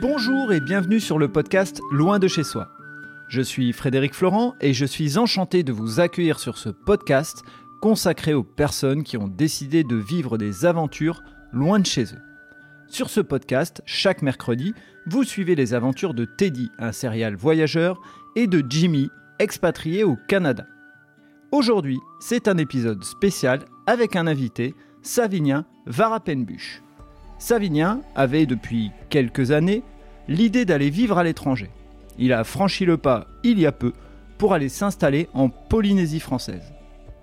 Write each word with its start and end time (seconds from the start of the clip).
Bonjour 0.00 0.52
et 0.52 0.60
bienvenue 0.60 1.00
sur 1.00 1.18
le 1.18 1.26
podcast 1.26 1.80
Loin 1.90 2.20
de 2.20 2.28
chez 2.28 2.44
soi. 2.44 2.68
Je 3.26 3.42
suis 3.42 3.72
Frédéric 3.72 4.14
Florent 4.14 4.54
et 4.60 4.72
je 4.72 4.84
suis 4.84 5.18
enchanté 5.18 5.64
de 5.64 5.72
vous 5.72 5.98
accueillir 5.98 6.38
sur 6.38 6.56
ce 6.56 6.68
podcast 6.68 7.42
consacré 7.80 8.32
aux 8.32 8.44
personnes 8.44 9.02
qui 9.02 9.16
ont 9.16 9.26
décidé 9.26 9.82
de 9.82 9.96
vivre 9.96 10.38
des 10.38 10.64
aventures 10.64 11.24
loin 11.52 11.80
de 11.80 11.86
chez 11.86 12.04
eux. 12.04 12.22
Sur 12.86 13.10
ce 13.10 13.20
podcast, 13.20 13.82
chaque 13.86 14.22
mercredi, 14.22 14.72
vous 15.06 15.24
suivez 15.24 15.56
les 15.56 15.74
aventures 15.74 16.14
de 16.14 16.24
Teddy, 16.24 16.70
un 16.78 16.92
serial 16.92 17.34
voyageur, 17.34 18.00
et 18.36 18.46
de 18.46 18.64
Jimmy, 18.68 19.10
expatrié 19.40 20.04
au 20.04 20.16
Canada. 20.28 20.64
Aujourd'hui, 21.50 21.98
c'est 22.20 22.46
un 22.46 22.58
épisode 22.58 23.02
spécial 23.02 23.64
avec 23.88 24.14
un 24.14 24.28
invité, 24.28 24.76
Savinien 25.02 25.66
Varapenbuch. 25.86 26.82
Savinien 27.38 28.00
avait 28.14 28.46
depuis 28.46 28.90
quelques 29.10 29.52
années 29.52 29.82
l'idée 30.28 30.64
d'aller 30.64 30.90
vivre 30.90 31.18
à 31.18 31.24
l'étranger. 31.24 31.70
Il 32.18 32.32
a 32.32 32.44
franchi 32.44 32.84
le 32.84 32.96
pas 32.96 33.26
il 33.44 33.58
y 33.58 33.66
a 33.66 33.72
peu 33.72 33.92
pour 34.38 34.54
aller 34.54 34.68
s'installer 34.68 35.28
en 35.34 35.48
Polynésie 35.48 36.20
française. 36.20 36.72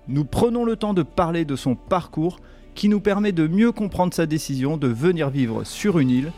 Nous 0.08 0.24
prenons 0.24 0.64
le 0.64 0.76
temps 0.76 0.94
de 0.94 1.02
parler 1.02 1.44
de 1.44 1.56
son 1.56 1.74
parcours 1.74 2.38
qui 2.74 2.88
nous 2.88 3.00
permet 3.00 3.32
de 3.32 3.46
mieux 3.46 3.72
comprendre 3.72 4.14
sa 4.14 4.26
décision 4.26 4.76
de 4.76 4.88
venir 4.88 5.30
vivre 5.30 5.64
sur 5.64 5.98
une 5.98 6.10
île 6.10 6.32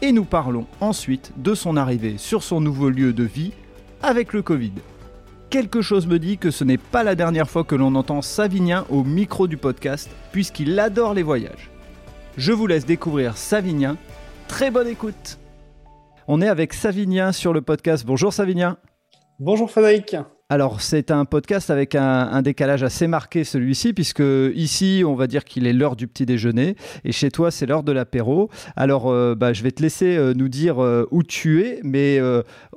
et 0.00 0.12
nous 0.12 0.24
parlons 0.24 0.66
ensuite 0.80 1.32
de 1.36 1.54
son 1.54 1.76
arrivée 1.76 2.18
sur 2.18 2.42
son 2.42 2.60
nouveau 2.60 2.88
lieu 2.88 3.12
de 3.12 3.24
vie 3.24 3.52
avec 4.02 4.32
le 4.32 4.42
Covid. 4.42 4.72
Quelque 5.50 5.82
chose 5.82 6.06
me 6.06 6.18
dit 6.18 6.38
que 6.38 6.50
ce 6.50 6.64
n'est 6.64 6.78
pas 6.78 7.02
la 7.02 7.14
dernière 7.14 7.50
fois 7.50 7.62
que 7.62 7.74
l'on 7.74 7.94
entend 7.94 8.22
Savinien 8.22 8.84
au 8.90 9.04
micro 9.04 9.46
du 9.46 9.58
podcast 9.58 10.10
puisqu'il 10.32 10.78
adore 10.80 11.14
les 11.14 11.22
voyages. 11.22 11.71
Je 12.38 12.52
vous 12.52 12.66
laisse 12.66 12.86
découvrir 12.86 13.36
Savinien. 13.36 13.98
Très 14.48 14.70
bonne 14.70 14.88
écoute 14.88 15.38
On 16.28 16.40
est 16.40 16.48
avec 16.48 16.72
Savinien 16.72 17.30
sur 17.30 17.52
le 17.52 17.60
podcast. 17.60 18.06
Bonjour 18.06 18.32
Savinien. 18.32 18.78
Bonjour 19.38 19.70
Frédéric. 19.70 20.16
Alors, 20.48 20.80
c'est 20.80 21.10
un 21.10 21.26
podcast 21.26 21.70
avec 21.70 21.94
un, 21.94 22.40
décalage 22.42 22.82
assez 22.82 23.06
marqué, 23.06 23.44
celui-ci, 23.44 23.92
puisque 23.92 24.22
ici, 24.54 25.02
on 25.06 25.14
va 25.14 25.26
dire 25.26 25.44
qu'il 25.44 25.66
est 25.66 25.72
l'heure 25.72 25.96
du 25.96 26.06
petit 26.06 26.26
déjeuner, 26.26 26.76
et 27.04 27.12
chez 27.12 27.30
toi, 27.30 27.50
c'est 27.50 27.64
l'heure 27.64 27.82
de 27.82 27.92
l'apéro. 27.92 28.50
Alors, 28.76 29.10
euh, 29.10 29.34
bah, 29.34 29.52
je 29.52 29.62
vais 29.62 29.70
te 29.70 29.82
laisser 29.82 30.16
euh, 30.16 30.34
nous 30.34 30.48
dire 30.48 30.82
euh, 30.82 31.06
où 31.10 31.22
tu 31.22 31.62
es, 31.62 31.80
mais 31.82 32.20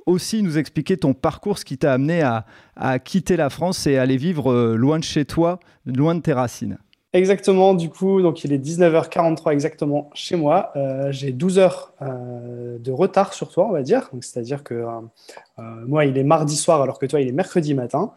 aussi 0.06 0.42
nous 0.42 0.58
expliquer 0.58 0.98
ton 0.98 1.14
parcours, 1.14 1.58
ce 1.60 1.66
qui 1.66 1.78
t'a 1.78 1.94
amené 1.94 2.22
à, 2.22 2.46
à, 2.76 3.00
quitter 3.00 3.36
la 3.36 3.50
France 3.50 3.88
et 3.88 3.98
aller 3.98 4.18
vivre 4.18 4.76
loin 4.76 5.00
de 5.00 5.04
chez 5.04 5.26
toi, 5.26 5.60
loin 5.86 6.16
de 6.16 6.22
tes 6.22 6.34
racines. 6.34 6.78
Exactement, 7.16 7.74
du 7.76 7.90
coup, 7.90 8.22
donc 8.22 8.44
il 8.44 8.52
est 8.52 8.58
19h43 8.58 9.54
exactement 9.54 10.10
chez 10.14 10.36
moi. 10.36 10.74
Euh, 10.76 11.14
j'ai 11.14 11.32
12 11.32 11.60
heures 11.60 11.94
euh, 12.02 12.78
de 12.78 12.92
retard 12.92 13.34
sur 13.34 13.50
toi, 13.50 13.68
on 13.70 13.72
va 13.72 13.84
dire. 13.84 14.10
C'est-à-dire 14.20 14.66
que 14.66 14.74
euh, 14.74 15.62
moi, 15.88 16.04
il 16.04 16.18
est 16.18 16.26
mardi 16.26 16.58
soir 16.58 16.82
alors 16.82 17.00
que 17.00 17.06
toi, 17.06 17.22
il 17.22 17.30
est 17.30 17.32
mercredi 17.32 17.74
matin. 17.74 18.14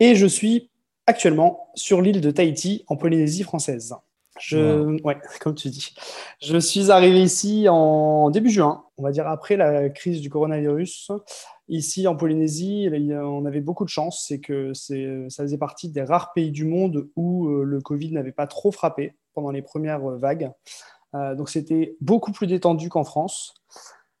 Et 0.00 0.16
je 0.16 0.26
suis 0.26 0.68
actuellement 1.06 1.70
sur 1.76 2.02
l'île 2.02 2.20
de 2.20 2.30
Tahiti, 2.30 2.84
en 2.88 2.96
Polynésie 2.96 3.42
française. 3.42 3.94
Je, 4.38 5.02
ouais, 5.02 5.18
comme 5.40 5.54
tu 5.54 5.68
dis. 5.68 5.94
Je 6.40 6.58
suis 6.58 6.90
arrivé 6.90 7.22
ici 7.22 7.68
en 7.68 8.30
début 8.30 8.50
juin, 8.50 8.84
on 8.98 9.02
va 9.02 9.10
dire 9.10 9.26
après 9.26 9.56
la 9.56 9.88
crise 9.88 10.20
du 10.20 10.30
coronavirus. 10.30 11.10
Ici, 11.68 12.06
en 12.06 12.14
Polynésie, 12.14 12.88
on 13.12 13.44
avait 13.44 13.60
beaucoup 13.60 13.84
de 13.84 13.90
chance, 13.90 14.24
c'est 14.28 14.38
que 14.38 14.72
ça 14.72 15.42
faisait 15.42 15.58
partie 15.58 15.88
des 15.90 16.02
rares 16.02 16.32
pays 16.32 16.52
du 16.52 16.64
monde 16.64 17.08
où 17.16 17.48
euh, 17.48 17.64
le 17.64 17.80
Covid 17.80 18.12
n'avait 18.12 18.32
pas 18.32 18.46
trop 18.46 18.70
frappé 18.70 19.16
pendant 19.34 19.50
les 19.50 19.62
premières 19.62 20.04
euh, 20.08 20.16
vagues. 20.16 20.52
Euh, 21.14 21.34
donc, 21.34 21.48
c'était 21.48 21.96
beaucoup 22.00 22.30
plus 22.30 22.46
détendu 22.46 22.88
qu'en 22.88 23.02
France, 23.02 23.54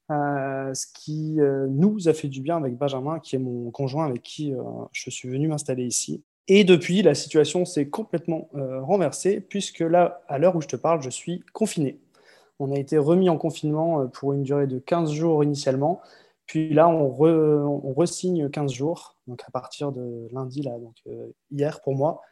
ce 0.08 0.86
qui 0.94 1.38
nous 1.68 2.08
a 2.08 2.12
fait 2.12 2.28
du 2.28 2.40
bien 2.40 2.56
avec 2.56 2.76
Benjamin, 2.76 3.18
qui 3.18 3.34
est 3.34 3.40
mon 3.40 3.72
conjoint 3.72 4.06
avec 4.06 4.22
qui 4.22 4.54
je 4.92 5.10
suis 5.10 5.28
venu 5.28 5.48
m'installer 5.48 5.84
ici. 5.84 6.22
Et 6.48 6.64
depuis, 6.64 7.02
la 7.02 7.14
situation 7.14 7.64
s'est 7.64 7.88
complètement 7.88 8.48
renversée, 8.52 9.40
puisque 9.40 9.80
là, 9.80 10.22
à 10.28 10.38
l'heure 10.38 10.54
où 10.54 10.60
je 10.60 10.68
te 10.68 10.76
parle, 10.76 11.02
je 11.02 11.10
suis 11.10 11.42
confiné. 11.52 11.98
On 12.58 12.72
a 12.72 12.78
été 12.78 12.98
remis 12.98 13.28
en 13.28 13.36
confinement 13.36 14.06
pour 14.06 14.32
une 14.32 14.44
durée 14.44 14.66
de 14.66 14.78
15 14.78 15.12
jours 15.12 15.42
initialement, 15.42 16.00
puis 16.46 16.72
là, 16.72 16.88
on, 16.88 17.92
re-signe 17.92 18.48
15 18.48 18.72
jours, 18.72 19.16
donc 19.26 19.42
à 19.46 19.50
partir 19.50 19.90
de 19.92 20.28
lundi, 20.30 20.62
là, 20.62 20.78
donc 20.78 20.94
euh, 21.08 21.32
hier 21.50 21.80
pour 21.80 21.96
moi, 21.96 22.22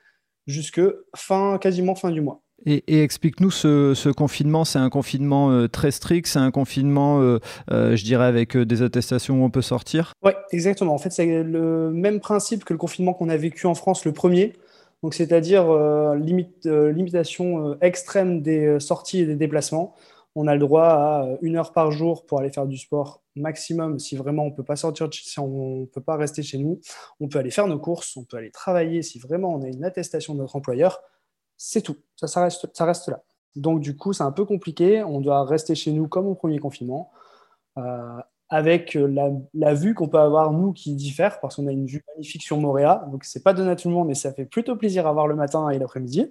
jusque 0.46 0.80
fin, 1.16 1.58
quasiment 1.58 1.96
fin 1.96 2.10
du 2.10 2.20
mois. 2.20 2.43
Et, 2.66 3.02
explique-nous 3.02 3.50
ce, 3.50 4.10
confinement, 4.12 4.64
c'est 4.64 4.78
un 4.78 4.88
confinement 4.88 5.50
euh, 5.50 5.68
très 5.68 5.90
strict, 5.90 6.26
c'est 6.26 6.38
un 6.38 6.50
confinement, 6.50 7.20
euh, 7.20 7.38
je 7.68 8.04
dirais, 8.04 8.24
avec 8.24 8.56
des 8.56 8.82
attestations 8.82 9.42
où 9.42 9.44
on 9.44 9.50
peut 9.50 9.62
sortir 9.62 10.12
Oui, 10.22 10.32
exactement. 10.50 10.94
En 10.94 10.98
fait, 10.98 11.10
c'est 11.10 11.42
le 11.42 11.90
même 11.90 12.20
principe 12.20 12.64
que 12.64 12.72
le 12.72 12.78
confinement 12.78 13.12
qu'on 13.12 13.28
a 13.28 13.36
vécu 13.36 13.66
en 13.66 13.74
France, 13.74 14.04
le 14.04 14.12
premier. 14.12 14.54
Donc, 15.02 15.14
c'est-à-dire 15.14 15.66
limitation 16.14 17.76
extrême 17.82 18.40
des 18.40 18.80
sorties 18.80 19.20
et 19.20 19.26
des 19.26 19.36
déplacements 19.36 19.94
on 20.34 20.46
a 20.46 20.54
le 20.54 20.60
droit 20.60 20.84
à 20.84 21.28
une 21.42 21.56
heure 21.56 21.72
par 21.72 21.90
jour 21.92 22.26
pour 22.26 22.40
aller 22.40 22.50
faire 22.50 22.66
du 22.66 22.76
sport 22.76 23.22
maximum. 23.36 23.98
Si 23.98 24.16
vraiment 24.16 24.44
on 24.44 24.50
peut 24.50 24.64
pas 24.64 24.76
sortir, 24.76 25.08
si 25.12 25.38
on 25.38 25.80
ne 25.80 25.86
peut 25.86 26.00
pas 26.00 26.16
rester 26.16 26.42
chez 26.42 26.58
nous, 26.58 26.80
on 27.20 27.28
peut 27.28 27.38
aller 27.38 27.50
faire 27.50 27.68
nos 27.68 27.78
courses, 27.78 28.16
on 28.16 28.24
peut 28.24 28.36
aller 28.36 28.50
travailler. 28.50 29.02
Si 29.02 29.18
vraiment 29.18 29.54
on 29.54 29.62
a 29.62 29.68
une 29.68 29.84
attestation 29.84 30.34
de 30.34 30.40
notre 30.40 30.56
employeur, 30.56 31.00
c'est 31.56 31.82
tout. 31.82 31.96
Ça, 32.16 32.42
reste, 32.42 32.68
ça 32.74 32.84
reste 32.84 33.08
là. 33.08 33.22
Donc 33.56 33.80
du 33.80 33.96
coup, 33.96 34.12
c'est 34.12 34.24
un 34.24 34.32
peu 34.32 34.44
compliqué. 34.44 35.02
On 35.04 35.20
doit 35.20 35.44
rester 35.44 35.74
chez 35.74 35.92
nous 35.92 36.08
comme 36.08 36.26
au 36.26 36.34
premier 36.34 36.58
confinement. 36.58 37.10
Euh, 37.78 38.20
avec 38.50 38.96
la, 39.54 39.74
vue 39.74 39.94
qu'on 39.94 40.06
peut 40.06 40.18
avoir, 40.18 40.52
nous, 40.52 40.72
qui 40.72 40.94
diffère, 40.94 41.40
parce 41.40 41.56
qu'on 41.56 41.66
a 41.66 41.72
une 41.72 41.86
vue 41.86 42.04
magnifique 42.14 42.42
sur 42.42 42.56
Moréa. 42.58 43.04
Donc, 43.10 43.24
c'est 43.24 43.42
pas 43.42 43.52
donné 43.52 43.70
à 43.70 43.76
tout 43.76 43.88
le 43.88 43.94
monde, 43.94 44.06
mais 44.06 44.14
ça 44.14 44.32
fait 44.32 44.44
plutôt 44.44 44.76
plaisir 44.76 45.06
à 45.06 45.12
voir 45.12 45.26
le 45.26 45.34
matin 45.34 45.70
et 45.70 45.78
l'après-midi. 45.78 46.30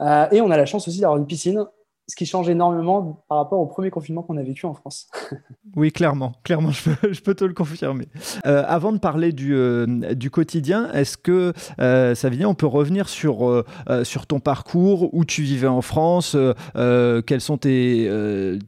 Euh, 0.00 0.28
et 0.30 0.40
on 0.40 0.50
a 0.50 0.56
la 0.56 0.66
chance 0.66 0.86
aussi 0.86 1.00
d'avoir 1.00 1.18
une 1.18 1.26
piscine 1.26 1.64
ce 2.06 2.16
qui 2.16 2.26
change 2.26 2.48
énormément 2.48 3.24
par 3.28 3.38
rapport 3.38 3.60
au 3.60 3.66
premier 3.66 3.90
confinement 3.90 4.22
qu'on 4.22 4.36
a 4.36 4.42
vécu 4.42 4.66
en 4.66 4.74
France. 4.74 5.08
oui, 5.76 5.90
clairement, 5.90 6.32
clairement, 6.42 6.70
je 6.70 7.20
peux, 7.20 7.34
te 7.34 7.44
le 7.44 7.54
confirmer. 7.54 8.08
Euh, 8.46 8.62
avant 8.66 8.92
de 8.92 8.98
parler 8.98 9.32
du, 9.32 9.54
euh, 9.54 9.86
du 10.14 10.30
quotidien, 10.30 10.90
est-ce 10.92 11.16
que, 11.16 11.52
euh, 11.80 12.14
Savigny, 12.14 12.44
on 12.44 12.54
peut 12.54 12.66
revenir 12.66 13.08
sur, 13.08 13.48
euh, 13.48 13.64
sur 14.04 14.26
ton 14.26 14.40
parcours, 14.40 15.14
où 15.14 15.24
tu 15.24 15.42
vivais 15.42 15.66
en 15.66 15.82
France, 15.82 16.36
quels 16.74 17.40
sont 17.40 17.58
tes, 17.58 18.10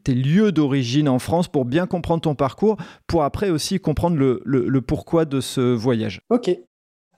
tes 0.05 0.15
lieux 0.15 0.53
d'origine 0.53 1.09
en 1.09 1.19
France 1.19 1.49
pour 1.49 1.65
bien 1.65 1.87
comprendre 1.87 2.23
ton 2.23 2.35
parcours, 2.35 2.77
pour 3.07 3.25
après 3.25 3.51
aussi 3.51 3.81
comprendre 3.81 4.17
le, 4.17 4.41
le, 4.45 4.69
le 4.69 4.81
pourquoi 4.81 5.25
de 5.25 5.41
ce 5.41 5.61
voyage? 5.61 6.21
Ok, 6.31 6.51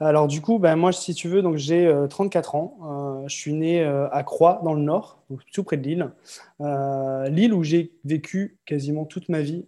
alors 0.00 0.28
du 0.28 0.40
coup, 0.40 0.60
ben, 0.60 0.76
moi, 0.76 0.92
si 0.92 1.12
tu 1.12 1.28
veux, 1.28 1.42
donc 1.42 1.56
j'ai 1.56 1.92
34 2.08 2.54
euh, 2.54 2.58
ans. 2.58 2.78
Euh, 2.84 3.28
je 3.28 3.34
suis 3.34 3.52
né 3.52 3.82
euh, 3.82 4.08
à 4.10 4.22
Croix, 4.22 4.60
dans 4.62 4.74
le 4.74 4.80
nord, 4.80 5.24
tout 5.52 5.64
près 5.64 5.76
de 5.76 5.82
Lille. 5.82 6.10
Lille 7.34 7.52
où 7.52 7.64
j'ai 7.64 7.92
vécu 8.04 8.58
quasiment 8.64 9.04
toute 9.04 9.28
ma 9.28 9.40
vie, 9.40 9.66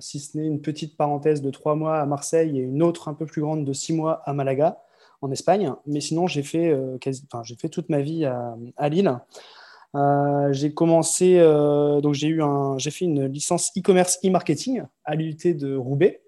si 0.00 0.18
ce 0.18 0.36
n'est 0.36 0.46
une 0.46 0.60
petite 0.60 0.96
parenthèse 0.96 1.40
de 1.40 1.50
trois 1.50 1.76
mois 1.76 2.00
à 2.00 2.06
Marseille 2.06 2.58
et 2.58 2.62
une 2.62 2.82
autre 2.82 3.08
un 3.08 3.14
peu 3.14 3.26
plus 3.26 3.42
grande 3.42 3.64
de 3.64 3.72
six 3.72 3.92
mois 3.92 4.22
à 4.24 4.32
Malaga, 4.32 4.82
en 5.22 5.30
Espagne. 5.30 5.72
Mais 5.86 6.00
sinon, 6.00 6.26
j'ai 6.26 6.42
fait, 6.42 6.76
fait 7.00 7.68
toute 7.68 7.88
ma 7.88 8.00
vie 8.00 8.24
à, 8.24 8.88
Lille. 8.88 9.18
j'ai 10.50 10.74
commencé, 10.74 11.38
donc 12.02 12.14
j'ai 12.14 12.90
fait 12.90 13.04
une 13.04 13.26
licence 13.26 13.70
e-commerce 13.78 14.18
e-marketing 14.24 14.82
à 15.04 15.14
l'UT 15.14 15.54
de 15.54 15.76
Roubaix. 15.76 16.23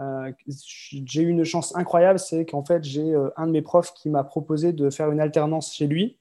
Euh, 0.00 0.32
j'ai 0.76 1.22
eu 1.22 1.28
une 1.28 1.44
chance 1.44 1.76
incroyable, 1.76 2.18
c'est 2.18 2.46
qu'en 2.46 2.64
fait, 2.64 2.82
j'ai 2.84 3.14
euh, 3.14 3.28
un 3.36 3.46
de 3.46 3.52
mes 3.52 3.62
profs 3.62 3.92
qui 3.92 4.08
m'a 4.08 4.24
proposé 4.24 4.72
de 4.72 4.88
faire 4.88 5.10
une 5.10 5.20
alternance 5.20 5.74
chez 5.74 5.86
lui. 5.86 6.16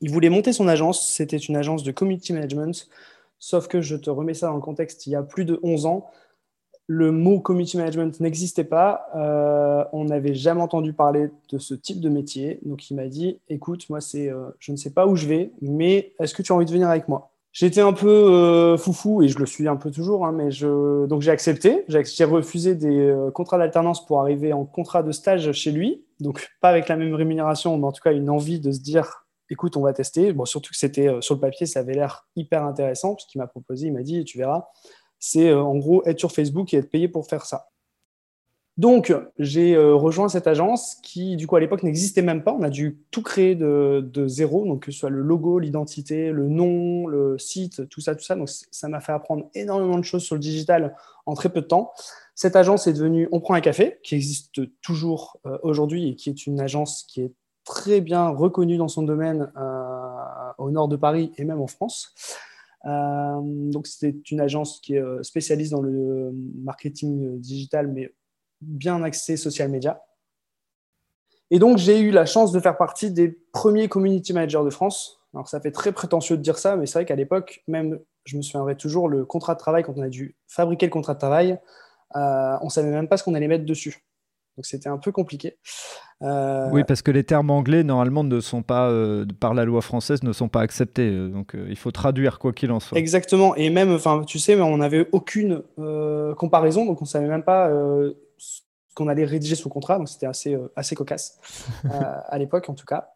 Il 0.00 0.10
voulait 0.10 0.30
monter 0.30 0.52
son 0.52 0.68
agence, 0.68 1.08
c'était 1.08 1.36
une 1.36 1.56
agence 1.56 1.82
de 1.82 1.90
community 1.90 2.32
management, 2.32 2.88
sauf 3.38 3.68
que 3.68 3.80
je 3.80 3.96
te 3.96 4.10
remets 4.10 4.34
ça 4.34 4.48
dans 4.48 4.54
le 4.54 4.60
contexte, 4.60 5.06
il 5.06 5.10
y 5.10 5.16
a 5.16 5.22
plus 5.22 5.44
de 5.44 5.58
11 5.62 5.86
ans, 5.86 6.10
le 6.86 7.10
mot 7.10 7.40
community 7.40 7.78
management 7.78 8.20
n'existait 8.20 8.64
pas, 8.64 9.06
euh, 9.16 9.84
on 9.92 10.04
n'avait 10.04 10.34
jamais 10.34 10.60
entendu 10.60 10.92
parler 10.92 11.30
de 11.50 11.58
ce 11.58 11.74
type 11.74 12.00
de 12.00 12.08
métier, 12.08 12.60
donc 12.64 12.90
il 12.90 12.94
m'a 12.94 13.06
dit, 13.06 13.38
écoute, 13.48 13.88
moi, 13.88 14.00
c'est, 14.00 14.30
je 14.58 14.72
ne 14.72 14.76
sais 14.76 14.90
pas 14.90 15.06
où 15.06 15.16
je 15.16 15.26
vais, 15.26 15.52
mais 15.62 16.12
est-ce 16.20 16.34
que 16.34 16.42
tu 16.42 16.52
as 16.52 16.54
envie 16.54 16.66
de 16.66 16.72
venir 16.72 16.88
avec 16.88 17.08
moi? 17.08 17.33
J'étais 17.54 17.80
un 17.80 17.92
peu 17.92 18.08
euh, 18.08 18.76
foufou 18.76 19.22
et 19.22 19.28
je 19.28 19.38
le 19.38 19.46
suis 19.46 19.68
un 19.68 19.76
peu 19.76 19.92
toujours, 19.92 20.26
hein, 20.26 20.32
mais 20.32 20.48
donc 21.06 21.22
j'ai 21.22 21.30
accepté. 21.30 21.84
J'ai 21.86 22.24
refusé 22.24 22.74
des 22.74 22.98
euh, 22.98 23.30
contrats 23.30 23.58
d'alternance 23.58 24.04
pour 24.04 24.20
arriver 24.20 24.52
en 24.52 24.64
contrat 24.64 25.04
de 25.04 25.12
stage 25.12 25.52
chez 25.52 25.70
lui, 25.70 26.04
donc 26.18 26.50
pas 26.60 26.68
avec 26.68 26.88
la 26.88 26.96
même 26.96 27.14
rémunération, 27.14 27.78
mais 27.78 27.86
en 27.86 27.92
tout 27.92 28.02
cas 28.02 28.12
une 28.12 28.28
envie 28.28 28.58
de 28.58 28.72
se 28.72 28.80
dire, 28.80 29.24
écoute, 29.50 29.76
on 29.76 29.82
va 29.82 29.92
tester. 29.92 30.32
Bon, 30.32 30.44
surtout 30.44 30.72
que 30.72 30.76
c'était 30.76 31.06
euh, 31.06 31.20
sur 31.20 31.36
le 31.36 31.40
papier, 31.40 31.64
ça 31.64 31.78
avait 31.78 31.94
l'air 31.94 32.26
hyper 32.34 32.64
intéressant, 32.64 33.16
ce 33.18 33.26
qu'il 33.28 33.40
m'a 33.40 33.46
proposé, 33.46 33.86
il 33.86 33.92
m'a 33.92 34.02
dit, 34.02 34.24
tu 34.24 34.36
verras, 34.36 34.66
c'est 35.20 35.54
en 35.54 35.76
gros 35.76 36.02
être 36.06 36.18
sur 36.18 36.32
Facebook 36.32 36.74
et 36.74 36.78
être 36.78 36.90
payé 36.90 37.06
pour 37.06 37.28
faire 37.28 37.46
ça. 37.46 37.68
Donc, 38.76 39.14
j'ai 39.38 39.76
euh, 39.76 39.94
rejoint 39.94 40.28
cette 40.28 40.48
agence 40.48 40.96
qui, 40.96 41.36
du 41.36 41.46
coup, 41.46 41.54
à 41.54 41.60
l'époque, 41.60 41.84
n'existait 41.84 42.22
même 42.22 42.42
pas. 42.42 42.52
On 42.52 42.62
a 42.62 42.70
dû 42.70 42.98
tout 43.12 43.22
créer 43.22 43.54
de, 43.54 44.26
zéro, 44.26 44.66
donc 44.66 44.86
que 44.86 44.92
ce 44.92 44.98
soit 44.98 45.10
le 45.10 45.20
logo, 45.20 45.60
l'identité, 45.60 46.32
le 46.32 46.48
nom, 46.48 47.06
le 47.06 47.38
site, 47.38 47.88
tout 47.88 48.00
ça, 48.00 48.16
tout 48.16 48.24
ça. 48.24 48.34
Donc, 48.34 48.48
ça 48.48 48.88
m'a 48.88 49.00
fait 49.00 49.12
apprendre 49.12 49.48
énormément 49.54 49.96
de 49.96 50.02
choses 50.02 50.24
sur 50.24 50.34
le 50.34 50.40
digital 50.40 50.96
en 51.24 51.34
très 51.34 51.50
peu 51.50 51.60
de 51.60 51.66
temps. 51.66 51.92
Cette 52.34 52.56
agence 52.56 52.88
est 52.88 52.94
devenue 52.94 53.28
On 53.30 53.38
prend 53.38 53.54
un 53.54 53.60
café, 53.60 54.00
qui 54.02 54.16
existe 54.16 54.60
toujours 54.80 55.38
euh, 55.46 55.56
aujourd'hui 55.62 56.08
et 56.08 56.16
qui 56.16 56.28
est 56.30 56.46
une 56.46 56.60
agence 56.60 57.04
qui 57.04 57.22
est 57.22 57.32
très 57.64 58.00
bien 58.00 58.28
reconnue 58.28 58.76
dans 58.76 58.88
son 58.88 59.04
domaine 59.04 59.52
euh, 59.56 60.52
au 60.58 60.72
nord 60.72 60.88
de 60.88 60.96
Paris 60.96 61.30
et 61.38 61.44
même 61.44 61.60
en 61.60 61.68
France. 61.68 62.12
donc, 62.84 63.86
c'est 63.86 64.32
une 64.32 64.40
agence 64.40 64.80
qui 64.80 64.96
est 64.96 65.22
spécialiste 65.22 65.70
dans 65.70 65.80
le 65.80 66.32
marketing 66.64 67.38
digital, 67.38 67.86
mais 67.86 68.12
bien 68.66 69.02
axé 69.02 69.36
social 69.36 69.68
media. 69.68 70.02
Et 71.50 71.58
donc, 71.58 71.78
j'ai 71.78 72.00
eu 72.00 72.10
la 72.10 72.26
chance 72.26 72.52
de 72.52 72.60
faire 72.60 72.76
partie 72.76 73.10
des 73.10 73.38
premiers 73.52 73.88
community 73.88 74.32
managers 74.32 74.64
de 74.64 74.70
France. 74.70 75.20
Alors, 75.34 75.48
ça 75.48 75.60
fait 75.60 75.70
très 75.70 75.92
prétentieux 75.92 76.36
de 76.36 76.42
dire 76.42 76.58
ça, 76.58 76.76
mais 76.76 76.86
c'est 76.86 76.98
vrai 76.98 77.04
qu'à 77.04 77.16
l'époque, 77.16 77.62
même, 77.68 78.00
je 78.24 78.36
me 78.36 78.42
souviendrai 78.42 78.76
toujours, 78.76 79.08
le 79.08 79.24
contrat 79.24 79.54
de 79.54 79.58
travail, 79.58 79.82
quand 79.82 79.94
on 79.96 80.02
a 80.02 80.08
dû 80.08 80.36
fabriquer 80.48 80.86
le 80.86 80.92
contrat 80.92 81.14
de 81.14 81.18
travail, 81.18 81.58
euh, 82.16 82.56
on 82.60 82.66
ne 82.66 82.70
savait 82.70 82.90
même 82.90 83.08
pas 83.08 83.16
ce 83.16 83.24
qu'on 83.24 83.34
allait 83.34 83.48
mettre 83.48 83.64
dessus. 83.64 84.04
Donc 84.56 84.66
c'était 84.66 84.88
un 84.88 84.98
peu 84.98 85.10
compliqué. 85.10 85.58
Euh, 86.22 86.68
oui, 86.70 86.84
parce 86.84 87.02
que 87.02 87.10
les 87.10 87.24
termes 87.24 87.50
anglais, 87.50 87.82
normalement, 87.82 88.22
ne 88.22 88.38
sont 88.38 88.62
pas, 88.62 88.88
euh, 88.88 89.26
par 89.40 89.52
la 89.52 89.64
loi 89.64 89.82
française, 89.82 90.22
ne 90.22 90.32
sont 90.32 90.48
pas 90.48 90.60
acceptés. 90.60 91.10
Donc 91.28 91.56
il 91.68 91.76
faut 91.76 91.90
traduire 91.90 92.38
quoi 92.38 92.52
qu'il 92.52 92.70
en 92.70 92.78
soit. 92.78 92.96
Exactement. 92.96 93.56
Et 93.56 93.68
même, 93.68 93.98
tu 94.26 94.38
sais, 94.38 94.60
on 94.60 94.76
n'avait 94.76 95.08
aucune 95.10 95.62
comparaison, 96.36 96.86
donc 96.86 97.00
on 97.00 97.04
ne 97.04 97.08
savait 97.08 97.26
même 97.26 97.42
pas 97.42 97.68
qu'on 98.94 99.08
allait 99.08 99.24
rédiger 99.24 99.56
sous 99.56 99.68
contrat. 99.68 99.98
Donc 99.98 100.08
c'était 100.08 100.26
assez, 100.26 100.56
assez 100.76 100.94
cocasse, 100.94 101.38
à 101.90 102.38
l'époque 102.38 102.68
en 102.68 102.74
tout 102.74 102.86
cas. 102.86 103.10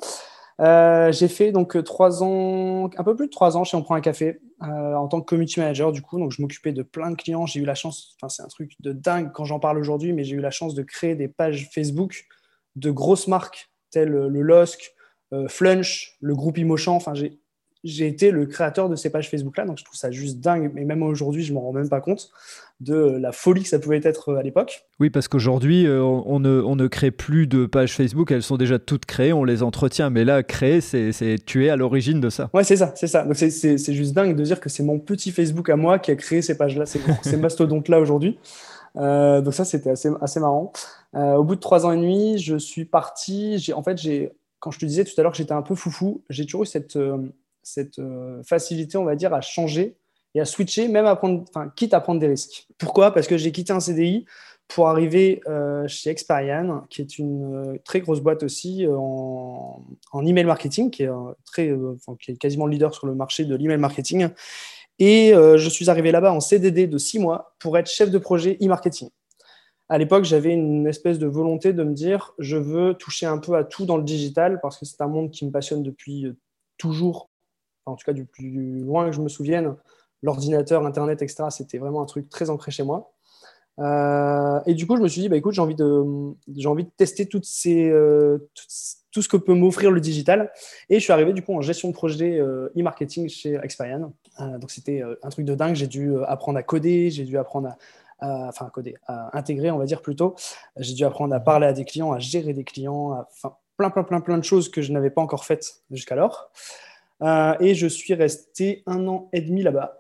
Euh, 0.61 1.13
j'ai 1.13 1.29
fait 1.29 1.53
donc 1.53 1.83
trois 1.85 2.23
ans, 2.23 2.91
un 2.97 3.05
peu 3.05 3.15
plus 3.15 3.27
de 3.27 3.31
trois 3.31 3.57
ans 3.57 3.65
chez 3.65 3.77
On 3.77 3.83
prend 3.83 3.95
un 3.95 4.01
café 4.01 4.41
euh, 4.63 4.95
en 4.95 5.07
tant 5.07 5.21
que 5.21 5.27
community 5.27 5.61
manager 5.61 5.93
du 5.93 6.03
coup. 6.03 6.19
Donc 6.19 6.33
je 6.33 6.43
m'occupais 6.43 6.73
de 6.73 6.83
plein 6.83 7.11
de 7.11 7.17
clients. 7.17 7.47
J'ai 7.47 7.61
eu 7.61 7.65
la 7.65 7.75
chance, 7.75 8.17
enfin 8.17 8.29
c'est 8.29 8.43
un 8.43 8.49
truc 8.49 8.73
de 8.81 8.93
dingue 8.93 9.31
quand 9.33 9.45
j'en 9.45 9.61
parle 9.61 9.79
aujourd'hui, 9.79 10.13
mais 10.13 10.25
j'ai 10.25 10.35
eu 10.37 10.41
la 10.41 10.51
chance 10.51 10.75
de 10.75 10.83
créer 10.83 11.15
des 11.15 11.29
pages 11.29 11.69
Facebook 11.73 12.27
de 12.77 12.91
grosses 12.91 13.29
marques 13.29 13.71
telles 13.91 14.11
le 14.11 14.43
LOSC, 14.43 14.93
euh, 15.33 15.49
Flunch, 15.49 16.17
le 16.21 16.35
groupe 16.35 16.59
Imochan. 16.59 16.95
Enfin 16.95 17.15
j'ai 17.15 17.41
j'ai 17.85 18.09
été 18.09 18.33
le 18.33 18.45
créateur 18.47 18.89
de 18.89 18.97
ces 18.97 19.09
pages 19.09 19.31
Facebook-là, 19.31 19.65
donc 19.65 19.79
je 19.79 19.85
trouve 19.85 19.97
ça 19.97 20.11
juste 20.11 20.41
dingue, 20.41 20.73
mais 20.75 20.85
même 20.85 21.05
aujourd'hui, 21.05 21.45
je 21.45 21.53
ne 21.53 21.55
m'en 21.55 21.67
rends 21.67 21.73
même 21.73 21.89
pas 21.89 22.01
compte 22.01 22.29
de 22.81 22.95
la 22.95 23.33
folie 23.33 23.65
que 23.65 23.69
ça 23.69 23.79
pouvait 23.79 24.01
être 24.03 24.31
euh, 24.31 24.37
à 24.37 24.43
l'époque. 24.43 24.87
Oui, 25.01 25.11
parce 25.11 25.27
qu'aujourd'hui, 25.27 25.87
euh, 25.87 26.01
on 26.03 26.39
ne, 26.39 26.61
on 26.61 26.77
ne 26.77 26.87
crée 26.87 27.11
plus 27.11 27.49
de 27.49 27.67
pages 27.67 27.93
Facebook, 27.93 28.31
elles 28.31 28.43
sont 28.43 28.57
déjà 28.57 28.79
toutes 28.79 29.05
créées, 29.05 29.33
on 29.33 29.45
les 29.45 29.63
entretient, 29.63 30.11
mais 30.11 30.25
là, 30.25 30.43
créer, 30.45 30.81
c'est 30.81 31.37
tuer 31.45 31.71
à 31.71 31.77
l'origine 31.77 32.21
de 32.21 32.31
ça. 32.31 32.51
Ouais, 32.55 32.63
c'est 32.63 32.77
ça, 32.77 32.93
c'est 32.95 33.09
ça. 33.09 33.25
Donc 33.25 33.35
c'est 33.37 33.93
juste 33.93 34.15
dingue 34.15 34.37
de 34.37 34.43
dire 34.43 34.61
que 34.61 34.69
c'est 34.69 34.85
mon 34.85 35.01
petit 35.01 35.33
Facebook 35.33 35.69
à 35.71 35.77
moi 35.77 35.99
qui 35.99 36.13
a 36.13 36.17
créé 36.17 36.41
ces 36.41 36.57
pages-là, 36.57 36.87
ces, 36.87 37.01
ces 37.23 37.37
mastodontes-là 37.39 37.99
aujourd'hui. 37.99 38.39
Euh, 38.97 39.41
donc 39.41 39.55
ça, 39.55 39.65
c'était 39.65 39.91
assez, 39.91 40.11
assez 40.21 40.39
marrant. 40.39 40.73
au 41.15 41.43
bout 41.43 41.57
de 41.57 41.61
trois 41.61 41.85
ans 41.85 41.93
et 41.93 41.97
demi, 41.97 42.39
je 42.39 42.57
suis 42.57 42.85
parti. 42.85 43.73
En 43.75 43.83
fait, 43.83 43.99
j'ai, 43.99 44.31
quand 44.61 44.71
je 44.71 44.79
te 44.79 44.87
disais 44.87 45.05
tout 45.05 45.13
à 45.19 45.23
l'heure 45.23 45.33
que 45.33 45.39
j'étais 45.39 45.53
un 45.53 45.63
peu 45.63 45.75
foufou, 45.75 46.23
j'ai 46.31 46.45
toujours 46.45 46.63
eu 46.63 46.67
cette 46.67 46.99
cette 47.65 48.01
facilité, 48.47 48.97
on 48.97 49.05
va 49.05 49.15
dire, 49.15 49.35
à 49.35 49.41
changer 49.41 49.97
et 50.39 50.41
à 50.41 50.45
switcher, 50.45 50.89
même 50.89 51.07
à 51.07 51.17
prendre, 51.17 51.45
enfin, 51.49 51.71
quitte 51.75 51.95
à 51.95 52.01
prendre 52.01 52.21
des 52.21 52.29
risques. 52.29 52.67
Pourquoi? 52.79 53.13
Parce 53.13 53.27
que 53.27 53.37
j'ai 53.37 53.51
quitté 53.51 53.73
un 53.73 53.81
CDI 53.81 54.25
pour 54.69 54.89
arriver 54.89 55.41
euh, 55.49 55.87
chez 55.89 56.11
Experian, 56.11 56.85
qui 56.91 57.01
est 57.01 57.19
une 57.19 57.55
euh, 57.55 57.79
très 57.85 58.01
grosse 58.01 58.21
boîte 58.21 58.43
aussi 58.43 58.87
en, 58.89 59.83
email 60.25 60.45
marketing, 60.45 60.91
qui 60.91 61.05
est, 61.05 61.11
très, 61.45 61.75
qui 62.21 62.33
est 62.33 62.37
quasiment 62.37 62.67
le 62.67 62.73
leader 62.73 62.95
sur 62.95 63.07
le 63.07 63.15
marché 63.15 63.45
de 63.45 63.57
l'email 63.57 63.79
marketing. 63.79 64.29
Et 65.01 65.33
je 65.33 65.69
suis 65.69 65.91
arrivé 65.91 66.11
là-bas 66.11 66.33
en 66.33 66.41
CDD 66.41 66.89
de 66.89 66.99
six 66.99 67.21
mois 67.21 67.55
pour 67.61 67.79
être 67.79 67.89
chef 67.89 68.11
de 68.11 68.19
projet 68.19 68.59
e-marketing. 68.61 69.11
À 69.89 69.97
l'époque, 69.97 70.25
j'avais 70.25 70.53
une 70.53 70.87
espèce 70.89 71.19
de 71.21 71.27
volonté 71.27 71.73
de 71.73 71.83
me 71.85 71.95
dire, 71.95 72.35
je 72.39 72.57
veux 72.57 72.95
toucher 72.95 73.27
un 73.27 73.39
peu 73.39 73.55
à 73.55 73.65
tout 73.65 73.87
dans 73.87 73.97
le 73.97 74.03
digital 74.03 74.59
parce 74.61 74.77
que 74.77 74.85
c'est 74.85 75.01
un 75.01 75.07
monde 75.07 75.31
qui 75.31 75.47
me 75.47 75.53
passionne 75.53 75.83
depuis 75.83 76.27
toujours 76.79 77.31
en 77.89 77.97
tout 77.97 78.05
cas 78.05 78.13
du 78.13 78.25
plus 78.25 78.81
loin 78.81 79.07
que 79.07 79.17
je 79.17 79.21
me 79.21 79.29
souvienne, 79.29 79.75
l'ordinateur, 80.23 80.85
Internet, 80.85 81.23
etc., 81.23 81.45
c'était 81.51 81.79
vraiment 81.79 82.03
un 82.03 82.07
truc 82.07 82.29
très 82.29 82.51
ancré 82.51 82.71
chez 82.71 82.83
moi. 82.83 83.13
Euh, 83.79 84.61
et 84.67 84.75
du 84.75 84.87
coup, 84.87 84.97
je 84.97 85.03
me 85.03 85.09
suis 85.09 85.21
dit, 85.21 85.29
bah, 85.29 85.37
écoute, 85.37 85.55
j'ai 85.55 85.61
envie, 85.61 85.75
de, 85.75 86.67
envie 86.67 86.85
de 86.85 86.91
tester 86.97 87.29
euh, 87.67 88.39
tout, 89.13 89.23
ce 89.23 89.29
que 89.29 89.37
peut 89.37 89.55
m'offrir 89.55 89.91
le 89.91 90.01
digital. 90.01 90.51
Et 90.89 90.97
je 90.97 91.01
suis 91.01 91.13
arrivé 91.13 91.33
du 91.33 91.43
coup 91.43 91.55
en 91.55 91.61
gestion 91.61 91.89
de 91.89 91.95
projet 91.95 92.39
euh, 92.39 92.73
e-marketing 92.77 93.29
chez 93.29 93.55
Experian. 93.63 94.13
donc 94.39 94.71
c'était 94.71 95.03
un 95.23 95.29
truc 95.29 95.45
de 95.45 95.55
dingue. 95.55 95.75
J'ai 95.75 95.87
dû 95.87 96.13
apprendre 96.25 96.59
à 96.59 96.63
coder, 96.63 97.11
j'ai 97.11 97.25
dû 97.25 97.39
apprendre 97.39 97.69
à, 98.21 98.49
enfin, 98.49 98.67
à 98.67 98.71
coder, 98.71 98.97
à 99.07 99.37
intégrer, 99.37 99.71
on 99.71 99.79
va 99.79 99.87
dire 99.87 100.03
plutôt. 100.03 100.35
J'ai 100.77 100.95
dû 100.95 101.05
apprendre 101.05 101.35
à 101.35 101.41
parler 101.41 101.67
à 101.67 101.73
des 101.73 101.85
clients, 101.85 102.13
à 102.13 102.19
gérer 102.19 102.53
des 102.53 102.65
clients, 102.65 103.25
enfin, 103.31 103.57
plein, 103.77 103.91
plein, 103.91 104.03
plein, 104.03 104.21
plein 104.21 104.39
de 104.39 104.45
choses 104.45 104.69
que 104.69 104.83
je 104.83 104.93
n'avais 104.93 105.11
pas 105.11 105.23
encore 105.23 105.45
faites 105.45 105.83
jusqu'alors. 105.91 106.51
Et 107.61 107.75
je 107.75 107.87
suis 107.87 108.15
resté 108.15 108.83
un 108.87 109.07
an 109.07 109.29
et 109.33 109.41
demi 109.41 109.63
là-bas. 109.63 109.98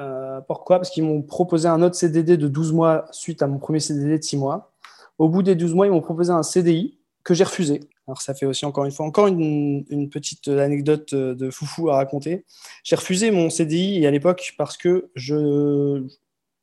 Euh, 0.00 0.40
pourquoi? 0.42 0.78
Parce 0.78 0.90
qu'ils 0.90 1.04
m'ont 1.04 1.22
proposé 1.22 1.68
un 1.68 1.82
autre 1.82 1.94
CDD 1.94 2.36
de 2.36 2.48
12 2.48 2.72
mois 2.72 3.04
suite 3.12 3.42
à 3.42 3.46
mon 3.46 3.58
premier 3.58 3.80
CDD 3.80 4.18
de 4.18 4.22
6 4.22 4.36
mois. 4.36 4.72
Au 5.18 5.28
bout 5.28 5.42
des 5.42 5.54
12 5.54 5.74
mois, 5.74 5.86
ils 5.86 5.92
m'ont 5.92 6.00
proposé 6.00 6.32
un 6.32 6.42
CDI 6.42 6.98
que 7.24 7.34
j'ai 7.34 7.44
refusé. 7.44 7.80
Alors 8.08 8.20
ça 8.20 8.34
fait 8.34 8.46
aussi 8.46 8.64
encore 8.64 8.84
une 8.84 8.90
fois 8.90 9.06
encore 9.06 9.28
une, 9.28 10.08
petite 10.10 10.48
anecdote 10.48 11.14
de 11.14 11.50
foufou 11.50 11.88
à 11.90 11.96
raconter. 11.96 12.44
J'ai 12.82 12.96
refusé 12.96 13.30
mon 13.30 13.48
CDI 13.48 14.04
à 14.06 14.10
l'époque 14.10 14.54
parce 14.58 14.76
que 14.76 15.10
je 15.14 16.04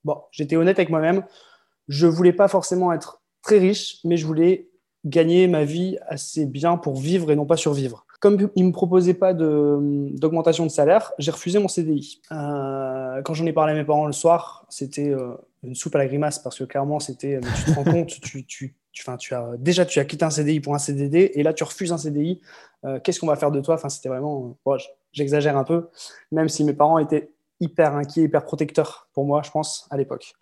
bon, 0.04 0.18
j'étais 0.32 0.58
honnête 0.58 0.78
avec 0.78 0.90
moi-même. 0.90 1.24
Je 1.88 2.08
voulais 2.08 2.34
pas 2.34 2.48
forcément 2.48 2.92
être 2.92 3.22
très 3.42 3.58
riche, 3.58 4.00
mais 4.04 4.18
je 4.18 4.26
voulais 4.26 4.70
gagner 5.06 5.48
ma 5.48 5.64
vie 5.64 5.98
assez 6.08 6.46
bien 6.46 6.78
pour 6.78 6.98
vivre 6.98 7.32
et 7.32 7.36
non 7.36 7.46
pas 7.46 7.58
survivre. 7.58 8.06
Comme 8.20 8.50
il 8.56 8.64
ne 8.64 8.68
me 8.68 8.74
proposait 8.74 9.14
pas 9.14 9.34
d'augmentation 9.34 10.66
de, 10.66 10.72
salaire, 10.72 11.14
j'ai 11.20 11.32
refusé 11.32 11.58
mon 11.58 11.70
CDI. 11.70 12.22
Euh, 12.32 13.22
quand 13.22 13.34
j'en 13.34 13.46
ai 13.46 13.54
parlé 13.54 13.72
à 13.72 13.76
mes 13.76 13.86
parents 13.86 14.08
le 14.08 14.12
soir, 14.12 14.66
c'était 14.68 15.10
euh, 15.10 15.36
une 15.64 15.74
soupe 15.74 15.96
à 15.96 16.00
la 16.00 16.08
grimace 16.08 16.38
parce 16.38 16.60
que 16.60 16.66
clairement, 16.66 17.00
c'était 17.00 17.40
tu 17.56 17.72
te 17.72 17.76
rends 17.76 17.86
compte, 17.86 18.12
as, 19.32 19.58
déjà 19.58 19.86
tu 19.86 20.00
as 20.00 20.06
quitté 20.06 20.26
un 20.26 20.30
CDI 20.30 20.60
pour 20.60 20.76
un 20.76 20.80
CDD 20.80 21.32
et 21.34 21.44
là 21.44 21.54
tu 21.54 21.64
refuses 21.64 21.94
un 21.94 21.98
CDI. 21.98 22.42
Euh, 22.84 23.00
qu'est-ce 23.00 23.22
qu'on 23.22 23.28
va 23.28 23.38
faire 23.38 23.52
de 23.52 23.62
toi? 23.62 23.78
C'était 23.88 24.10
vraiment. 24.10 24.58
J'exagère 25.14 25.56
un 25.56 25.64
peu, 25.64 25.88
même 26.34 26.50
si 26.50 26.66
mes 26.66 26.74
parents 26.74 27.00
étaient 27.00 27.32
hyper 27.62 27.96
inquiets, 27.96 28.24
hyper 28.24 28.44
protecteurs 28.44 29.08
pour 29.14 29.24
moi, 29.24 29.42
je 29.46 29.52
pense, 29.52 29.88
à 29.92 29.98
l'époque. 29.98 30.34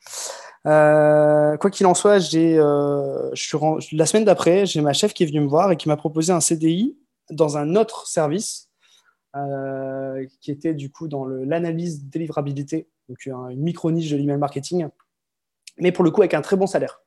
quoi 0.63 1.69
qu'il 1.71 1.85
en 1.85 1.93
soit, 1.93 2.17
j'ai, 2.17 2.55
la 2.57 4.05
semaine 4.07 4.25
d'après, 4.25 4.65
j'ai 4.65 4.81
ma 4.81 4.93
chef 4.93 5.13
qui 5.13 5.23
est 5.23 5.27
venue 5.27 5.41
me 5.41 5.47
voir 5.47 5.71
et 5.71 5.77
qui 5.77 5.87
m'a 5.87 5.95
proposé 5.95 6.33
un 6.33 6.41
CDI 6.41 6.97
dans 7.29 7.57
un 7.57 7.75
autre 7.75 8.07
service 8.07 8.69
euh, 9.35 10.25
qui 10.41 10.51
était 10.51 10.73
du 10.73 10.91
coup 10.91 11.07
dans 11.07 11.25
l'analyse 11.25 12.05
délivrabilité, 12.05 12.89
donc 13.09 13.25
une 13.25 13.61
micro-niche 13.61 14.09
de 14.09 14.17
l'email 14.17 14.37
marketing, 14.37 14.87
mais 15.77 15.91
pour 15.91 16.03
le 16.03 16.11
coup 16.11 16.21
avec 16.21 16.33
un 16.33 16.41
très 16.41 16.55
bon 16.55 16.67
salaire. 16.67 17.01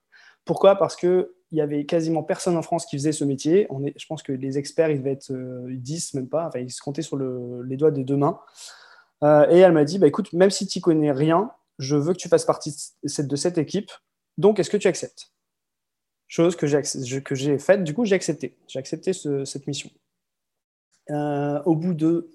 Pourquoi? 0.45 0.77
Parce 0.77 0.97
qu'il 0.97 1.27
y 1.53 1.61
avait 1.61 1.85
quasiment 1.85 2.23
personne 2.23 2.57
en 2.57 2.63
France 2.63 2.87
qui 2.87 2.97
faisait 2.97 3.13
ce 3.13 3.25
métier. 3.25 3.69
Je 3.97 4.07
pense 4.07 4.23
que 4.23 4.33
les 4.33 4.59
experts, 4.59 4.91
ils 4.91 4.99
devaient 4.99 5.13
être 5.13 5.33
10, 5.33 6.15
euh, 6.15 6.19
même 6.19 6.29
pas. 6.29 6.47
Enfin, 6.47 6.61
ils 6.61 6.71
se 6.71 6.81
comptaient 6.81 7.03
sur 7.03 7.17
les 7.17 7.77
doigts 7.77 7.91
des 7.91 8.05
deux 8.05 8.17
mains. 8.17 8.41
Euh, 9.23 9.47
et 9.51 9.59
elle 9.59 9.73
m'a 9.73 9.85
dit, 9.85 9.99
bah, 9.99 10.07
écoute, 10.07 10.33
même 10.33 10.51
si 10.51 10.67
tu 10.67 10.79
n'y 10.79 10.83
connais 10.83 11.13
rien, 11.13 11.51
je 11.79 11.97
veux 11.97 12.13
que 12.13 12.19
tu 12.19 12.29
fasses 12.29 12.45
partie 12.45 12.75
de 13.03 13.37
cette 13.37 13.59
équipe. 13.59 13.91
Donc, 14.39 14.59
est-ce 14.59 14.71
que 14.71 14.77
tu 14.77 14.89
acceptes? 14.89 15.33
Chose 16.27 16.57
que 16.57 16.67
j'ai 16.67 17.59
faite, 17.59 17.83
du 17.85 17.93
coup, 17.93 18.05
j'ai 18.05 18.15
accepté. 18.15 18.57
J'ai 18.69 18.79
accepté 18.79 19.13
cette 19.13 19.67
mission. 19.67 19.91
Euh, 21.11 21.61
au 21.65 21.75
bout 21.75 21.95
de 21.95 22.31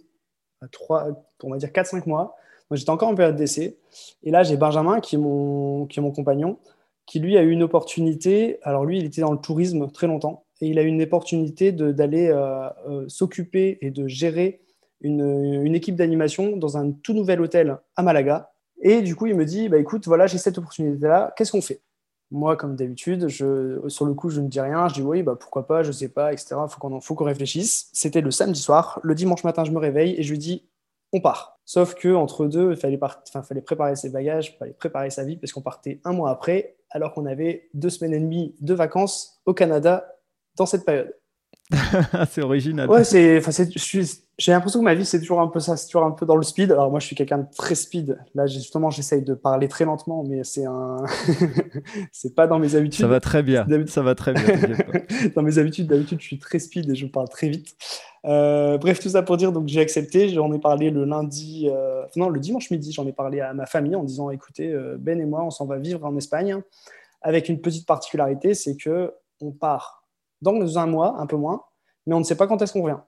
3, 0.72 1.08
on 1.44 1.50
va 1.50 1.58
dire 1.58 1.70
4-5 1.70 2.08
mois, 2.08 2.36
j'étais 2.72 2.90
encore 2.90 3.10
en 3.10 3.16
période 3.16 3.36
d'essai. 3.36 3.78
Et 4.24 4.32
là, 4.32 4.44
j'ai 4.44 4.58
Benjamin, 4.58 5.00
qui 5.00 5.16
est, 5.16 5.20
mon, 5.20 5.86
qui 5.86 6.00
est 6.00 6.02
mon 6.02 6.12
compagnon, 6.12 6.58
qui 7.06 7.20
lui 7.20 7.38
a 7.38 7.44
eu 7.44 7.52
une 7.52 7.64
opportunité. 7.64 8.60
Alors 8.64 8.86
lui, 8.86 9.00
il 9.00 9.06
était 9.06 9.22
dans 9.22 9.32
le 9.32 9.40
tourisme 9.40 9.90
très 9.92 10.08
longtemps. 10.08 10.46
Et 10.62 10.68
il 10.68 10.80
a 10.80 10.84
eu 10.84 10.88
une 10.88 11.02
opportunité 11.02 11.72
d'aller 11.74 12.30
euh, 12.30 12.70
euh, 12.88 13.06
s'occuper 13.10 13.78
et 13.82 13.92
de 13.92 14.08
gérer 14.08 14.62
une, 15.02 15.64
une 15.64 15.76
équipe 15.76 15.96
d'animation 15.96 16.56
dans 16.56 16.78
un 16.78 16.92
tout 16.92 17.14
nouvel 17.14 17.42
hôtel 17.42 17.78
à 17.96 18.04
Malaga. 18.04 18.52
Et 18.82 19.02
du 19.02 19.16
coup, 19.16 19.28
il 19.28 19.36
me 19.36 19.46
dit, 19.46 19.68
bah, 19.68 19.78
écoute, 19.78 20.08
voilà, 20.08 20.28
j'ai 20.28 20.38
cette 20.38 20.58
opportunité-là, 20.58 21.34
qu'est-ce 21.36 21.52
qu'on 21.52 21.62
fait? 21.62 21.82
Moi, 22.32 22.56
comme 22.56 22.76
d'habitude, 22.76 23.28
je, 23.28 23.88
sur 23.88 24.06
le 24.06 24.14
coup, 24.14 24.30
je 24.30 24.42
ne 24.42 24.48
dis 24.48 24.60
rien. 24.60 24.88
Je 24.88 24.96
dis 24.96 25.02
oui, 25.02 25.24
bah, 25.24 25.36
pourquoi 25.40 25.68
pas, 25.68 25.84
je 25.84 25.92
sais 25.92 26.10
pas, 26.10 26.34
etc. 26.34 26.56
Faut 26.68 26.80
qu'on, 26.80 27.00
faut 27.00 27.16
qu'on 27.16 27.26
réfléchisse. 27.26 27.90
C'était 27.94 28.22
le 28.22 28.32
samedi 28.32 28.60
soir. 28.60 29.00
Le 29.04 29.16
dimanche 29.16 29.44
matin, 29.44 29.64
je 29.64 29.72
me 29.72 29.80
réveille 29.80 30.16
et 30.18 30.24
je 30.24 30.32
lui 30.32 30.40
dis 30.40 30.68
on 31.14 31.22
part. 31.22 31.60
Sauf 31.66 31.96
que 31.96 32.14
entre 32.14 32.46
deux, 32.46 32.72
il 32.72 32.78
fallait, 32.78 33.00
fallait 33.44 33.62
préparer 33.62 33.96
ses 33.96 34.10
bagages, 34.10 34.54
il 34.54 34.58
fallait 34.58 34.74
préparer 34.74 35.10
sa 35.10 35.24
vie 35.24 35.38
parce 35.38 35.52
qu'on 35.52 35.62
partait 35.62 36.00
un 36.04 36.14
mois 36.14 36.30
après, 36.30 36.76
alors 36.92 37.14
qu'on 37.14 37.26
avait 37.26 37.70
deux 37.74 37.90
semaines 37.90 38.14
et 38.14 38.20
demie 38.20 38.56
de 38.60 38.74
vacances 38.74 39.42
au 39.46 39.54
Canada 39.54 40.06
dans 40.56 40.66
cette 40.66 40.86
période. 40.86 41.16
c'est 42.30 42.44
original. 42.44 42.90
Ouais, 42.90 43.04
c'est, 43.04 43.42
j'ai 44.38 44.52
l'impression 44.52 44.80
que 44.80 44.86
ma 44.86 44.96
vie, 44.96 45.06
c'est 45.06 45.20
toujours 45.20 45.40
un 45.40 45.48
peu 45.48 45.62
ça, 45.62 45.78
c'est 45.78 45.86
toujours 45.86 46.04
un 46.04 46.12
peu 46.12 46.26
dans 46.26 46.36
le 46.36 46.44
speed. 46.44 46.72
Alors 46.72 46.92
moi, 46.92 47.00
je 47.00 47.06
suis 47.06 47.16
quelqu'un 47.16 47.38
de 47.38 47.48
très 47.56 47.74
speed. 47.74 48.20
Là, 48.34 48.46
justement, 48.48 48.90
j'essaye 48.90 49.22
de 49.22 49.34
parler 49.34 49.70
très 49.70 49.86
lentement, 49.86 50.24
mais 50.28 50.44
c'est 50.44 50.66
un, 50.66 50.98
c'est 52.12 52.36
pas 52.36 52.46
dans 52.46 52.60
mes 52.60 52.76
habitudes. 52.76 53.02
Ça 53.02 53.08
va 53.08 53.22
très 53.22 53.44
bien. 53.44 53.66
Ça 53.88 54.02
va 54.02 54.14
très 54.14 54.34
bien. 54.34 54.44
dans 55.36 55.42
mes 55.42 55.58
habitudes, 55.58 55.88
d'habitude, 55.88 56.20
je 56.20 56.26
suis 56.26 56.40
très 56.40 56.60
speed 56.60 56.90
et 56.90 56.96
je 56.96 57.06
parle 57.06 57.30
très 57.30 57.48
vite. 57.48 57.78
Euh, 58.26 58.78
bref, 58.78 59.00
tout 59.00 59.10
ça 59.10 59.22
pour 59.22 59.38
dire, 59.38 59.54
donc 59.54 59.70
j'ai 59.70 59.80
accepté. 59.80 60.28
J'en 60.28 60.52
ai 60.52 60.60
parlé 60.60 60.92
le 60.92 61.06
lundi, 61.06 61.70
euh, 61.72 62.04
non, 62.18 62.28
le 62.28 62.42
dimanche 62.42 62.70
midi, 62.72 62.92
j'en 62.92 63.08
ai 63.08 63.14
parlé 63.14 63.40
à 63.40 63.54
ma 63.54 63.66
famille 63.66 63.96
en 63.96 64.04
disant, 64.04 64.32
écoutez, 64.32 64.74
euh, 64.74 64.98
Ben 65.00 65.22
et 65.22 65.26
moi, 65.26 65.44
on 65.44 65.50
s'en 65.50 65.66
va 65.66 65.78
vivre 65.78 66.04
en 66.04 66.16
Espagne, 66.18 66.62
avec 67.22 67.48
une 67.48 67.62
petite 67.62 67.88
particularité, 67.88 68.54
c'est 68.54 68.76
que 68.76 69.14
on 69.40 69.52
part 69.52 70.04
dans 70.42 70.78
un 70.78 70.88
mois, 70.88 71.16
un 71.20 71.26
peu 71.26 71.38
moins, 71.38 71.64
mais 72.06 72.16
on 72.16 72.20
ne 72.20 72.26
sait 72.26 72.36
pas 72.36 72.48
quand 72.48 72.62
est-ce 72.62 72.74
qu'on 72.74 72.84
revient. 72.84 73.00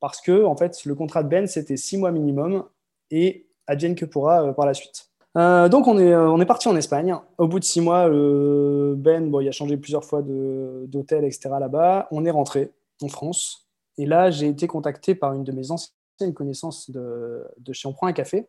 Parce 0.00 0.20
que, 0.20 0.44
en 0.44 0.56
fait, 0.56 0.84
le 0.84 0.94
contrat 0.94 1.22
de 1.22 1.28
Ben, 1.28 1.46
c'était 1.46 1.76
six 1.76 1.96
mois 1.96 2.10
minimum 2.10 2.64
et 3.10 3.46
advienne 3.66 3.94
que 3.94 4.04
pourra 4.04 4.42
euh, 4.42 4.52
par 4.52 4.66
la 4.66 4.74
suite. 4.74 5.10
Euh, 5.36 5.68
donc, 5.68 5.86
on 5.86 5.98
est, 5.98 6.12
euh, 6.12 6.30
on 6.30 6.40
est 6.40 6.46
parti 6.46 6.68
en 6.68 6.76
Espagne. 6.76 7.14
Au 7.38 7.46
bout 7.46 7.58
de 7.58 7.64
six 7.64 7.80
mois, 7.80 8.08
Ben, 8.08 9.30
bon, 9.30 9.40
il 9.40 9.48
a 9.48 9.52
changé 9.52 9.76
plusieurs 9.76 10.04
fois 10.04 10.22
d'hôtel, 10.22 11.24
etc. 11.24 11.50
là-bas. 11.60 12.08
On 12.10 12.24
est 12.24 12.30
rentré 12.30 12.72
en 13.02 13.08
France. 13.08 13.68
Et 13.98 14.06
là, 14.06 14.30
j'ai 14.30 14.48
été 14.48 14.66
contacté 14.66 15.14
par 15.14 15.32
une 15.32 15.44
de 15.44 15.52
mes 15.52 15.70
anciennes 15.70 16.34
connaissances 16.34 16.90
de, 16.90 17.46
de 17.58 17.72
chez 17.72 17.88
On 17.88 17.92
prend 17.92 18.06
un 18.06 18.12
café, 18.12 18.48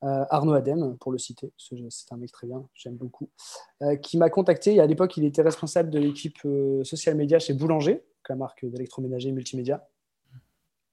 Arnaud 0.00 0.52
Adem, 0.52 0.96
pour 0.98 1.10
le 1.12 1.18
citer, 1.18 1.52
c'est 1.58 2.12
un 2.12 2.16
mec 2.16 2.30
très 2.30 2.46
bien, 2.46 2.64
j'aime 2.72 2.94
beaucoup, 2.94 3.28
qui 4.00 4.16
m'a 4.16 4.30
contacté. 4.30 4.78
à 4.80 4.86
l'époque, 4.86 5.16
il 5.16 5.24
était 5.24 5.42
responsable 5.42 5.90
de 5.90 5.98
l'équipe 5.98 6.38
social 6.84 7.16
media 7.16 7.38
chez 7.38 7.52
Boulanger, 7.52 8.02
la 8.28 8.36
marque 8.36 8.64
d'électroménager 8.64 9.32
multimédia. 9.32 9.86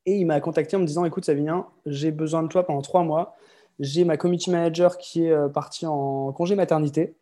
Et 0.06 0.18
il 0.18 0.26
m'a 0.26 0.40
contacté 0.40 0.76
en 0.76 0.80
me 0.80 0.86
disant 0.86 1.06
Écoute, 1.06 1.26
Savinien, 1.26 1.68
j'ai 1.86 2.12
besoin 2.12 2.44
de 2.44 2.48
toi 2.48 2.66
pendant 2.66 2.82
trois 2.82 3.04
mois. 3.04 3.36
J'ai 3.80 4.06
ma 4.06 4.18
community 4.18 4.52
manager 4.52 4.98
qui 4.98 5.26
est 5.26 5.32
euh, 5.32 5.50
partie 5.50 5.86
en 5.86 6.32
congé 6.32 6.56
maternité. 6.56 7.16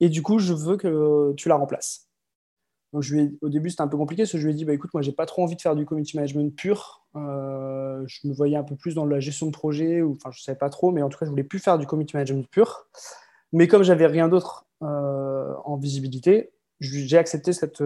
Et 0.00 0.08
du 0.08 0.22
coup, 0.22 0.38
je 0.38 0.52
veux 0.52 0.76
que 0.76 1.32
tu 1.36 1.48
la 1.48 1.56
remplaces. 1.56 2.08
Donc, 2.92 3.04
au 3.42 3.48
début, 3.48 3.68
c'était 3.70 3.82
un 3.82 3.88
peu 3.88 3.98
compliqué 3.98 4.22
parce 4.22 4.32
que 4.32 4.38
je 4.38 4.46
lui 4.46 4.52
ai 4.52 4.54
dit 4.54 4.64
bah, 4.64 4.72
Écoute, 4.72 4.92
moi, 4.94 5.02
j'ai 5.02 5.12
pas 5.12 5.26
trop 5.26 5.42
envie 5.42 5.56
de 5.56 5.60
faire 5.60 5.76
du 5.76 5.84
community 5.84 6.16
management 6.16 6.54
pur. 6.54 7.04
Euh, 7.16 8.02
je 8.06 8.26
me 8.26 8.32
voyais 8.32 8.56
un 8.56 8.62
peu 8.64 8.76
plus 8.76 8.94
dans 8.94 9.04
la 9.04 9.20
gestion 9.20 9.46
de 9.46 9.52
projet, 9.52 10.02
ou 10.02 10.12
enfin, 10.12 10.30
je 10.32 10.42
savais 10.42 10.58
pas 10.58 10.70
trop, 10.70 10.90
mais 10.90 11.02
en 11.02 11.08
tout 11.08 11.18
cas, 11.18 11.26
je 11.26 11.30
voulais 11.30 11.44
plus 11.44 11.58
faire 11.58 11.78
du 11.78 11.86
community 11.86 12.16
management 12.16 12.48
pur. 12.50 12.86
Mais 13.52 13.66
comme 13.66 13.82
j'avais 13.82 14.06
rien 14.06 14.28
d'autre 14.28 14.66
euh, 14.82 15.54
en 15.64 15.76
visibilité, 15.76 16.50
j'ai 16.80 17.18
accepté 17.18 17.52
cette 17.52 17.80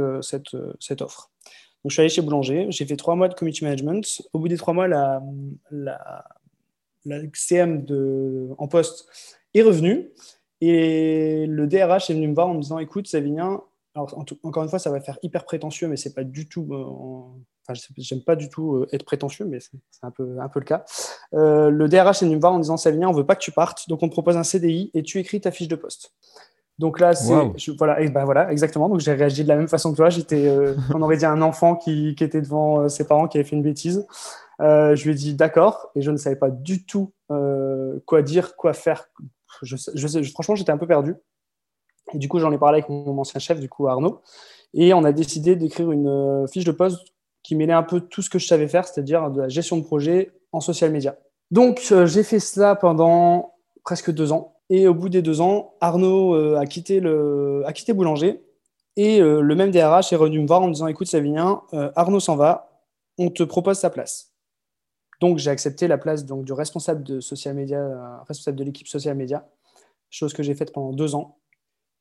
offre. 1.01 1.31
Donc, 1.85 1.91
je 1.91 1.95
suis 1.95 2.01
allé 2.01 2.09
chez 2.09 2.23
Boulanger, 2.23 2.67
j'ai 2.71 2.87
fait 2.87 2.97
trois 2.97 3.17
mois 3.17 3.29
de 3.29 3.35
community 3.35 3.65
management. 3.65 4.23
Au 4.33 4.39
bout 4.39 4.49
des 4.49 4.57
trois 4.57 4.73
mois, 4.73 4.87
la, 4.87 5.21
CM 7.35 7.85
en 8.59 8.69
poste 8.69 9.07
est 9.55 9.63
revenue 9.63 10.11
et 10.61 11.47
le 11.47 11.67
DRH 11.67 12.11
est 12.11 12.15
venu 12.15 12.29
me 12.29 12.35
voir 12.35 12.49
en 12.49 12.55
me 12.55 12.61
disant 12.61 12.79
Écoute, 12.79 13.09
Savinien, 13.09 13.61
encore 13.95 14.63
une 14.63 14.71
fois, 14.71 14.79
ça 14.79 14.91
va 14.91 15.01
faire 15.01 15.19
hyper 15.23 15.45
prétentieux, 15.45 15.89
mais 15.89 15.97
c'est 15.97 16.15
pas 16.15 16.25
du 16.25 16.49
tout. 16.49 16.69
Euh, 16.73 17.75
j'aime 17.99 18.23
pas 18.23 18.37
du 18.37 18.49
tout 18.49 18.77
euh, 18.77 18.89
être 18.93 19.05
prétentieux, 19.05 19.45
mais 19.45 19.61
c'est 19.61 19.71
un 20.03 20.11
peu, 20.11 20.25
le 20.25 20.61
cas. 20.65 20.85
Euh, 21.35 21.69
le 21.71 21.89
DRH 21.89 22.23
est 22.23 22.25
venu 22.25 22.37
me 22.37 22.41
voir 22.41 22.55
en 22.55 22.59
disant 22.59 22.77
Savinien, 22.77 23.09
on 23.09 23.13
veut 23.13 23.27
pas 23.27 23.37
que 23.37 23.43
tu 23.43 23.53
partes, 23.53 23.89
donc 23.89 24.03
on 24.03 24.09
te 24.09 24.13
propose 24.13 24.37
un 24.37 24.45
CDI 24.45 24.91
et 24.95 25.03
tu 25.03 25.19
écris 25.19 25.41
ta 25.41 25.51
fiche 25.51 25.69
de 25.69 25.77
poste. 25.77 26.15
Donc 26.79 27.01
là, 27.01 27.15
c'est 27.15 27.33
voilà, 27.79 28.01
et 28.01 28.09
ben 28.09 28.25
voilà, 28.25 28.51
exactement. 28.51 28.89
Donc 28.89 29.01
j'ai 29.01 29.13
réagi 29.13 29.45
de 29.45 29.49
la 29.49 29.57
même 29.57 29.69
façon 29.69 29.93
que 29.93 29.97
toi. 29.97 30.09
J'étais, 30.09 30.49
euh, 30.49 30.75
on 30.95 31.03
aurait 31.03 31.17
dit 31.17 31.27
un 31.27 31.43
enfant 31.43 31.77
qui, 31.77 32.15
qui 32.15 32.25
était 32.25 32.41
devant 32.41 32.81
euh, 32.81 32.89
ses 32.89 33.07
parents 33.07 33.29
qui 33.29 33.39
avait 33.39 33.45
fait 33.45 33.57
une 33.57 33.63
bêtise. 33.63 34.07
Euh, 34.61 34.95
je 34.97 35.05
lui 35.05 35.13
ai 35.13 35.15
dit 35.15 35.35
d'accord, 35.35 35.91
et 35.95 36.03
je 36.03 36.11
ne 36.11 36.17
savais 36.17 36.37
pas 36.37 36.51
du 36.51 36.85
tout 36.85 37.13
quoi 38.07 38.21
dire, 38.21 38.57
quoi 38.57 38.75
faire. 38.75 39.09
Je, 39.63 39.77
je, 39.95 40.31
franchement, 40.33 40.55
j'étais 40.55 40.73
un 40.73 40.77
peu 40.77 40.87
perdu. 40.87 41.15
Et 42.13 42.19
du 42.19 42.29
coup, 42.29 42.39
j'en 42.39 42.53
ai 42.53 42.59
parlé 42.59 42.79
avec 42.79 42.91
mon 42.91 43.17
ancien 43.19 43.41
chef, 43.41 43.59
du 43.59 43.71
coup 43.71 43.89
Arnaud, 43.89 44.21
et 44.75 44.93
on 44.93 45.03
a 45.05 45.13
décidé 45.13 45.57
d'écrire 45.57 45.91
une 45.91 46.47
fiche 46.47 46.65
de 46.65 46.73
poste 46.73 47.15
qui 47.43 47.57
mêlait 47.57 47.73
un 47.73 47.83
peu 47.83 48.01
tout 48.01 48.21
ce 48.21 48.29
que 48.29 48.39
je 48.39 48.47
savais 48.47 48.69
faire, 48.69 48.87
c'est-à-dire 48.87 49.31
de 49.31 49.41
la 49.41 49.49
gestion 49.49 49.79
de 49.79 49.83
projet 49.83 50.33
en 50.53 50.61
social 50.61 50.91
media. 50.93 51.17
Donc 51.51 51.81
j'ai 52.05 52.23
fait 52.23 52.39
cela 52.39 52.77
pendant 52.77 53.55
presque 53.85 54.11
deux 54.11 54.33
ans. 54.33 54.57
Et 54.75 54.89
au 54.89 54.95
bout 54.95 55.11
des 55.11 55.21
deux 55.21 55.43
ans, 55.43 55.75
Arnaud 55.83 56.35
euh, 56.35 56.57
a, 56.57 56.65
quitté 56.65 56.99
le, 56.99 57.63
a 57.67 57.75
quitté 57.75 57.93
Boulanger. 57.93 58.43
Et 58.97 59.21
euh, 59.21 59.43
le 59.43 59.55
même 59.55 59.71
DRH 59.71 60.15
est 60.15 60.17
revenu 60.17 60.41
me 60.41 60.47
voir 60.47 60.63
en 60.63 60.69
me 60.69 60.73
disant 60.73 60.87
Écoute, 60.87 61.09
Savinien, 61.09 61.61
euh, 61.75 61.93
Arnaud 61.95 62.21
s'en 62.21 62.37
va, 62.37 62.83
on 63.19 63.29
te 63.29 63.43
propose 63.43 63.79
sa 63.79 63.91
place. 63.91 64.33
Donc, 65.21 65.37
j'ai 65.37 65.51
accepté 65.51 65.89
la 65.89 65.99
place 65.99 66.25
donc, 66.25 66.47
du 66.47 66.55
responsable 66.55 67.03
de 67.03 67.21
social 67.21 67.55
media, 67.55 68.25
responsable 68.27 68.57
de 68.57 68.65
l'équipe 68.65 68.89
social 68.89 69.15
media, 69.15 69.47
chose 70.09 70.33
que 70.33 70.43
j'ai 70.43 70.55
faite 70.55 70.73
pendant 70.73 70.95
deux 70.95 71.15
ans. 71.15 71.37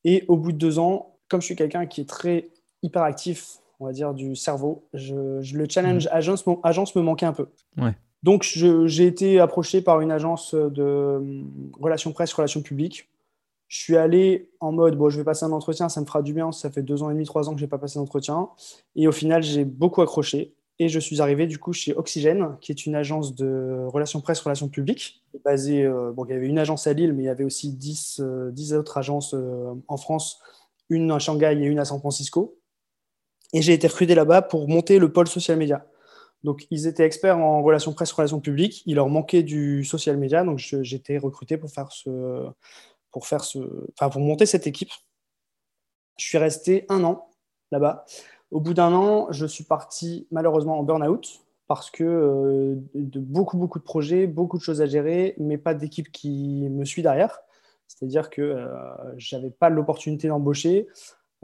Et 0.06 0.24
au 0.30 0.38
bout 0.38 0.54
de 0.54 0.58
deux 0.58 0.80
ans, 0.80 1.18
comme 1.28 1.42
je 1.42 1.48
suis 1.48 1.58
quelqu'un 1.58 1.86
qui 1.88 2.00
est 2.00 2.10
très 2.10 2.52
hyperactif, 2.84 3.58
on 3.82 3.86
va 3.86 3.92
dire, 3.92 4.14
du 4.14 4.38
cerveau, 4.38 4.88
je, 4.94 5.42
le 5.54 5.66
challenge 5.70 6.06
mmh. 6.06 6.14
agence, 6.14 6.46
agence 6.64 6.96
me 6.96 7.02
manquait 7.02 7.26
un 7.26 7.34
peu. 7.34 7.50
Ouais. 7.78 7.96
Donc, 8.24 8.44
j'ai 8.44 9.08
été 9.08 9.40
approché 9.40 9.82
par 9.82 10.02
une 10.02 10.12
agence 10.12 10.54
de 10.54 10.84
euh, 10.84 11.42
relations 11.80 12.12
presse, 12.12 12.32
relations 12.34 12.62
publiques. 12.62 13.10
Je 13.68 13.80
suis 13.80 13.98
allé 13.98 14.50
en 14.60 14.72
mode, 14.72 14.96
bon, 14.96 15.10
je 15.10 15.18
vais 15.18 15.24
passer 15.24 15.46
un 15.46 15.52
entretien, 15.52 15.90
ça 15.90 16.02
me 16.02 16.06
fera 16.06 16.22
du 16.22 16.34
bien. 16.34 16.52
Ça 16.52 16.70
fait 16.70 16.84
deux 16.84 17.02
ans 17.02 17.10
et 17.10 17.14
demi, 17.14 17.26
trois 17.26 17.50
ans 17.50 17.54
que 17.54 17.60
je 17.60 17.66
n'ai 17.66 17.70
pas 17.70 17.78
passé 17.78 17.98
d'entretien. 17.98 18.50
Et 18.96 19.08
au 19.08 19.12
final, 19.12 19.42
j'ai 19.42 19.66
beaucoup 19.66 20.02
accroché. 20.02 20.54
Et 20.78 20.90
je 20.90 21.00
suis 21.00 21.22
arrivé 21.22 21.48
du 21.48 21.58
coup 21.58 21.74
chez 21.74 21.96
Oxygène, 21.96 22.58
qui 22.60 22.72
est 22.72 22.86
une 22.86 22.96
agence 22.96 23.36
de 23.36 23.86
relations 23.88 24.20
presse, 24.22 24.40
relations 24.40 24.68
publiques. 24.68 25.24
Basée, 25.44 25.84
euh, 25.84 26.12
bon, 26.12 26.26
il 26.26 26.32
y 26.32 26.34
avait 26.34 26.48
une 26.48 26.60
agence 26.60 26.86
à 26.86 26.94
Lille, 26.94 27.14
mais 27.14 27.24
il 27.24 27.28
y 27.28 27.30
avait 27.30 27.44
aussi 27.44 27.72
dix, 27.72 28.20
euh, 28.20 28.78
autres 28.78 28.98
agences 28.98 29.36
en 29.88 29.98
France, 29.98 30.40
une 30.90 31.10
à 31.12 31.20
Shanghai 31.20 31.58
et 31.60 31.66
une 31.66 31.80
à 31.80 31.86
San 31.86 32.00
Francisco. 32.00 32.58
Et 33.54 33.62
j'ai 33.62 33.74
été 33.74 33.88
recruté 33.88 34.16
là-bas 34.16 34.44
pour 34.44 34.68
monter 34.68 35.00
le 35.00 35.12
pôle 35.12 35.28
social 35.28 35.58
media. 35.58 35.86
Donc, 36.44 36.66
ils 36.72 36.88
étaient 36.88 37.06
experts 37.06 37.38
en 37.38 37.62
relations 37.62 37.94
presse, 37.94 38.12
relations 38.12 38.40
publiques. 38.40 38.84
Il 38.86 38.96
leur 38.96 39.10
manquait 39.10 39.44
du 39.44 39.84
social 39.84 40.18
media. 40.18 40.44
Donc, 40.44 40.58
j'étais 40.58 41.18
recruté 41.18 41.58
pour 41.58 41.70
faire 41.70 41.92
ce, 41.92 42.48
pour 43.12 43.28
faire 43.28 43.44
ce, 43.44 43.60
enfin, 43.94 44.10
pour 44.10 44.22
monter 44.22 44.46
cette 44.46 44.68
équipe. 44.68 44.92
Je 46.18 46.26
suis 46.26 46.38
resté 46.38 46.86
un 46.90 47.04
an 47.04 47.30
là-bas. 47.72 48.06
Au 48.52 48.60
bout 48.60 48.74
d'un 48.74 48.94
an, 48.94 49.32
je 49.32 49.46
suis 49.46 49.64
parti 49.64 50.28
malheureusement 50.32 50.80
en 50.80 50.84
burn-out 50.84 51.42
parce 51.68 51.90
que 51.90 52.04
euh, 52.04 52.76
de 52.96 53.20
beaucoup, 53.20 53.58
beaucoup 53.58 53.80
de 53.80 53.84
projets, 53.84 54.28
beaucoup 54.28 54.58
de 54.58 54.62
choses 54.62 54.82
à 54.82 54.88
gérer, 54.88 55.36
mais 55.38 55.58
pas 55.58 55.74
d'équipe 55.74 56.12
qui 56.12 56.68
me 56.70 56.84
suit 56.84 57.02
derrière. 57.02 57.40
C'est-à-dire 57.88 58.30
que 58.30 58.42
euh, 58.42 58.68
je 59.18 59.36
n'avais 59.36 59.52
pas 59.52 59.70
l'opportunité 59.70 60.28
d'embaucher 60.28 60.88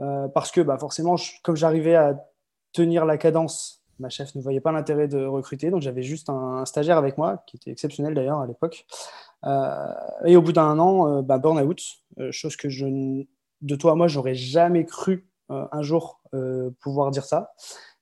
euh, 0.00 0.28
parce 0.28 0.50
que 0.50 0.60
bah, 0.60 0.76
forcément, 0.78 1.16
comme 1.42 1.56
j'arrivais 1.56 1.94
à 1.94 2.26
tenir 2.72 3.06
la 3.06 3.16
cadence 3.16 3.77
ma 3.98 4.08
chef 4.08 4.34
ne 4.34 4.40
voyait 4.40 4.60
pas 4.60 4.72
l'intérêt 4.72 5.08
de 5.08 5.24
recruter, 5.24 5.70
donc 5.70 5.82
j'avais 5.82 6.02
juste 6.02 6.30
un, 6.30 6.64
stagiaire 6.64 6.98
avec 6.98 7.18
moi, 7.18 7.42
qui 7.46 7.56
était 7.56 7.70
exceptionnel 7.70 8.14
d'ailleurs 8.14 8.40
à 8.40 8.46
l'époque. 8.46 8.86
Euh, 9.44 9.94
et 10.24 10.36
au 10.36 10.42
bout 10.42 10.52
d'un 10.52 10.78
an, 10.78 11.08
euh, 11.18 11.22
bah, 11.22 11.38
burn-out, 11.38 11.80
euh, 12.18 12.30
chose 12.32 12.56
que 12.56 12.68
je, 12.68 12.86
de 13.60 13.76
toi 13.76 13.92
à 13.92 13.94
moi, 13.94 14.08
j'aurais 14.08 14.34
jamais 14.34 14.84
cru 14.84 15.26
un 15.50 15.80
jour 15.80 16.20
pouvoir 16.80 17.10
dire 17.10 17.24
ça. 17.24 17.54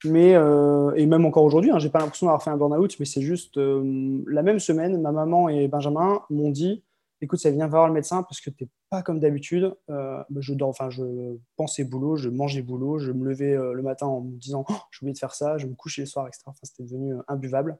Mais, 0.04 0.32
et 0.32 1.06
même 1.06 1.24
encore 1.24 1.44
aujourd'hui, 1.44 1.70
hein, 1.70 1.78
j'ai 1.78 1.90
pas 1.90 2.00
l'impression 2.00 2.26
d'avoir 2.26 2.42
fait 2.42 2.50
un 2.50 2.56
burn-out, 2.56 2.96
mais 2.98 3.06
c'est 3.06 3.22
juste 3.22 3.56
la 3.56 4.42
même 4.42 4.58
semaine, 4.58 5.00
ma 5.00 5.12
maman 5.12 5.48
et 5.48 5.68
Benjamin 5.68 6.22
m'ont 6.28 6.50
dit 6.50 6.82
écoute, 7.22 7.38
ça 7.38 7.50
vient 7.50 7.66
voir 7.66 7.86
le 7.86 7.94
médecin 7.94 8.22
parce 8.22 8.40
que 8.40 8.50
tu 8.50 8.64
n'es 8.64 8.70
pas 8.90 9.02
comme 9.02 9.20
d'habitude. 9.20 9.74
Euh, 9.90 10.22
je, 10.38 10.54
enfin, 10.62 10.90
je 10.90 11.36
pensais 11.56 11.84
boulot, 11.84 12.16
je 12.16 12.28
mangeais 12.28 12.62
boulot, 12.62 12.98
je 12.98 13.12
me 13.12 13.24
levais 13.24 13.56
euh, 13.56 13.72
le 13.72 13.82
matin 13.82 14.06
en 14.06 14.20
me 14.20 14.36
disant 14.38 14.64
oh, 14.68 14.74
j'ai 14.90 15.04
oublié 15.04 15.14
de 15.14 15.18
faire 15.18 15.34
ça, 15.34 15.58
je 15.58 15.66
me 15.66 15.74
couchais 15.74 16.02
le 16.02 16.06
soir, 16.06 16.26
etc. 16.26 16.42
Enfin, 16.46 16.58
C'était 16.62 16.84
devenu 16.84 17.14
euh, 17.14 17.22
imbuvable. 17.28 17.78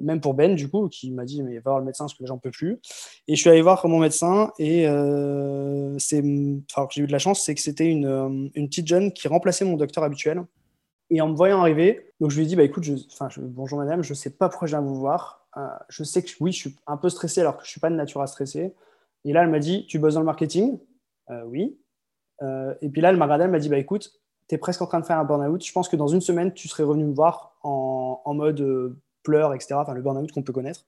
Même 0.00 0.20
pour 0.20 0.34
Ben, 0.34 0.54
du 0.54 0.70
coup, 0.70 0.88
qui 0.88 1.10
m'a 1.10 1.24
dit 1.24 1.42
mais 1.42 1.56
va 1.56 1.72
voir 1.72 1.78
le 1.78 1.84
médecin 1.84 2.04
parce 2.04 2.14
que 2.14 2.26
j'en 2.26 2.38
peux 2.38 2.50
plus. 2.50 2.80
Et 3.28 3.36
je 3.36 3.40
suis 3.40 3.50
allé 3.50 3.60
voir 3.60 3.86
mon 3.86 3.98
médecin 3.98 4.50
et 4.58 4.86
c'est, 5.98 6.22
enfin, 6.70 6.88
j'ai 6.90 7.02
eu 7.02 7.06
de 7.06 7.12
la 7.12 7.18
chance, 7.18 7.44
c'est 7.44 7.54
que 7.54 7.60
c'était 7.60 7.90
une, 7.90 8.50
une, 8.54 8.68
petite 8.68 8.86
jeune 8.86 9.12
qui 9.12 9.28
remplaçait 9.28 9.66
mon 9.66 9.76
docteur 9.76 10.02
habituel. 10.02 10.44
Et 11.10 11.20
en 11.20 11.28
me 11.28 11.34
voyant 11.34 11.60
arriver, 11.60 12.10
donc 12.20 12.30
je 12.30 12.38
lui 12.38 12.44
ai 12.44 12.46
dit 12.46 12.56
bah 12.56 12.62
écoute, 12.62 12.88
bonjour 13.36 13.78
madame, 13.78 14.02
je 14.02 14.14
sais 14.14 14.30
pas 14.30 14.48
pourquoi 14.48 14.66
je 14.66 14.72
viens 14.72 14.80
vous 14.80 14.94
voir. 14.94 15.41
Euh, 15.56 15.66
je 15.88 16.04
sais 16.04 16.22
que 16.22 16.30
oui, 16.40 16.52
je 16.52 16.58
suis 16.58 16.76
un 16.86 16.96
peu 16.96 17.08
stressé 17.08 17.40
alors 17.40 17.56
que 17.56 17.62
je 17.62 17.68
ne 17.68 17.70
suis 17.70 17.80
pas 17.80 17.90
de 17.90 17.94
nature 17.94 18.22
à 18.22 18.26
stresser. 18.26 18.74
Et 19.24 19.32
là, 19.32 19.42
elle 19.42 19.50
m'a 19.50 19.58
dit, 19.58 19.86
tu 19.86 19.98
bosses 19.98 20.14
dans 20.14 20.20
le 20.20 20.26
marketing? 20.26 20.78
Euh, 21.30 21.42
Oui. 21.46 21.78
Euh, 22.42 22.74
et 22.80 22.88
puis 22.88 23.00
là, 23.00 23.10
elle 23.10 23.16
m'a 23.16 23.26
regardé, 23.26 23.44
elle 23.44 23.50
m'a 23.50 23.60
dit, 23.60 23.68
bah, 23.68 23.78
écoute, 23.78 24.10
tu 24.48 24.54
es 24.54 24.58
presque 24.58 24.82
en 24.82 24.86
train 24.86 24.98
de 24.98 25.06
faire 25.06 25.18
un 25.18 25.24
burn-out. 25.24 25.64
Je 25.64 25.72
pense 25.72 25.88
que 25.88 25.96
dans 25.96 26.08
une 26.08 26.20
semaine, 26.20 26.52
tu 26.52 26.66
serais 26.66 26.82
revenu 26.82 27.04
me 27.04 27.14
voir 27.14 27.56
en, 27.62 28.34
mode 28.34 28.96
pleure, 29.22 29.54
etc. 29.54 29.74
Enfin, 29.74 29.94
le 29.94 30.02
burn-out 30.02 30.32
qu'on 30.32 30.42
peut 30.42 30.52
connaître. 30.52 30.84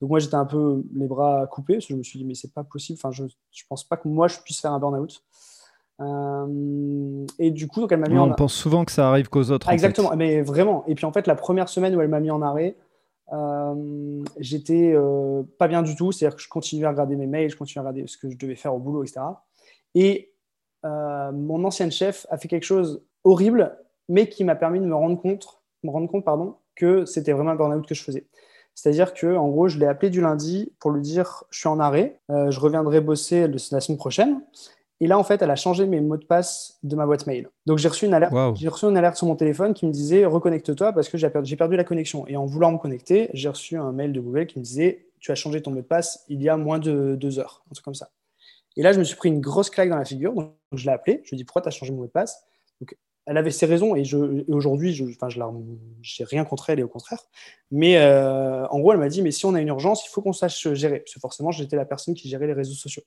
Donc 0.00 0.10
moi, 0.10 0.20
j'étais 0.20 0.36
un 0.36 0.44
peu 0.44 0.84
les 0.94 1.08
bras 1.08 1.48
coupés, 1.48 1.74
parce 1.74 1.86
que 1.86 1.94
je 1.94 1.98
me 1.98 2.04
suis 2.04 2.20
dit, 2.20 2.24
mais 2.24 2.34
c'est 2.34 2.52
pas 2.52 2.62
possible. 2.62 2.98
Enfin, 3.02 3.10
je 3.10 3.24
ne 3.24 3.28
pense 3.68 3.82
pas 3.82 3.96
que 3.96 4.06
moi, 4.06 4.28
je 4.28 4.38
puisse 4.38 4.60
faire 4.60 4.72
un 4.72 4.78
burn-out. 4.78 5.24
Euh, 6.00 7.26
et 7.38 7.50
du 7.50 7.68
coup, 7.68 7.80
donc 7.80 7.92
elle 7.92 8.00
m'a 8.00 8.08
mis 8.08 8.18
On 8.18 8.32
pense 8.32 8.54
souvent 8.54 8.84
que 8.84 8.92
ça 8.92 9.08
arrive 9.08 9.28
qu'aux 9.28 9.50
autres. 9.50 9.68
exactement, 9.70 10.14
mais 10.16 10.42
vraiment. 10.42 10.84
Et 10.86 10.94
puis 10.94 11.06
en 11.06 11.12
fait, 11.12 11.26
la 11.26 11.36
première 11.36 11.68
semaine 11.68 11.94
où 11.94 12.00
elle 12.00 12.08
m'a 12.08 12.20
mis 12.20 12.30
en 12.30 12.42
arrêt, 12.42 12.76
euh, 13.32 14.22
j'étais 14.38 14.92
euh, 14.94 15.42
pas 15.58 15.68
bien 15.68 15.82
du 15.82 15.96
tout. 15.96 16.12
C'est-à-dire 16.12 16.36
que 16.36 16.42
je 16.42 16.48
continuais 16.48 16.86
à 16.86 16.90
regarder 16.90 17.16
mes 17.16 17.26
mails, 17.26 17.50
je 17.50 17.56
continuais 17.56 17.84
à 17.84 17.88
regarder 17.88 18.06
ce 18.06 18.18
que 18.18 18.30
je 18.30 18.36
devais 18.36 18.54
faire 18.54 18.74
au 18.74 18.78
boulot, 18.78 19.02
etc. 19.02 19.20
Et 19.94 20.30
mon 20.84 21.64
ancienne 21.64 21.90
chef 21.90 22.26
a 22.28 22.36
fait 22.36 22.46
quelque 22.46 22.64
chose 22.64 23.02
horrible, 23.22 23.74
mais 24.10 24.28
qui 24.28 24.44
m'a 24.44 24.54
permis 24.54 24.80
de 24.80 24.84
me 24.84 24.94
rendre 24.94 25.18
compte, 25.18 25.62
me 25.82 25.90
rendre 25.90 26.10
compte 26.10 26.26
pardon, 26.26 26.56
que 26.76 27.06
c'était 27.06 27.32
vraiment 27.32 27.52
un 27.52 27.54
burn-out 27.54 27.86
que 27.86 27.94
je 27.94 28.02
faisais. 28.02 28.26
C'est-à-dire 28.74 29.14
que, 29.14 29.34
en 29.34 29.48
gros, 29.48 29.66
je 29.68 29.78
l'ai 29.78 29.86
appelé 29.86 30.10
du 30.10 30.20
lundi 30.20 30.74
pour 30.80 30.90
lui 30.90 31.00
dire 31.00 31.44
je 31.48 31.60
suis 31.60 31.68
en 31.68 31.80
arrêt, 31.80 32.20
je 32.28 32.60
reviendrai 32.60 33.00
bosser 33.00 33.48
la 33.48 33.80
semaine 33.80 33.96
prochaine. 33.96 34.42
Et 35.00 35.06
là, 35.06 35.18
en 35.18 35.24
fait, 35.24 35.42
elle 35.42 35.50
a 35.50 35.56
changé 35.56 35.86
mes 35.86 36.00
mots 36.00 36.16
de 36.16 36.24
passe 36.24 36.78
de 36.82 36.94
ma 36.94 37.04
boîte 37.04 37.26
mail. 37.26 37.48
Donc, 37.66 37.78
j'ai 37.78 37.88
reçu 37.88 38.06
une 38.06 38.14
alerte, 38.14 38.32
j'ai 38.54 38.68
reçu 38.68 38.86
une 38.86 38.96
alerte 38.96 39.16
sur 39.16 39.26
mon 39.26 39.34
téléphone 39.34 39.74
qui 39.74 39.86
me 39.86 39.92
disait 39.92 40.24
reconnecte-toi 40.24 40.92
parce 40.92 41.08
que 41.08 41.18
j'ai 41.18 41.28
perdu, 41.30 41.56
perdu, 41.56 41.76
la 41.76 41.84
connexion. 41.84 42.26
Et 42.28 42.36
en 42.36 42.46
voulant 42.46 42.72
me 42.72 42.78
connecter, 42.78 43.28
j'ai 43.34 43.48
reçu 43.48 43.76
un 43.76 43.92
mail 43.92 44.12
de 44.12 44.20
Google 44.20 44.46
qui 44.46 44.58
me 44.58 44.64
disait 44.64 45.06
tu 45.18 45.32
as 45.32 45.34
changé 45.34 45.62
ton 45.62 45.70
mot 45.70 45.80
de 45.80 45.86
passe 45.86 46.24
il 46.28 46.42
y 46.42 46.48
a 46.48 46.56
moins 46.56 46.78
de 46.78 47.16
deux 47.16 47.38
heures, 47.38 47.64
un 47.70 47.74
truc 47.74 47.84
comme 47.84 47.94
ça. 47.94 48.10
Et 48.76 48.82
là, 48.82 48.92
je 48.92 48.98
me 48.98 49.04
suis 49.04 49.16
pris 49.16 49.28
une 49.28 49.40
grosse 49.40 49.70
claque 49.70 49.88
dans 49.88 49.96
la 49.96 50.04
figure. 50.04 50.32
Donc, 50.32 50.52
je 50.72 50.84
l'ai 50.84 50.92
appelée. 50.92 51.20
Je 51.24 51.30
lui 51.30 51.36
ai 51.36 51.38
dit 51.38 51.44
pourquoi 51.44 51.62
tu 51.62 51.68
as 51.68 51.70
changé 51.70 51.92
mon 51.92 51.98
mot 51.98 52.06
de 52.06 52.10
passe? 52.10 52.44
Donc, 52.80 52.96
elle 53.26 53.38
avait 53.38 53.50
ses 53.50 53.66
raisons 53.66 53.96
et, 53.96 54.04
je, 54.04 54.18
aujourd'hui, 54.52 54.92
je 54.92 55.04
n'ai 55.04 55.16
je 56.02 56.24
rien 56.24 56.44
contre 56.44 56.70
elle 56.70 56.80
et 56.80 56.82
au 56.82 56.88
contraire. 56.88 57.22
Mais 57.70 57.96
euh, 57.96 58.66
en 58.68 58.78
gros, 58.80 58.92
elle 58.92 58.98
m'a 58.98 59.08
dit 59.08 59.22
mais 59.22 59.30
si 59.30 59.46
on 59.46 59.54
a 59.54 59.60
une 59.60 59.68
urgence, 59.68 60.04
il 60.06 60.10
faut 60.10 60.20
qu'on 60.20 60.32
sache 60.32 60.72
gérer. 60.74 61.00
Parce 61.00 61.14
que 61.14 61.20
forcément, 61.20 61.50
j'étais 61.50 61.76
la 61.76 61.86
personne 61.86 62.14
qui 62.14 62.28
gérait 62.28 62.46
les 62.46 62.52
réseaux 62.52 62.74
sociaux. 62.74 63.02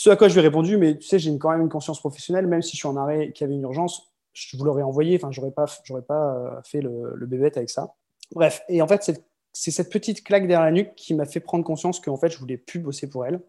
Ce 0.00 0.08
à 0.08 0.16
quoi 0.16 0.28
je 0.28 0.32
lui 0.32 0.40
ai 0.40 0.44
répondu, 0.44 0.78
mais 0.78 0.96
tu 0.96 1.06
sais, 1.06 1.18
j'ai 1.18 1.36
quand 1.36 1.50
même 1.50 1.60
une 1.60 1.68
conscience 1.68 2.00
professionnelle, 2.00 2.46
même 2.46 2.62
si 2.62 2.70
je 2.70 2.76
suis 2.76 2.88
en 2.88 2.96
arrêt, 2.96 3.32
qu'il 3.32 3.44
y 3.44 3.44
avait 3.44 3.54
une 3.54 3.64
urgence, 3.64 4.14
je 4.32 4.56
vous 4.56 4.64
l'aurais 4.64 4.80
envoyé, 4.80 5.16
enfin, 5.16 5.30
j'aurais 5.30 5.50
pas, 5.50 5.66
j'aurais 5.84 6.00
pas 6.00 6.36
euh, 6.36 6.62
fait 6.64 6.80
le, 6.80 7.12
le 7.14 7.26
bébête 7.26 7.58
avec 7.58 7.68
ça. 7.68 7.92
Bref, 8.32 8.62
et 8.70 8.80
en 8.80 8.88
fait, 8.88 9.12
c'est 9.52 9.70
cette 9.70 9.92
petite 9.92 10.24
claque 10.24 10.46
derrière 10.46 10.64
la 10.64 10.70
nuque 10.70 10.94
qui 10.96 11.12
m'a 11.12 11.26
fait 11.26 11.40
prendre 11.40 11.64
conscience 11.64 12.00
qu'en 12.00 12.16
fait, 12.16 12.30
je 12.30 12.38
voulais 12.38 12.56
plus 12.56 12.78
bosser 12.78 13.10
pour 13.10 13.26
elle. 13.26 13.42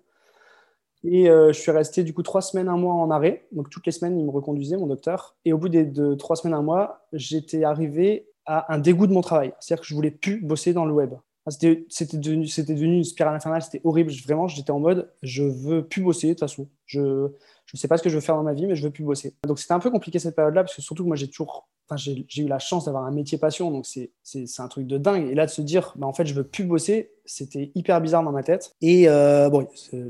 Et 1.05 1.29
euh, 1.29 1.53
je 1.53 1.57
suis 1.57 1.71
resté 1.71 2.03
du 2.03 2.13
coup 2.13 2.21
trois 2.21 2.41
semaines, 2.41 2.67
un 2.67 2.75
mois 2.75 2.95
en 2.95 3.11
arrêt. 3.11 3.47
Donc 3.53 3.69
toutes 3.69 3.85
les 3.85 3.93
semaines, 3.93 4.19
il 4.19 4.25
me 4.25 4.31
reconduisait, 4.31 4.75
mon 4.75 4.87
docteur. 4.87 5.37
Et 5.45 5.53
au 5.53 5.57
bout 5.57 5.69
des 5.69 5.85
de 5.85 6.15
trois 6.15 6.35
semaines, 6.35 6.55
un 6.55 6.63
mois, 6.63 7.05
j'étais 7.13 7.63
arrivé 7.63 8.27
à 8.45 8.73
un 8.73 8.77
dégoût 8.77 9.07
de 9.07 9.13
mon 9.13 9.21
travail. 9.21 9.53
C'est-à-dire 9.61 9.83
que 9.83 9.87
je 9.87 9.95
voulais 9.95 10.11
plus 10.11 10.41
bosser 10.41 10.73
dans 10.73 10.83
le 10.83 10.91
web. 10.91 11.13
C'était 11.51 12.17
devenu, 12.17 12.45
devenu 12.45 12.97
une 12.97 13.03
spirale 13.03 13.35
infernale, 13.35 13.61
c'était 13.61 13.81
horrible. 13.83 14.11
Vraiment, 14.25 14.47
j'étais 14.47 14.71
en 14.71 14.79
mode, 14.79 15.11
je 15.21 15.43
veux 15.43 15.85
plus 15.85 16.01
bosser 16.01 16.27
de 16.27 16.33
toute 16.33 16.39
façon. 16.39 16.67
Je 16.91 17.29
ne 17.73 17.79
sais 17.79 17.87
pas 17.87 17.97
ce 17.97 18.03
que 18.03 18.09
je 18.09 18.15
veux 18.15 18.21
faire 18.21 18.35
dans 18.35 18.43
ma 18.43 18.53
vie, 18.53 18.67
mais 18.67 18.75
je 18.75 18.83
veux 18.83 18.91
plus 18.91 19.03
bosser. 19.03 19.33
Donc 19.47 19.59
c'était 19.59 19.73
un 19.73 19.79
peu 19.79 19.89
compliqué 19.89 20.19
cette 20.19 20.35
période-là, 20.35 20.63
parce 20.63 20.75
que 20.75 20.81
surtout 20.81 21.03
que 21.03 21.07
moi 21.07 21.15
j'ai 21.15 21.29
toujours, 21.29 21.69
enfin, 21.87 21.95
j'ai 21.97 22.41
eu 22.41 22.47
la 22.47 22.59
chance 22.59 22.85
d'avoir 22.85 23.05
un 23.05 23.11
métier 23.11 23.37
passion, 23.37 23.71
donc 23.71 23.85
c'est 23.85 24.11
un 24.59 24.67
truc 24.67 24.87
de 24.87 24.97
dingue. 24.97 25.29
Et 25.29 25.35
là 25.35 25.45
de 25.45 25.51
se 25.51 25.61
dire, 25.61 25.93
bah, 25.95 26.07
en 26.07 26.13
fait, 26.13 26.25
je 26.25 26.33
veux 26.33 26.43
plus 26.43 26.65
bosser, 26.65 27.11
c'était 27.25 27.71
hyper 27.75 28.01
bizarre 28.01 28.23
dans 28.23 28.31
ma 28.31 28.43
tête. 28.43 28.75
Et 28.81 29.07
euh, 29.07 29.49
bon, 29.49 29.67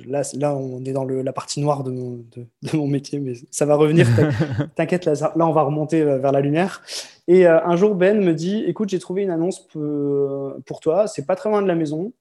là, 0.08 0.24
là, 0.34 0.56
on 0.56 0.84
est 0.86 0.94
dans 0.94 1.06
le, 1.06 1.22
la 1.22 1.34
partie 1.34 1.62
noire 1.62 1.84
de 1.84 1.92
mon, 1.92 2.26
de, 2.36 2.48
mon, 2.74 2.88
métier, 2.88 3.20
mais 3.20 3.34
ça 3.52 3.66
va 3.66 3.76
revenir. 3.76 4.08
T'inquiète, 4.76 5.06
là, 5.06 5.14
là, 5.14 5.48
on 5.48 5.54
va 5.54 5.62
remonter 5.62 6.04
vers 6.04 6.32
la 6.32 6.42
lumière. 6.42 6.82
Et 7.28 7.48
euh, 7.48 7.64
un 7.64 7.76
jour, 7.76 7.96
Ben 7.96 8.20
me 8.20 8.34
dit 8.34 8.64
Écoute, 8.66 8.90
j'ai 8.90 9.00
trouvé 9.00 9.22
une 9.22 9.30
annonce 9.30 9.68
pour 9.68 10.80
toi, 10.82 11.08
c'est 11.08 11.26
pas 11.26 11.36
très 11.36 11.50
loin 11.50 11.62
de 11.62 11.68
la 11.68 11.76
maison. 11.76 12.12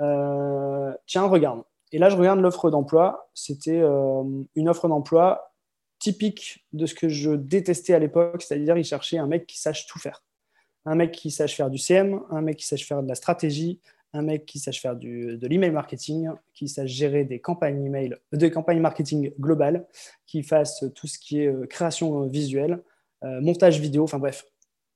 Euh, 0.00 0.92
tiens, 1.06 1.24
regarde. 1.24 1.62
Et 1.92 1.98
là, 1.98 2.08
je 2.08 2.16
regarde 2.16 2.40
l'offre 2.40 2.70
d'emploi. 2.70 3.30
C'était 3.34 3.80
euh, 3.80 4.22
une 4.54 4.68
offre 4.68 4.88
d'emploi 4.88 5.52
typique 5.98 6.66
de 6.72 6.86
ce 6.86 6.94
que 6.94 7.08
je 7.08 7.30
détestais 7.30 7.94
à 7.94 7.98
l'époque, 7.98 8.42
c'est-à-dire 8.42 8.76
il 8.76 8.84
cherchait 8.84 9.18
un 9.18 9.26
mec 9.26 9.46
qui 9.46 9.58
sache 9.58 9.86
tout 9.86 9.98
faire. 9.98 10.22
Un 10.84 10.94
mec 10.94 11.12
qui 11.12 11.30
sache 11.30 11.56
faire 11.56 11.70
du 11.70 11.78
CM, 11.78 12.20
un 12.30 12.42
mec 12.42 12.58
qui 12.58 12.66
sache 12.66 12.86
faire 12.86 13.02
de 13.02 13.08
la 13.08 13.14
stratégie, 13.14 13.80
un 14.12 14.22
mec 14.22 14.46
qui 14.46 14.58
sache 14.58 14.80
faire 14.80 14.94
de 14.94 15.46
l'email 15.46 15.70
marketing, 15.70 16.28
qui 16.54 16.68
sache 16.68 16.90
gérer 16.90 17.24
des 17.24 17.40
campagnes 17.40 17.84
email, 17.84 18.16
des 18.32 18.50
campagnes 18.50 18.80
marketing 18.80 19.32
globales, 19.40 19.86
qui 20.26 20.42
fasse 20.42 20.84
tout 20.94 21.06
ce 21.06 21.18
qui 21.18 21.40
est 21.40 21.68
création 21.68 22.26
visuelle, 22.26 22.82
euh, 23.24 23.40
montage 23.40 23.80
vidéo, 23.80 24.04
enfin 24.04 24.18
bref, 24.18 24.44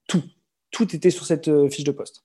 tout. 0.07 0.23
Tout 0.71 0.95
était 0.95 1.11
sur 1.11 1.27
cette 1.27 1.49
euh, 1.49 1.69
fiche 1.69 1.85
de 1.85 1.91
poste. 1.91 2.25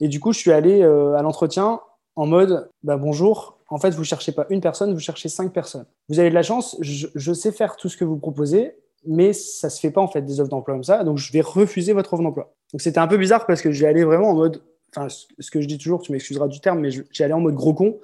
Et 0.00 0.08
du 0.08 0.18
coup, 0.18 0.32
je 0.32 0.38
suis 0.38 0.50
allé 0.50 0.82
euh, 0.82 1.14
à 1.14 1.22
l'entretien 1.22 1.80
en 2.16 2.26
mode 2.26 2.68
bah, 2.82 2.96
bonjour, 2.96 3.58
en 3.68 3.78
fait, 3.78 3.90
vous 3.90 4.04
cherchez 4.04 4.32
pas 4.32 4.46
une 4.50 4.60
personne, 4.60 4.92
vous 4.92 5.00
cherchez 5.00 5.28
cinq 5.28 5.52
personnes. 5.52 5.86
Vous 6.08 6.18
avez 6.18 6.30
de 6.30 6.34
la 6.34 6.42
chance, 6.42 6.76
je, 6.80 7.32
sais 7.32 7.52
faire 7.52 7.76
tout 7.76 7.88
ce 7.88 7.96
que 7.96 8.04
vous 8.04 8.16
proposez, 8.16 8.76
mais 9.06 9.32
ça 9.32 9.70
se 9.70 9.80
fait 9.80 9.90
pas 9.90 10.00
en 10.00 10.08
fait 10.08 10.22
des 10.22 10.40
offres 10.40 10.50
d'emploi 10.50 10.74
comme 10.74 10.84
ça, 10.84 11.04
donc 11.04 11.18
je 11.18 11.32
vais 11.32 11.40
refuser 11.40 11.92
votre 11.92 12.12
offre 12.14 12.22
d'emploi. 12.22 12.54
Donc 12.72 12.80
c'était 12.80 12.98
un 12.98 13.06
peu 13.06 13.16
bizarre 13.16 13.46
parce 13.46 13.62
que 13.62 13.70
j'y 13.70 13.86
allais 13.86 14.04
vraiment 14.04 14.30
en 14.30 14.34
mode, 14.34 14.62
enfin, 14.94 15.08
ce 15.08 15.50
que 15.50 15.60
je 15.60 15.66
dis 15.66 15.78
toujours, 15.78 16.02
tu 16.02 16.12
m'excuseras 16.12 16.48
du 16.48 16.60
terme, 16.60 16.80
mais 16.80 16.90
j'y 16.90 17.22
allais 17.22 17.34
en 17.34 17.40
mode 17.40 17.54
gros 17.54 17.74
con 17.74 17.98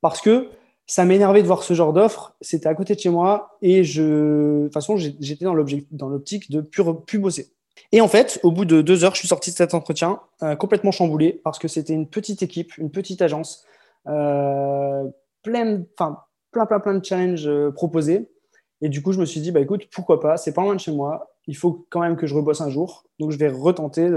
parce 0.00 0.20
que 0.20 0.48
ça 0.86 1.04
m'énervait 1.04 1.42
de 1.42 1.46
voir 1.46 1.62
ce 1.62 1.74
genre 1.74 1.92
d'offre. 1.92 2.36
C'était 2.40 2.68
à 2.68 2.74
côté 2.74 2.94
de 2.94 3.00
chez 3.00 3.10
moi 3.10 3.56
et 3.62 3.84
je, 3.84 4.02
de 4.02 4.62
toute 4.64 4.74
façon, 4.74 4.96
j'étais 4.96 5.44
dans 5.44 6.08
l'optique 6.08 6.50
de 6.50 6.60
plus, 6.60 7.18
bosser. 7.18 7.48
Et 7.92 8.00
en 8.00 8.08
fait, 8.08 8.40
au 8.42 8.50
bout 8.50 8.64
de 8.64 8.82
deux 8.82 9.04
heures, 9.04 9.14
je 9.14 9.20
suis 9.20 9.28
sorti 9.28 9.50
de 9.50 9.56
cet 9.56 9.74
entretien 9.74 10.20
euh, 10.42 10.56
complètement 10.56 10.92
chamboulé 10.92 11.40
parce 11.44 11.58
que 11.58 11.68
c'était 11.68 11.92
une 11.92 12.08
petite 12.08 12.42
équipe, 12.42 12.76
une 12.78 12.90
petite 12.90 13.22
agence, 13.22 13.64
euh, 14.06 15.04
plein, 15.42 15.82
enfin, 15.98 16.18
plein, 16.50 16.66
plein, 16.66 16.80
plein 16.80 16.94
de 16.94 17.04
challenges 17.04 17.48
euh, 17.48 17.70
proposés. 17.70 18.28
Et 18.80 18.88
du 18.88 19.02
coup, 19.02 19.12
je 19.12 19.20
me 19.20 19.24
suis 19.24 19.40
dit, 19.40 19.50
bah 19.50 19.60
écoute, 19.60 19.88
pourquoi 19.92 20.20
pas, 20.20 20.36
c'est 20.36 20.52
pas 20.52 20.62
loin 20.62 20.74
de 20.74 20.80
chez 20.80 20.92
moi, 20.92 21.34
il 21.46 21.56
faut 21.56 21.86
quand 21.90 22.00
même 22.00 22.16
que 22.16 22.26
je 22.26 22.34
rebosse 22.34 22.60
un 22.60 22.70
jour, 22.70 23.04
donc 23.18 23.30
je 23.30 23.38
vais 23.38 23.48
retenter 23.48 24.10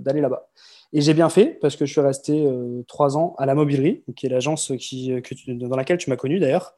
d'aller 0.00 0.20
là-bas. 0.20 0.48
Et 0.94 1.00
j'ai 1.00 1.12
bien 1.12 1.28
fait 1.28 1.46
parce 1.46 1.74
que 1.74 1.86
je 1.86 1.92
suis 1.92 2.00
resté 2.00 2.46
euh, 2.46 2.84
trois 2.86 3.18
ans 3.18 3.34
à 3.38 3.46
la 3.46 3.56
Mobilerie, 3.56 4.04
qui 4.14 4.26
est 4.26 4.28
l'agence 4.28 4.70
dans 4.70 5.76
laquelle 5.76 5.98
tu 5.98 6.08
m'as 6.08 6.16
connu 6.16 6.38
d'ailleurs. 6.38 6.76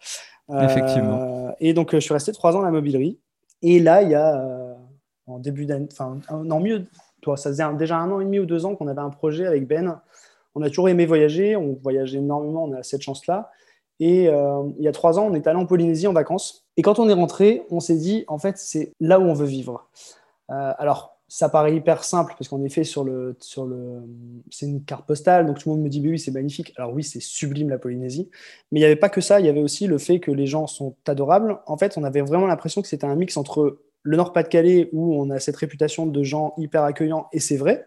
Effectivement. 0.51 1.21
Euh, 1.21 1.53
et 1.61 1.75
donc, 1.75 1.93
je 1.93 1.99
suis 1.99 2.15
resté 2.15 2.33
trois 2.33 2.57
ans 2.57 2.63
à 2.63 2.65
la 2.65 2.71
Mobilerie. 2.71 3.19
Et 3.61 3.79
là, 3.79 4.01
il 4.01 4.11
y 4.11 4.15
a 4.15 4.41
euh, 4.41 4.66
en 5.27 5.39
début 5.39 5.67
d'année, 5.67 5.89
enfin, 5.93 6.19
non, 6.45 6.61
mieux, 6.61 6.87
toi, 7.21 7.37
ça 7.37 7.51
faisait 7.51 7.65
déjà 7.75 7.99
un 7.99 8.11
an 8.11 8.21
et 8.21 8.25
demi 8.25 8.39
ou 8.39 8.47
deux 8.47 8.65
ans 8.67 8.75
qu'on 8.77 8.89
avait 8.89 9.01
un 9.01 9.11
projet 9.11 9.47
avec 9.47 9.67
Ben. 9.67 10.01
On 10.55 10.63
a 10.63 10.69
toujours 10.69 10.89
aimé 10.89 11.07
voyager, 11.07 11.57
on 11.57 11.79
voyageait 11.83 12.19
énormément, 12.19 12.65
on 12.65 12.73
a 12.73 12.83
cette 12.83 13.03
chance-là. 13.03 13.51
Et 13.99 14.25
il 14.25 14.85
y 14.85 14.89
a 14.89 14.93
trois 14.93 15.19
ans, 15.19 15.27
on 15.31 15.35
est 15.35 15.47
allé 15.47 15.59
en 15.59 15.67
Polynésie 15.67 16.07
en 16.07 16.13
vacances. 16.13 16.67
Et 16.77 16.83
quand 16.83 16.99
on 16.99 17.09
est 17.09 17.15
rentré, 17.15 17.65
on 17.71 17.81
s'est 17.81 17.97
dit, 17.97 18.25
en 18.29 18.39
fait, 18.39 18.59
c'est 18.59 18.93
là 19.01 19.19
où 19.19 19.25
on 19.25 19.35
veut 19.35 19.47
vivre. 19.47 19.89
alors, 20.49 21.17
ça 21.29 21.49
paraît 21.49 21.75
hyper 21.75 22.05
simple 22.05 22.35
parce 22.39 22.49
qu'en 22.49 22.63
effet, 22.63 22.85
sur 22.85 23.03
le, 23.03 23.37
sur 23.41 23.65
le, 23.65 24.03
c'est 24.51 24.67
une 24.67 24.85
carte 24.85 25.07
postale, 25.07 25.47
donc 25.47 25.59
tout 25.59 25.69
le 25.69 25.75
monde 25.75 25.85
me 25.85 25.89
dit 25.89 26.01
oui, 26.01 26.19
c'est 26.19 26.31
magnifique. 26.31 26.73
Alors 26.77 26.93
oui, 26.93 27.03
c'est 27.03 27.21
sublime 27.21 27.69
la 27.69 27.79
Polynésie, 27.79 28.31
mais 28.71 28.81
il 28.81 28.83
n'y 28.83 28.87
avait 28.87 28.97
pas 28.97 29.09
que 29.09 29.21
ça. 29.21 29.41
Il 29.41 29.47
y 29.47 29.49
avait 29.49 29.61
aussi 29.61 29.87
le 29.87 29.99
fait 29.99 30.21
que 30.21 30.31
les 30.31 30.47
gens 30.47 30.67
sont 30.67 30.95
adorables. 31.07 31.59
En 31.67 31.77
fait, 31.77 31.99
on 31.99 32.05
avait 32.05 32.21
vraiment 32.21 32.47
l'impression 32.47 32.81
que 32.81 32.89
c'était 32.89 33.07
un 33.07 33.17
mix 33.17 33.37
entre 33.37 33.79
le 34.07 34.17
Nord-Pas-de-Calais 34.17 34.89
où 34.93 35.15
on 35.21 35.31
a 35.31 35.41
cette 35.41 35.57
réputation 35.57 36.07
de 36.07 36.23
gens 36.23 36.55
hyper 36.57 36.85
accueillants 36.85 37.27
et 37.33 37.41
c'est 37.41 37.57
vrai, 37.57 37.87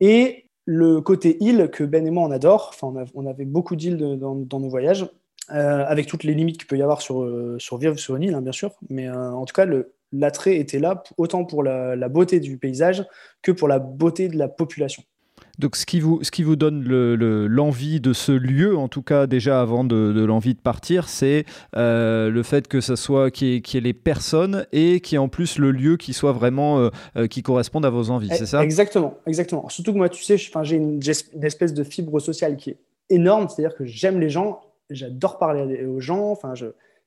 et 0.00 0.46
le 0.64 1.00
côté 1.00 1.36
île 1.40 1.70
que 1.70 1.84
Ben 1.84 2.06
et 2.06 2.10
moi 2.10 2.24
on 2.24 2.30
adore. 2.30 2.72
Enfin, 2.74 2.92
on, 3.14 3.26
avait 3.26 3.44
beaucoup 3.44 3.76
d'îles 3.76 3.96
dans, 4.18 4.34
nos 4.34 4.68
voyages. 4.68 5.06
Euh, 5.52 5.84
avec 5.86 6.08
toutes 6.08 6.24
les 6.24 6.34
limites 6.34 6.58
qu'il 6.58 6.66
peut 6.66 6.76
y 6.76 6.82
avoir 6.82 7.00
sur, 7.00 7.22
euh, 7.22 7.56
sur 7.60 7.78
vivre 7.78 7.96
sur 7.96 8.16
une 8.16 8.24
île, 8.24 8.34
hein, 8.34 8.42
bien 8.42 8.50
sûr. 8.50 8.72
Mais 8.90 9.08
euh, 9.08 9.30
en 9.30 9.44
tout 9.44 9.52
cas, 9.52 9.64
l'attrait 10.10 10.56
était 10.56 10.80
là, 10.80 11.04
autant 11.18 11.44
pour 11.44 11.62
la, 11.62 12.08
beauté 12.08 12.40
du 12.40 12.58
paysage 12.58 13.06
que 13.42 13.52
pour 13.52 13.68
la 13.68 13.78
beauté 13.78 14.28
de 14.28 14.36
la 14.36 14.48
population. 14.48 15.04
Donc 15.58 15.76
ce 15.76 15.86
qui 15.86 16.00
vous, 16.00 16.22
ce 16.22 16.30
qui 16.30 16.42
vous 16.42 16.56
donne 16.56 16.82
l'envie 17.46 18.00
de 18.00 18.12
ce 18.12 18.32
lieu, 18.32 18.76
en 18.76 18.88
tout 18.88 19.02
cas 19.02 19.26
déjà 19.26 19.60
avant 19.60 19.84
de, 19.84 20.24
l'envie 20.24 20.54
de 20.54 20.60
partir, 20.60 21.08
c'est 21.08 21.44
euh, 21.76 22.30
le 22.30 22.42
fait 22.42 22.68
que 22.68 22.80
ça 22.80 22.96
soit 22.96 23.30
qu'il 23.30 23.48
y, 23.48 23.76
ait 23.76 23.80
les 23.80 23.94
personnes 23.94 24.66
et 24.72 25.00
qu'il 25.00 25.14
y 25.14 25.16
ait 25.16 25.18
en 25.18 25.28
plus 25.28 25.58
le 25.58 25.70
lieu 25.70 25.96
qui 25.96 26.12
soit 26.12 26.32
vraiment 26.32 26.78
euh, 26.78 26.90
euh, 27.16 27.26
qui 27.26 27.42
corresponde 27.42 27.84
à 27.84 27.90
vos 27.90 28.10
envies, 28.10 28.28
c'est 28.30 28.46
ça? 28.46 28.62
Exactement, 28.62 29.14
exactement. 29.26 29.68
Surtout 29.68 29.92
que 29.92 29.98
moi, 29.98 30.08
tu 30.08 30.22
sais, 30.22 30.36
j'ai 30.36 30.76
une, 30.76 31.00
une, 31.34 31.44
espèce 31.44 31.74
de 31.74 31.84
fibre 31.84 32.20
sociale 32.20 32.56
qui 32.56 32.70
est 32.70 32.78
énorme, 33.08 33.48
c'est-à-dire 33.48 33.76
que 33.76 33.84
j'aime 33.84 34.20
les 34.20 34.30
gens, 34.30 34.60
j'adore 34.90 35.38
parler 35.38 35.84
aux 35.84 36.00
gens, 36.00 36.30
enfin, 36.30 36.54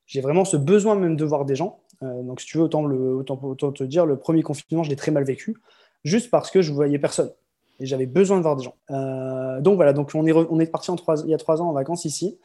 j'ai 0.06 0.22
vraiment 0.22 0.46
ce 0.46 0.58
besoin 0.58 0.96
même 0.96 1.16
de 1.16 1.26
voir 1.26 1.46
des 1.46 1.56
gens. 1.56 1.80
Euh, 2.04 2.24
donc, 2.24 2.42
si 2.42 2.48
tu 2.48 2.58
veux, 2.58 2.64
autant, 2.64 2.86
le, 2.86 3.16
autant, 3.16 3.72
te 3.72 3.84
dire, 3.84 4.06
le 4.06 4.18
premier 4.18 4.42
confinement, 4.42 4.84
je 4.84 4.90
l'ai 4.90 4.96
très 4.96 5.12
mal 5.12 5.24
vécu, 5.24 5.58
juste 6.04 6.30
parce 6.30 6.52
que 6.52 6.62
je 6.62 6.72
ne 6.72 6.76
voyais 6.76 7.00
personne. 7.00 7.32
Et 7.80 7.86
j'avais 7.86 8.06
besoin 8.06 8.38
de 8.38 8.44
voir 8.44 8.56
des 8.56 8.63
gens. 8.63 8.76
Euh, 8.92 9.62
donc 9.62 9.76
voilà, 9.76 9.94
donc 9.94 10.12
on 10.13 10.26
est, 10.26 10.65
parti 10.72 10.92
il 11.24 11.30
y 11.30 11.34
a 11.34 11.38
trois 11.38 11.62
ans 11.62 11.70
en 11.70 11.74
vacances 11.74 12.06
ici. 12.06 12.38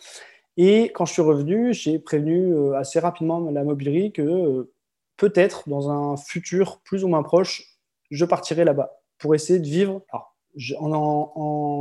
Et 0.56 0.92
quand 0.94 1.04
je 1.04 1.12
suis 1.12 1.22
revenu, 1.22 1.74
j'ai 1.74 1.98
prévenu 1.98 2.54
euh, 2.54 2.74
assez 2.74 3.00
rapidement 3.00 3.40
la 3.50 3.64
mobilerie 3.64 4.12
que 4.12 4.70
peut-être 5.16 5.68
dans 5.68 5.90
un 5.90 6.16
futur 6.16 6.80
plus 6.84 7.04
ou 7.04 7.08
moins 7.08 7.22
proche, 7.22 7.78
je 8.10 8.24
partirai 8.24 8.64
là-bas 8.64 9.00
pour 9.18 9.34
essayer 9.34 9.58
de 9.58 9.66
vivre. 9.66 10.02
Alors, 10.12 10.34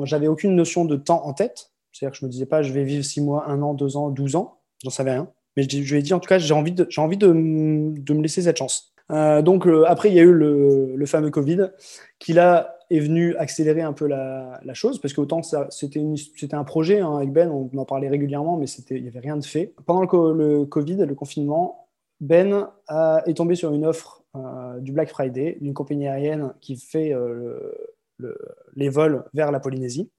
j'avais 0.05 0.27
aucune 0.27 0.55
notion 0.55 0.85
de 0.85 0.95
temps 0.95 1.25
en 1.25 1.33
tête. 1.33 1.71
C'est-à-dire 1.91 2.13
que 2.13 2.19
je 2.19 2.25
me 2.25 2.31
disais 2.31 2.45
pas, 2.45 2.63
je 2.63 2.73
vais 2.73 2.83
vivre 2.83 3.03
6 3.03 3.21
mois, 3.21 3.47
1 3.47 3.61
an, 3.61 3.73
2 3.73 3.97
ans, 3.97 4.09
12 4.09 4.35
ans. 4.35 4.59
J'en 4.83 4.89
savais 4.89 5.11
rien. 5.11 5.29
Mais 5.55 5.63
je, 5.69 5.77
lui 5.93 5.99
ai 5.99 6.01
dit, 6.01 6.13
en 6.13 6.19
tout 6.19 6.27
cas, 6.27 6.39
j'ai 6.39 6.53
envie, 6.53 6.71
de, 6.71 6.87
j'ai 6.89 7.01
envie 7.01 7.17
de, 7.17 7.27
de, 7.27 8.13
me 8.13 8.21
laisser 8.21 8.41
cette 8.41 8.57
chance. 8.57 8.93
Euh, 9.11 9.43
donc, 9.43 9.67
après, 9.87 10.09
il 10.09 10.15
y 10.15 10.19
a 10.19 10.23
eu 10.23 10.33
le, 10.33 11.05
fameux 11.05 11.29
Covid 11.29 11.69
qui, 12.17 12.33
là, 12.33 12.75
est 12.93 12.99
venu 12.99 13.35
accélérer 13.37 13.81
un 13.81 13.93
peu 13.93 14.07
la, 14.07 14.59
la 14.63 14.73
chose. 14.73 14.99
Parce 14.99 15.13
qu'autant, 15.13 15.41
c'était, 15.69 16.03
c'était 16.15 16.55
un 16.55 16.63
projet 16.63 16.99
hein, 16.99 17.17
avec 17.17 17.31
Ben, 17.31 17.49
on 17.49 17.69
en 17.77 17.85
parlait 17.85 18.09
régulièrement, 18.09 18.57
mais 18.57 18.67
il 18.67 19.01
n'y 19.01 19.07
avait 19.07 19.19
rien 19.19 19.37
de 19.37 19.45
fait. 19.45 19.73
Pendant 19.85 20.01
le, 20.01 20.33
le 20.33 20.65
Covid, 20.65 20.97
le 20.97 21.15
confinement, 21.15 21.87
Ben 22.21 22.69
a, 22.87 23.23
est 23.25 23.35
tombé 23.35 23.55
sur 23.55 23.73
une 23.73 23.85
offre 23.85 24.23
euh, 24.35 24.79
du 24.79 24.91
Black 24.91 25.09
Friday 25.09 25.57
d'une 25.61 25.73
compagnie 25.73 26.07
aérienne 26.07 26.53
qui 26.61 26.75
fait 26.75 27.13
euh, 27.13 27.71
le, 28.17 28.37
les 28.75 28.89
vols 28.89 29.25
vers 29.33 29.51
la 29.51 29.59
Polynésie. 29.59 30.11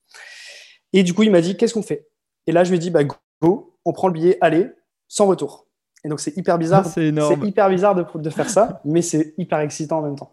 Et 0.92 1.02
du 1.02 1.14
coup, 1.14 1.22
il 1.22 1.30
m'a 1.30 1.40
dit 1.40 1.56
Qu'est-ce 1.56 1.74
qu'on 1.74 1.82
fait? 1.82 2.08
Et 2.46 2.52
là, 2.52 2.64
je 2.64 2.70
lui 2.70 2.76
ai 2.76 2.80
dit 2.80 2.90
bah, 2.90 3.04
Go, 3.04 3.76
on 3.84 3.92
prend 3.92 4.08
le 4.08 4.14
billet, 4.14 4.38
allez, 4.40 4.68
sans 5.08 5.26
retour. 5.26 5.68
Et 6.04 6.08
donc, 6.08 6.20
c'est 6.20 6.36
hyper 6.36 6.58
bizarre. 6.58 6.86
c'est 6.86 7.08
hyper 7.08 7.68
bizarre 7.70 7.94
de, 7.94 8.04
de 8.18 8.30
faire 8.30 8.50
ça, 8.50 8.80
mais 8.84 9.00
c'est 9.00 9.32
hyper 9.38 9.60
excitant 9.60 10.00
en 10.00 10.02
même 10.02 10.16
temps. 10.16 10.32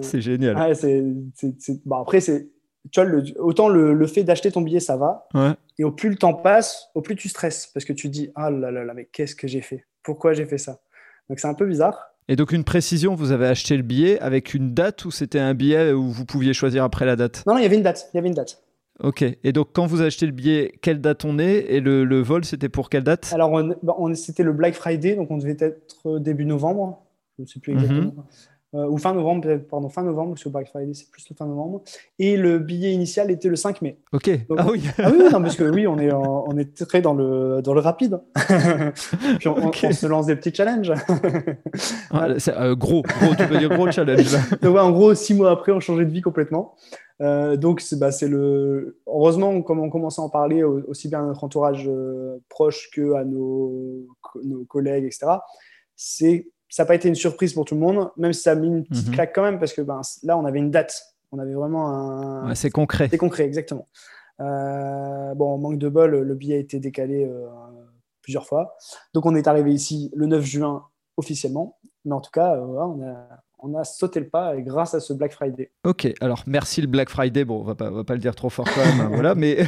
C'est 0.00 0.20
génial. 0.20 0.56
Ouais, 0.56 0.74
c'est, 0.74 1.02
bon, 1.84 1.96
après, 1.96 2.20
c'est, 2.20 2.48
tu 2.90 3.00
vois, 3.00 3.08
le, 3.08 3.24
autant 3.38 3.68
le, 3.68 3.94
le 3.94 4.06
fait 4.06 4.24
d'acheter 4.24 4.50
ton 4.50 4.60
billet, 4.60 4.80
ça 4.80 4.96
va. 4.96 5.28
Et 5.78 5.84
au 5.84 5.92
plus 5.92 6.10
le 6.10 6.16
temps 6.16 6.34
passe, 6.34 6.88
au 6.94 7.02
plus 7.02 7.16
tu 7.16 7.28
stresses 7.28 7.68
parce 7.72 7.84
que 7.84 7.92
tu 7.92 8.08
te 8.08 8.12
dis 8.12 8.30
Ah 8.34 8.50
là 8.50 8.70
là 8.70 8.84
là, 8.84 8.94
mais 8.94 9.08
qu'est-ce 9.10 9.34
que 9.34 9.48
j'ai 9.48 9.62
fait? 9.62 9.86
Pourquoi 10.02 10.32
j'ai 10.32 10.46
fait 10.46 10.58
ça? 10.58 10.80
Donc, 11.28 11.38
c'est 11.38 11.48
un 11.48 11.54
peu 11.54 11.66
bizarre. 11.66 12.12
Et 12.28 12.36
donc 12.36 12.52
une 12.52 12.64
précision, 12.64 13.14
vous 13.14 13.32
avez 13.32 13.46
acheté 13.46 13.76
le 13.76 13.82
billet 13.82 14.18
avec 14.20 14.54
une 14.54 14.74
date 14.74 15.04
ou 15.04 15.10
c'était 15.10 15.40
un 15.40 15.54
billet 15.54 15.92
où 15.92 16.10
vous 16.10 16.24
pouviez 16.24 16.52
choisir 16.52 16.84
après 16.84 17.04
la 17.04 17.16
date? 17.16 17.42
Non, 17.46 17.54
non, 17.54 17.58
il 17.58 17.62
y 17.62 17.66
avait 17.66 17.76
une 17.76 17.82
date. 17.82 18.08
Il 18.12 18.16
y 18.16 18.18
avait 18.18 18.28
une 18.28 18.34
date. 18.34 18.62
Ok. 19.00 19.24
Et 19.42 19.52
donc 19.52 19.68
quand 19.72 19.86
vous 19.86 20.00
avez 20.00 20.06
acheté 20.06 20.26
le 20.26 20.32
billet, 20.32 20.72
quelle 20.82 21.00
date 21.00 21.24
on 21.24 21.38
est? 21.38 21.66
Et 21.68 21.80
le, 21.80 22.22
vol, 22.22 22.44
c'était 22.44 22.68
pour 22.68 22.90
quelle 22.90 23.02
date? 23.02 23.32
Alors 23.32 23.50
bah, 23.82 23.94
on, 23.98 24.14
c'était 24.14 24.44
le 24.44 24.52
Black 24.52 24.74
Friday, 24.74 25.16
donc 25.16 25.30
on 25.30 25.38
devait 25.38 25.56
être 25.58 26.18
début 26.18 26.44
novembre. 26.44 27.02
Je 27.38 27.42
ne 27.42 27.48
sais 27.48 27.60
plus 27.60 27.74
mhm. 27.74 27.80
exactement. 27.80 28.26
Euh, 28.74 28.86
ou 28.88 28.96
fin 28.96 29.12
novembre, 29.12 29.46
pardon, 29.70 29.90
fin 29.90 30.02
novembre, 30.02 30.30
parce 30.30 30.44
que 30.44 30.48
Black 30.48 30.68
Friday, 30.68 30.94
c'est 30.94 31.10
plus 31.10 31.28
le 31.28 31.36
fin 31.36 31.46
novembre. 31.46 31.82
Et 32.18 32.38
le 32.38 32.58
billet 32.58 32.92
initial 32.92 33.30
était 33.30 33.50
le 33.50 33.56
5 33.56 33.82
mai. 33.82 33.98
Ok. 34.12 34.30
ah 34.56 34.66
oui. 34.70 34.82
ah 34.96 35.10
oui, 35.12 35.18
non, 35.30 35.42
parce 35.42 35.56
que 35.56 35.64
oui, 35.64 35.86
on 35.86 35.98
est, 35.98 36.10
on 36.10 36.56
est 36.56 36.86
très 36.86 37.02
dans 37.02 37.12
le, 37.12 37.60
dans 37.62 37.74
le 37.74 37.80
rapide. 37.80 38.18
Puis 39.38 39.48
on, 39.48 39.72
se 39.72 40.06
lance 40.06 40.24
des 40.24 40.36
petits 40.36 40.54
challenges. 40.54 40.90
ah, 42.12 42.28
euh, 42.48 42.74
gros, 42.74 43.02
gros, 43.02 43.34
tu 43.36 43.46
peux 43.46 43.58
dire 43.58 43.68
gros 43.68 43.90
challenge. 43.90 44.32
Donc, 44.62 44.74
ouais, 44.74 44.80
en 44.80 44.90
gros, 44.90 45.14
six 45.14 45.34
mois 45.34 45.50
après, 45.50 45.72
on 45.72 45.80
changeait 45.80 46.06
de 46.06 46.10
vie 46.10 46.22
complètement. 46.22 46.74
Euh, 47.20 47.58
donc, 47.58 47.82
c'est 47.82 47.98
bah, 47.98 48.08
le. 48.22 48.98
Heureusement, 49.06 49.60
comme 49.60 49.80
on 49.80 49.90
commence 49.90 50.18
à 50.18 50.22
en 50.22 50.30
parler 50.30 50.64
aussi 50.64 51.08
bien 51.08 51.22
à 51.22 51.26
notre 51.26 51.44
entourage 51.44 51.90
proche 52.48 52.90
que 52.90 53.12
à 53.12 53.24
nos, 53.24 54.06
nos 54.42 54.64
collègues, 54.64 55.04
etc., 55.04 55.26
c'est 55.94 56.46
ça 56.72 56.84
n'a 56.84 56.86
pas 56.86 56.94
été 56.94 57.06
une 57.06 57.14
surprise 57.14 57.52
pour 57.52 57.66
tout 57.66 57.74
le 57.74 57.82
monde, 57.82 58.10
même 58.16 58.32
si 58.32 58.40
ça 58.40 58.52
a 58.52 58.54
mis 58.54 58.66
une 58.66 58.84
petite 58.84 59.08
mhm. 59.08 59.14
claque 59.14 59.34
quand 59.34 59.42
même, 59.42 59.58
parce 59.58 59.74
que 59.74 59.82
ben, 59.82 60.00
là, 60.22 60.38
on 60.38 60.46
avait 60.46 60.58
une 60.58 60.70
date. 60.70 61.02
On 61.30 61.38
avait 61.38 61.52
vraiment 61.52 61.88
un. 61.90 62.54
c'est 62.54 62.70
concret. 62.70 63.08
C'est 63.10 63.18
concret, 63.18 63.44
exactement. 63.44 63.86
Euh, 64.40 65.34
bon, 65.34 65.58
manque 65.58 65.76
de 65.76 65.90
bol, 65.90 66.12
le 66.12 66.34
billet 66.34 66.56
a 66.56 66.58
été 66.58 66.80
décalé 66.80 67.26
euh, 67.26 67.46
plusieurs 68.22 68.46
fois. 68.46 68.74
Donc, 69.12 69.26
on 69.26 69.34
est 69.34 69.48
arrivé 69.48 69.70
ici 69.70 70.10
le 70.14 70.24
9 70.24 70.42
juin 70.42 70.86
officiellement. 71.18 71.78
Mais 72.06 72.14
en 72.14 72.22
tout 72.22 72.30
cas, 72.30 72.56
euh, 72.56 72.64
on 72.64 73.02
a, 73.02 73.42
on 73.62 73.78
a 73.78 73.84
sauté 73.84 74.18
le 74.20 74.28
pas 74.28 74.56
grâce 74.56 74.94
à 74.94 75.00
ce 75.00 75.12
Black 75.12 75.32
Friday. 75.32 75.70
Ok, 75.84 76.12
alors 76.20 76.42
merci 76.46 76.80
le 76.80 76.88
Black 76.88 77.08
Friday. 77.08 77.44
Bon, 77.44 77.60
on 77.60 77.64
va 77.64 77.74
pas, 77.76 77.90
va 77.90 78.02
pas 78.02 78.14
le 78.14 78.18
dire 78.18 78.34
trop 78.34 78.50
fort 78.50 78.66
quand 78.66 78.84
même, 78.84 79.00
hein, 79.00 79.10
voilà. 79.14 79.34
Mais 79.36 79.58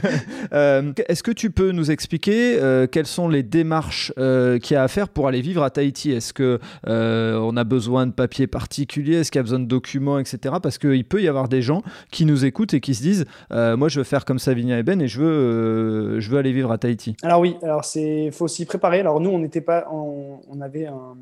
euh, 0.53 0.93
est-ce 1.09 1.23
que 1.23 1.31
tu 1.31 1.51
peux 1.51 1.71
nous 1.71 1.93
expliquer 1.93 2.59
euh, 2.61 2.89
quelles 2.89 3.07
sont 3.07 3.29
les 3.29 3.45
démarches 3.45 4.13
euh, 4.19 4.59
qu'il 4.59 4.75
y 4.75 4.77
a 4.77 4.83
à 4.83 4.89
faire 4.89 5.09
pour 5.09 5.29
aller 5.29 5.41
vivre 5.41 5.63
à 5.63 5.71
Tahiti? 5.71 6.11
Est-ce 6.11 6.33
que 6.33 6.59
on 6.85 7.57
a 7.57 7.65
besoin 7.65 8.07
de 8.07 8.13
papiers 8.13 8.49
particuliers? 8.49 9.19
Est-ce 9.19 9.31
qu'il 9.31 9.39
y 9.39 9.41
a 9.41 9.45
besoin 9.45 9.61
de 9.61 9.67
documents, 9.67 10.19
etc. 10.19 10.57
Parce 10.61 10.79
qu'il 10.79 11.05
peut 11.05 11.23
y 11.23 11.29
avoir 11.29 11.49
des 11.49 11.63
gens 11.63 11.83
qui 12.11 12.25
nous 12.25 12.45
écoutent 12.45 12.75
et 12.75 12.81
qui 12.81 12.95
se 12.95 13.03
disent, 13.03 13.27
moi, 13.51 13.89
je 13.89 14.01
veux 14.01 14.05
faire 14.05 14.25
comme 14.25 14.41
Savinia 14.41 14.79
et 14.79 14.83
Ben 14.83 15.01
et 15.01 15.09
je 15.09 15.21
veux, 15.21 16.21
je 16.21 16.31
veux 16.31 16.39
aller 16.39 16.53
vivre 16.53 16.73
à 16.73 16.79
Tahiti. 16.79 17.17
Alors 17.23 17.41
oui, 17.41 17.57
alors 17.63 17.85
c'est 17.85 18.31
faut 18.33 18.49
s'y 18.49 18.67
préparer. 18.67 19.01
Alors 19.01 19.21
nous, 19.21 19.31
on 19.31 19.39
n'était 19.39 19.61
pas, 19.61 19.87
on, 19.93 20.41
on, 20.49 20.61
avait 20.61 20.87
un, 20.87 21.17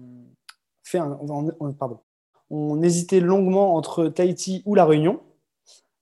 fait 0.82 0.98
un, 0.98 1.18
pardon 1.78 1.98
on 2.52 2.82
hésitait 2.82 3.20
longuement 3.20 3.74
entre 3.74 4.08
Tahiti 4.08 4.62
ou 4.66 4.74
La 4.74 4.84
Réunion. 4.84 5.20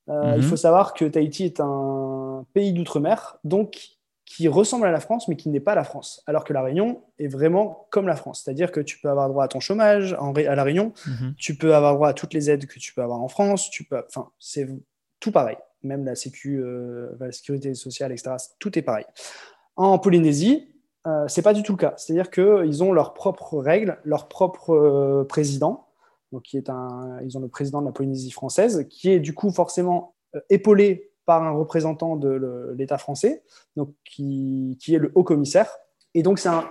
Euh, 0.09 0.33
il 0.37 0.43
mhm. 0.43 0.49
faut 0.49 0.57
savoir 0.57 0.93
que 0.95 1.05
Tahiti 1.05 1.45
est 1.45 1.61
un 1.61 2.45
pays 2.53 2.73
d'outre-mer, 2.73 3.39
donc 3.45 3.97
qui 4.27 4.49
ressemble 4.49 4.87
à 4.87 4.91
la 4.91 5.01
France, 5.01 5.29
mais 5.29 5.37
qui 5.37 5.49
n'est 5.49 5.61
pas 5.61 5.77
la 5.77 5.85
France. 5.85 6.23
Alors 6.27 6.45
que 6.45 6.53
La 6.53 6.63
Réunion 6.63 7.03
est 7.19 7.29
vraiment 7.29 7.87
comme 7.91 8.09
la 8.09 8.17
France. 8.17 8.43
C'est-à-dire 8.45 8.73
que 8.73 8.81
tu 8.81 8.99
peux 8.99 9.09
avoir 9.09 9.29
droit 9.29 9.45
à 9.45 9.49
ton 9.49 9.61
chômage 9.61 10.15
à 10.15 10.55
La 10.55 10.65
Réunion, 10.65 10.93
mhm. 11.07 11.35
tu 11.39 11.57
peux 11.57 11.75
avoir 11.75 11.95
droit 11.95 12.09
à 12.09 12.15
toutes 12.15 12.35
les 12.35 12.51
aides 12.51 12.67
que 12.67 12.81
tu 12.81 12.93
peux 12.95 13.03
avoir 13.03 13.23
en 13.23 13.29
France, 13.29 13.71
tu 13.71 13.85
peux... 13.85 14.03
enfin, 14.09 14.29
c'est 14.41 14.69
tout 15.21 15.31
pareil. 15.31 15.57
Même 15.83 16.05
la, 16.05 16.17
sécu, 16.17 16.61
euh, 16.61 17.11
la 17.21 17.31
sécurité 17.33 17.75
sociale, 17.75 18.13
etc., 18.13 18.33
tout 18.59 18.77
est 18.79 18.83
pareil. 18.83 19.07
En 19.77 19.99
Polynésie, 19.99 20.69
euh, 21.07 21.27
c'est 21.29 21.43
pas 21.43 21.55
du 21.55 21.63
tout 21.63 21.73
le 21.73 21.79
cas. 21.79 21.95
C'est-à-dire 21.97 22.31
qu'ils 22.31 22.83
ont 22.83 22.93
leurs 22.93 23.15
propres 23.15 23.59
règles, 23.59 23.99
leur 24.05 24.29
propre 24.29 24.75
euh, 24.75 25.25
président, 25.25 25.87
donc 26.33 26.43
qui 26.43 26.57
est 26.57 26.71
un, 26.71 27.19
ils 27.25 27.37
ont 27.37 27.41
le 27.41 27.49
président 27.49 27.81
de 27.81 27.87
la 27.87 27.93
Polynésie 27.93 28.31
française, 28.31 28.87
qui 28.89 29.11
est 29.11 29.21
du 29.21 29.35
coup 29.35 29.51
forcément 29.51 30.15
euh, 30.37 30.41
épaulé 30.49 31.11
par 31.27 31.43
un 31.43 31.51
représentant 31.51 32.17
de 32.17 32.75
l'État 32.77 32.99
français, 32.99 33.43
donc 33.77 33.93
qui, 34.05 34.77
qui, 34.81 34.95
est 34.95 34.99
le 34.99 35.13
haut 35.15 35.23
commissaire. 35.23 35.71
Et 36.15 36.23
donc 36.23 36.41
c'est 36.41 36.49
un, 36.49 36.69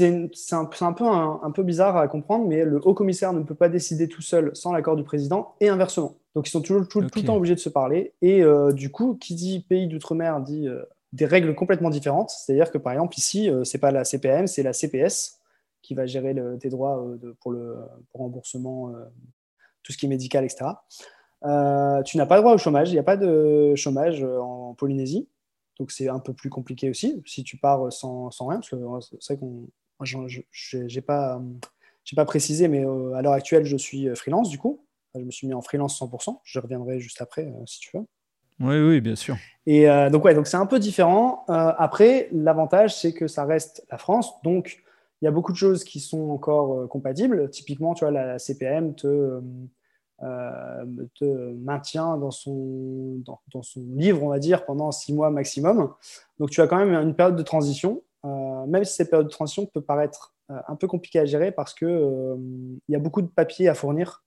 un, 0.00 0.28
un, 0.80 0.92
peu 0.92 1.04
un, 1.04 1.50
peu 1.54 1.62
bizarre 1.62 1.96
à 1.96 2.08
comprendre, 2.08 2.46
mais 2.46 2.64
le 2.64 2.80
haut 2.82 2.94
commissaire 2.94 3.34
ne 3.34 3.42
peut 3.42 3.54
pas 3.54 3.68
décider 3.68 4.08
tout 4.08 4.22
seul 4.22 4.50
sans 4.54 4.72
l'accord 4.72 4.96
du 4.96 5.04
président 5.04 5.54
et 5.60 5.68
inversement. 5.68 6.14
Donc 6.34 6.48
ils 6.48 6.50
sont 6.50 6.62
toujours 6.62 6.88
tout, 6.88 7.00
le 7.00 7.10
temps 7.10 7.36
obligés 7.36 7.54
de 7.54 7.60
se 7.60 7.68
parler. 7.68 8.14
Et 8.22 8.42
euh, 8.42 8.72
du 8.72 8.90
coup, 8.90 9.14
qui 9.14 9.34
dit 9.34 9.60
pays 9.60 9.88
d'outre-mer 9.88 10.40
dit 10.40 10.68
euh, 10.68 10.84
des 11.12 11.26
règles 11.26 11.54
complètement 11.54 11.90
différentes. 11.90 12.30
C'est-à-dire 12.30 12.70
que 12.70 12.78
par 12.78 12.94
exemple 12.94 13.18
ici, 13.18 13.50
c'est 13.64 13.78
pas 13.78 13.90
la 13.90 14.04
CPM, 14.04 14.46
c'est 14.46 14.62
la 14.62 14.72
CPS 14.72 15.41
qui 15.92 15.96
va 15.96 16.06
gérer 16.06 16.34
tes 16.58 16.70
droits 16.70 16.98
euh, 16.98 17.34
pour 17.40 17.52
le 17.52 17.76
remboursement, 18.14 18.90
euh, 18.90 19.04
tout 19.82 19.92
ce 19.92 19.98
qui 19.98 20.06
est 20.06 20.08
médical, 20.08 20.44
etc. 20.44 20.70
Euh, 21.44 22.02
tu 22.02 22.16
n'as 22.16 22.26
pas 22.26 22.40
droit 22.40 22.54
au 22.54 22.58
chômage. 22.58 22.90
Il 22.90 22.94
n'y 22.94 22.98
a 22.98 23.04
pas 23.04 23.16
de 23.16 23.74
chômage 23.74 24.24
en 24.24 24.74
Polynésie. 24.74 25.28
Donc 25.78 25.90
c'est 25.90 26.08
un 26.08 26.18
peu 26.18 26.32
plus 26.32 26.50
compliqué 26.50 26.88
aussi 26.90 27.22
si 27.26 27.44
tu 27.44 27.56
pars 27.56 27.92
sans, 27.92 28.30
sans 28.30 28.46
rien. 28.46 28.60
Parce 28.60 28.70
que 28.70 28.76
c'est 29.20 29.34
vrai 29.34 29.40
qu'on. 29.40 29.68
Je 30.04 30.78
n'ai 30.78 31.00
pas, 31.00 31.40
pas 32.16 32.24
précisé, 32.24 32.66
mais 32.66 32.80
à 32.80 33.22
l'heure 33.22 33.32
actuelle, 33.32 33.64
je 33.64 33.76
suis 33.76 34.08
freelance 34.16 34.48
du 34.48 34.58
coup. 34.58 34.84
Je 35.14 35.20
me 35.20 35.30
suis 35.30 35.46
mis 35.46 35.54
en 35.54 35.62
freelance 35.62 36.00
100%. 36.00 36.40
Je 36.42 36.58
reviendrai 36.58 36.98
juste 36.98 37.20
après 37.20 37.52
si 37.66 37.78
tu 37.78 37.96
veux. 37.96 38.04
Oui, 38.58 38.80
oui, 38.80 39.00
bien 39.00 39.14
sûr. 39.14 39.36
Et 39.66 39.86
donc, 40.10 40.24
ouais, 40.24 40.34
donc 40.34 40.48
c'est 40.48 40.56
un 40.56 40.66
peu 40.66 40.80
différent. 40.80 41.44
après, 41.46 42.28
l'avantage, 42.32 42.96
c'est 42.96 43.12
que 43.12 43.28
ça 43.28 43.44
reste 43.44 43.86
la 43.90 43.98
France. 43.98 44.32
Donc, 44.42 44.82
il 45.22 45.26
y 45.26 45.28
a 45.28 45.30
beaucoup 45.30 45.52
de 45.52 45.56
choses 45.56 45.84
qui 45.84 46.00
sont 46.00 46.30
encore 46.30 46.80
euh, 46.80 46.86
compatibles. 46.88 47.48
Typiquement, 47.50 47.94
tu 47.94 48.04
vois, 48.04 48.10
la 48.10 48.40
CPM 48.40 48.96
te, 48.96 49.06
euh, 49.06 49.40
euh, 50.22 50.84
te 51.14 51.52
maintient 51.52 52.16
dans 52.16 52.32
son, 52.32 53.22
dans, 53.24 53.62
son 53.62 53.82
livre, 53.94 54.24
on 54.24 54.28
va 54.28 54.40
dire, 54.40 54.64
pendant 54.64 54.90
six 54.90 55.14
mois 55.14 55.30
maximum. 55.30 55.94
Donc, 56.40 56.50
tu 56.50 56.60
as 56.60 56.66
quand 56.66 56.76
même 56.76 56.94
une 56.94 57.14
période 57.14 57.36
de 57.36 57.42
transition, 57.42 58.02
même 58.24 58.84
si 58.84 58.94
cette 58.94 59.10
période 59.10 59.26
de 59.26 59.32
transition 59.32 59.66
peut 59.66 59.80
paraître 59.80 60.34
un 60.48 60.76
peu 60.76 60.86
compliquée 60.86 61.18
à 61.18 61.24
gérer 61.24 61.50
parce 61.50 61.72
qu'il 61.72 61.88
il 61.88 62.92
y 62.92 62.94
a 62.94 62.98
beaucoup 62.98 63.22
de 63.22 63.26
papiers 63.26 63.68
à 63.68 63.74
fournir 63.74 64.24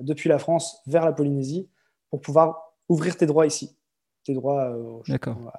depuis 0.00 0.28
la 0.28 0.38
France 0.38 0.82
vers 0.86 1.04
la 1.04 1.12
Polynésie 1.12 1.68
pour 2.10 2.20
pouvoir 2.20 2.74
ouvrir 2.88 3.16
tes 3.16 3.26
droits 3.26 3.46
ici, 3.46 3.76
tes 4.24 4.34
droits 4.34 4.74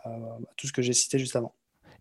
à 0.03 0.37
tout 0.57 0.67
ce 0.67 0.73
que 0.73 0.81
j'ai 0.81 0.91
cité 0.91 1.17
juste 1.17 1.35
avant. 1.37 1.53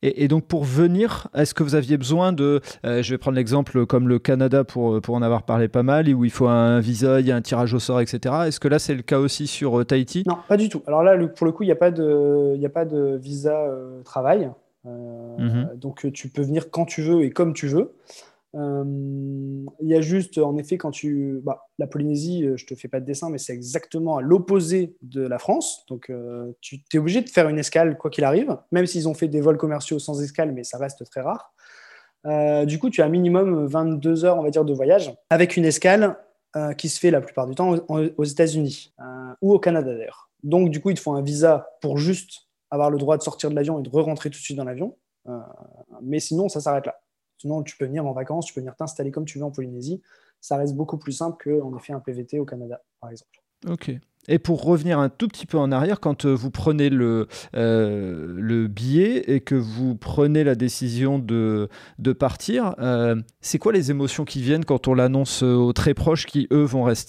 Et, 0.02 0.28
donc 0.28 0.44
pour 0.44 0.64
venir, 0.64 1.28
est-ce 1.34 1.54
que 1.54 1.62
vous 1.62 1.74
aviez 1.74 1.96
besoin 1.96 2.32
de, 2.32 2.60
euh, 2.84 3.02
je 3.02 3.14
vais 3.14 3.18
prendre 3.18 3.36
l'exemple 3.36 3.86
comme 3.86 4.08
le 4.08 4.18
Canada 4.18 4.64
pour, 4.64 5.00
pour 5.00 5.14
en 5.14 5.22
avoir 5.22 5.42
parlé 5.42 5.68
pas 5.68 5.82
mal, 5.82 6.08
où 6.14 6.24
il 6.24 6.30
faut 6.30 6.46
un 6.46 6.80
visa, 6.80 7.20
il 7.20 7.26
y 7.26 7.32
a 7.32 7.36
un 7.36 7.42
tirage 7.42 7.74
au 7.74 7.78
sort, 7.78 8.00
etc. 8.00 8.34
Est-ce 8.46 8.60
que 8.60 8.68
là 8.68 8.78
c'est 8.78 8.94
le 8.94 9.02
cas 9.02 9.18
aussi 9.18 9.46
sur 9.46 9.80
euh, 9.80 9.84
Tahiti? 9.84 10.24
Non, 10.26 10.38
pas 10.46 10.56
du 10.56 10.68
tout. 10.68 10.82
Alors 10.86 11.02
là, 11.02 11.16
pour 11.28 11.46
le 11.46 11.52
coup, 11.52 11.62
il 11.62 11.66
n'y 11.66 11.72
a, 11.72 11.76
pas 11.76 11.90
de, 11.90 12.64
a 12.64 12.68
pas 12.68 12.84
de 12.84 13.16
visa 13.16 13.58
euh, 13.58 14.02
travail. 14.02 14.50
Mhm. 14.84 15.72
Donc 15.76 16.10
tu 16.12 16.28
peux 16.28 16.42
venir 16.42 16.70
quand 16.70 16.86
tu 16.86 17.02
veux 17.02 17.22
et 17.22 17.30
comme 17.30 17.52
tu 17.52 17.66
veux. 17.66 17.92
Euh, 18.54 18.84
il 19.80 19.88
y 19.88 19.94
a 19.94 20.00
juste, 20.00 20.38
en 20.38 20.56
effet, 20.56 20.78
quand 20.78 20.90
tu. 20.90 21.40
Bah, 21.42 21.66
la 21.78 21.86
Polynésie, 21.86 22.44
euh, 22.44 22.56
je 22.56 22.66
te 22.66 22.74
fais 22.74 22.88
pas 22.88 23.00
de 23.00 23.04
dessin, 23.04 23.30
mais 23.30 23.38
c'est 23.38 23.52
exactement 23.52 24.16
à 24.16 24.22
l'opposé 24.22 24.96
de 25.02 25.26
la 25.26 25.38
France. 25.38 25.84
Donc, 25.88 26.10
euh, 26.10 26.52
tu 26.60 26.80
es 26.92 26.98
obligé 26.98 27.20
de 27.20 27.28
faire 27.28 27.48
une 27.48 27.58
escale, 27.58 27.98
quoi 27.98 28.10
qu'il 28.10 28.24
arrive, 28.24 28.56
même 28.72 28.86
s'ils 28.86 29.08
ont 29.08 29.14
fait 29.14 29.28
des 29.28 29.40
vols 29.40 29.58
commerciaux 29.58 29.98
sans 29.98 30.22
escale, 30.22 30.52
mais 30.52 30.64
ça 30.64 30.78
reste 30.78 31.04
très 31.10 31.20
rare. 31.20 31.52
du 32.66 32.78
coup, 32.78 32.90
tu 32.90 33.02
as 33.02 33.06
un 33.06 33.10
minimum 33.10 33.66
22 33.66 34.24
heures, 34.24 34.38
on 34.38 34.42
va 34.42 34.50
dire, 34.50 34.64
de 34.64 34.74
voyage, 34.74 35.14
avec 35.30 35.56
une 35.56 35.64
escale 35.64 36.16
qui 36.76 36.88
se 36.88 36.98
fait 36.98 37.10
la 37.10 37.20
plupart 37.20 37.46
du 37.46 37.54
temps 37.54 37.76
aux, 37.88 38.24
États-Unis 38.24 38.92
ou 39.40 39.52
au 39.52 39.58
Canada 39.58 39.94
d'ailleurs. 39.94 40.30
Donc, 40.42 40.70
du 40.70 40.80
coup, 40.80 40.90
ils 40.90 40.96
te 40.96 41.00
font 41.00 41.14
un 41.14 41.22
visa 41.22 41.70
pour 41.80 41.98
juste 41.98 42.48
avoir 42.70 42.90
le 42.90 42.98
droit 42.98 43.16
de 43.16 43.22
sortir 43.22 43.50
de 43.50 43.54
l'avion 43.54 43.78
et 43.78 43.82
de 43.82 43.88
re-rentrer 43.88 44.30
tout 44.30 44.38
de 44.38 44.42
suite 44.42 44.56
dans 44.56 44.64
l'avion. 44.64 44.96
mais 46.02 46.18
sinon, 46.18 46.48
ça 46.48 46.60
s'arrête 46.60 46.86
là. 46.86 47.00
Sinon, 47.38 47.62
tu 47.62 47.76
peux 47.76 47.86
venir 47.86 48.06
en 48.06 48.12
vacances, 48.12 48.46
tu 48.46 48.54
peux 48.54 48.60
venir 48.60 48.76
t'installer 48.76 49.10
comme 49.10 49.24
tu 49.24 49.38
veux 49.38 49.44
en 49.44 49.50
Polynésie. 49.50 50.02
Ça 50.40 50.56
reste 50.56 50.74
beaucoup 50.74 50.98
plus 50.98 51.12
simple 51.12 51.36
qu'en 51.42 51.76
effet 51.76 51.92
un 51.92 52.00
PVT 52.00 52.38
au 52.38 52.44
Canada, 52.44 52.82
par 53.00 53.10
exemple. 53.10 53.40
Ok. 53.68 53.92
Et 54.30 54.38
pour 54.38 54.62
revenir 54.62 54.98
un 54.98 55.08
tout 55.08 55.26
petit 55.26 55.46
peu 55.46 55.56
en 55.56 55.72
arrière, 55.72 56.00
quand 56.00 56.26
euh, 56.26 56.34
vous 56.34 56.50
prenez 56.50 56.90
le, 56.90 57.28
euh, 57.56 58.26
le 58.36 58.68
billet 58.68 59.24
et 59.26 59.40
que 59.40 59.54
vous 59.54 59.96
prenez 59.96 60.44
la 60.44 60.54
décision 60.54 61.18
de, 61.18 61.68
de 61.98 62.12
partir, 62.12 62.74
euh, 62.78 63.16
c'est 63.40 63.58
quoi 63.58 63.72
les 63.72 63.90
émotions 63.90 64.26
qui 64.26 64.42
viennent 64.42 64.66
quand 64.66 64.86
on 64.86 64.92
l'annonce 64.92 65.42
aux 65.42 65.72
très 65.72 65.94
proches 65.94 66.26
qui, 66.26 66.46
eux, 66.52 66.64
vont 66.64 66.82
rester 66.82 67.08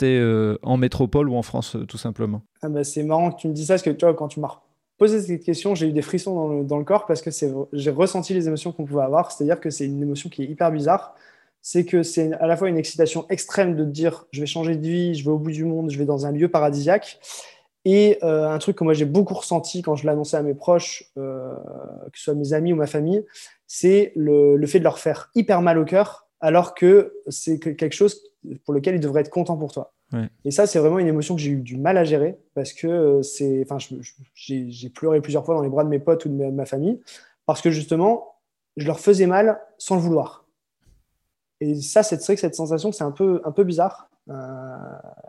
en 0.63 0.77
métropole 0.77 1.27
ou 1.27 1.35
en 1.35 1.41
France, 1.41 1.75
tout 1.89 1.97
simplement? 1.97 2.41
Ah 2.61 2.69
bah, 2.69 2.85
C'est 2.85 3.03
marrant 3.03 3.31
que 3.31 3.41
tu 3.41 3.47
me 3.49 3.53
dis 3.53 3.65
ça, 3.65 3.73
parce 3.73 3.83
que 3.83 3.89
tu 3.89 4.05
vois, 4.05 4.13
quand 4.13 4.29
tu 4.29 4.39
m'as 4.39 4.47
posé 4.99 5.19
cette 5.21 5.43
question, 5.43 5.73
j'ai 5.73 5.87
eu 5.87 5.93
des 5.93 6.03
frissons 6.03 6.35
dans 6.35 6.47
le, 6.47 6.79
le 6.79 6.85
corps 6.85 7.07
parce 7.07 7.23
que 7.23 7.31
j'ai 7.73 7.89
ressenti 7.89 8.35
les 8.35 8.47
émotions 8.47 8.71
qu'on 8.71 8.85
pouvait 8.85 9.03
avoir. 9.03 9.31
C'est-à-dire 9.31 9.59
que 9.59 9.71
c'est 9.71 9.85
une 9.85 10.01
émotion 10.01 10.29
qui 10.29 10.43
est 10.43 10.47
hyper 10.47 10.71
bizarre 10.71 11.15
c'est 11.61 11.85
que 11.85 12.03
c'est 12.03 12.33
à 12.33 12.47
la 12.47 12.55
fois 12.55 12.69
une 12.69 12.77
excitation 12.77 13.25
extrême 13.29 13.75
de 13.75 13.83
dire 13.83 14.25
je 14.31 14.39
vais 14.39 14.45
changer 14.45 14.75
de 14.75 14.87
vie, 14.87 15.15
je 15.15 15.23
vais 15.25 15.31
au 15.31 15.37
bout 15.37 15.51
du 15.51 15.65
monde, 15.65 15.89
je 15.89 15.97
vais 15.97 16.05
dans 16.05 16.25
un 16.25 16.31
lieu 16.31 16.49
paradisiaque, 16.49 17.19
et 17.85 18.17
euh, 18.23 18.49
un 18.49 18.57
truc 18.59 18.77
que 18.77 18.83
moi 18.83 18.93
j'ai 18.93 19.05
beaucoup 19.05 19.33
ressenti 19.33 19.81
quand 19.81 19.95
je 19.95 20.05
l'annonçais 20.05 20.37
à 20.37 20.41
mes 20.41 20.53
proches, 20.53 21.03
euh, 21.17 21.53
que 22.11 22.17
ce 22.17 22.25
soit 22.25 22.35
mes 22.35 22.53
amis 22.53 22.73
ou 22.73 22.75
ma 22.75 22.87
famille, 22.87 23.25
c'est 23.67 24.13
le, 24.15 24.65
fait 24.67 24.79
de 24.79 24.83
leur 24.83 24.99
faire 24.99 25.31
hyper 25.35 25.61
mal 25.61 25.77
au 25.77 25.85
cœur, 25.85 26.27
alors 26.39 26.73
que 26.75 27.13
c'est 27.27 27.59
quelque 27.59 27.93
chose 27.93 28.21
pour 28.65 28.73
lequel 28.73 28.95
ils 28.95 29.01
devraient 29.01 29.21
être 29.21 29.29
contents 29.29 29.57
pour 29.57 29.71
toi. 29.71 29.93
Et 30.43 30.51
ça, 30.51 30.65
c'est 30.65 30.79
vraiment 30.79 30.99
une 30.99 31.07
émotion 31.07 31.35
que 31.35 31.41
j'ai 31.41 31.51
eu 31.51 31.61
du 31.61 31.77
mal 31.77 31.97
à 31.97 32.03
gérer 32.03 32.39
parce 32.55 32.73
que 32.73 32.87
euh, 32.87 33.21
c'est, 33.21 33.63
enfin, 33.63 33.77
j'ai 34.33 34.89
pleuré 34.89 35.21
plusieurs 35.21 35.45
fois 35.45 35.55
dans 35.55 35.61
les 35.61 35.69
bras 35.69 35.83
de 35.83 35.89
mes 35.89 35.99
potes 35.99 36.25
ou 36.25 36.29
de 36.29 36.49
ma 36.49 36.65
famille 36.65 36.99
parce 37.45 37.61
que 37.61 37.69
justement, 37.69 38.35
je 38.77 38.87
leur 38.87 38.99
faisais 38.99 39.27
mal 39.27 39.59
sans 39.77 39.95
le 39.95 40.01
vouloir. 40.01 40.45
Et 41.61 41.75
ça, 41.75 42.03
c'est 42.03 42.23
vrai 42.23 42.35
que 42.35 42.41
cette 42.41 42.55
sensation, 42.55 42.91
c'est 42.91 43.03
un 43.03 43.11
peu, 43.11 43.41
un 43.43 43.51
peu 43.51 43.63
bizarre. 43.63 44.09
Euh, 44.29 44.77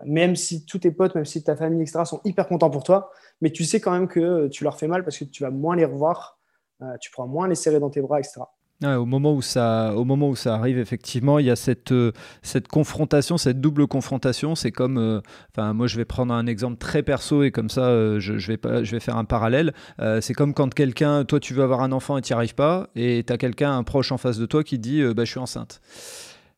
même 0.05 0.37
si 0.37 0.65
tous 0.65 0.81
tes 0.81 0.91
potes, 0.91 1.15
même 1.15 1.25
si 1.25 1.43
ta 1.43 1.57
famille, 1.57 1.83
etc., 1.83 2.05
sont 2.05 2.21
hyper 2.25 2.47
contents 2.47 2.71
pour 2.71 2.85
toi, 2.85 3.11
mais 3.41 3.51
tu 3.51 3.65
sais 3.65 3.81
quand 3.81 3.93
même 3.93 4.09
que 4.09 4.49
tu 4.49 4.63
leur 4.63 4.79
fais 4.79 4.87
mal 4.87 5.05
parce 5.05 5.19
que 5.19 5.25
tu 5.25 5.43
vas 5.43 5.51
moins 5.51 5.75
les 5.75 5.87
revoir, 5.87 6.39
euh, 6.83 6.97
tu 7.01 7.11
pourras 7.11 7.27
moins 7.27 7.49
les 7.49 7.55
serrer 7.55 7.81
dans 7.81 7.91
tes 7.91 8.03
bras, 8.03 8.21
etc. 8.21 8.43
au, 8.83 9.07
moment 9.07 9.35
où 9.35 9.43
ça, 9.43 9.95
au 9.95 10.05
moment 10.05 10.29
où 10.29 10.37
ça 10.37 10.55
arrive, 10.55 10.79
effectivement, 10.79 11.39
il 11.39 11.47
y 11.47 11.51
a 11.51 11.57
cette, 11.57 11.93
euh, 11.93 12.13
cette 12.43 12.69
confrontation, 12.69 13.39
cette 13.39 13.61
double 13.61 13.87
confrontation. 13.87 14.55
C'est 14.55 14.73
comme, 14.73 15.23
enfin, 15.53 15.73
moi 15.73 15.87
je 15.87 15.97
vais 15.97 16.05
prendre 16.05 16.35
un 16.35 16.47
exemple 16.47 16.79
très 16.79 17.03
perso 17.03 17.43
et 17.43 17.51
comme 17.51 17.71
ça, 17.71 18.19
je, 18.19 18.39
je, 18.39 18.47
vais 18.47 18.57
pas, 18.57 18.83
je 18.85 18.93
vais 18.93 19.01
faire 19.01 19.17
un 19.17 19.25
parallèle. 19.25 19.73
c'est 20.21 20.35
comme 20.35 20.55
quand 20.55 20.73
quelqu'un, 20.73 21.25
toi 21.25 21.41
tu 21.41 21.55
veux 21.55 21.63
avoir 21.63 21.83
un 21.83 21.93
enfant 21.93 22.19
et 22.19 22.23
tu 22.23 22.33
n'y 22.33 22.37
arrives 22.37 22.55
pas, 22.55 22.89
et 22.97 23.25
tu 23.27 23.33
as 23.33 23.39
quelqu'un, 23.39 23.77
un 23.77 23.83
proche 23.83 24.13
en 24.13 24.19
face 24.19 24.39
de 24.39 24.47
toi 24.47 24.65
qui 24.65 24.79
dit 24.79 25.03
bah, 25.15 25.25
Je 25.25 25.31
suis 25.31 25.41
enceinte 25.41 25.81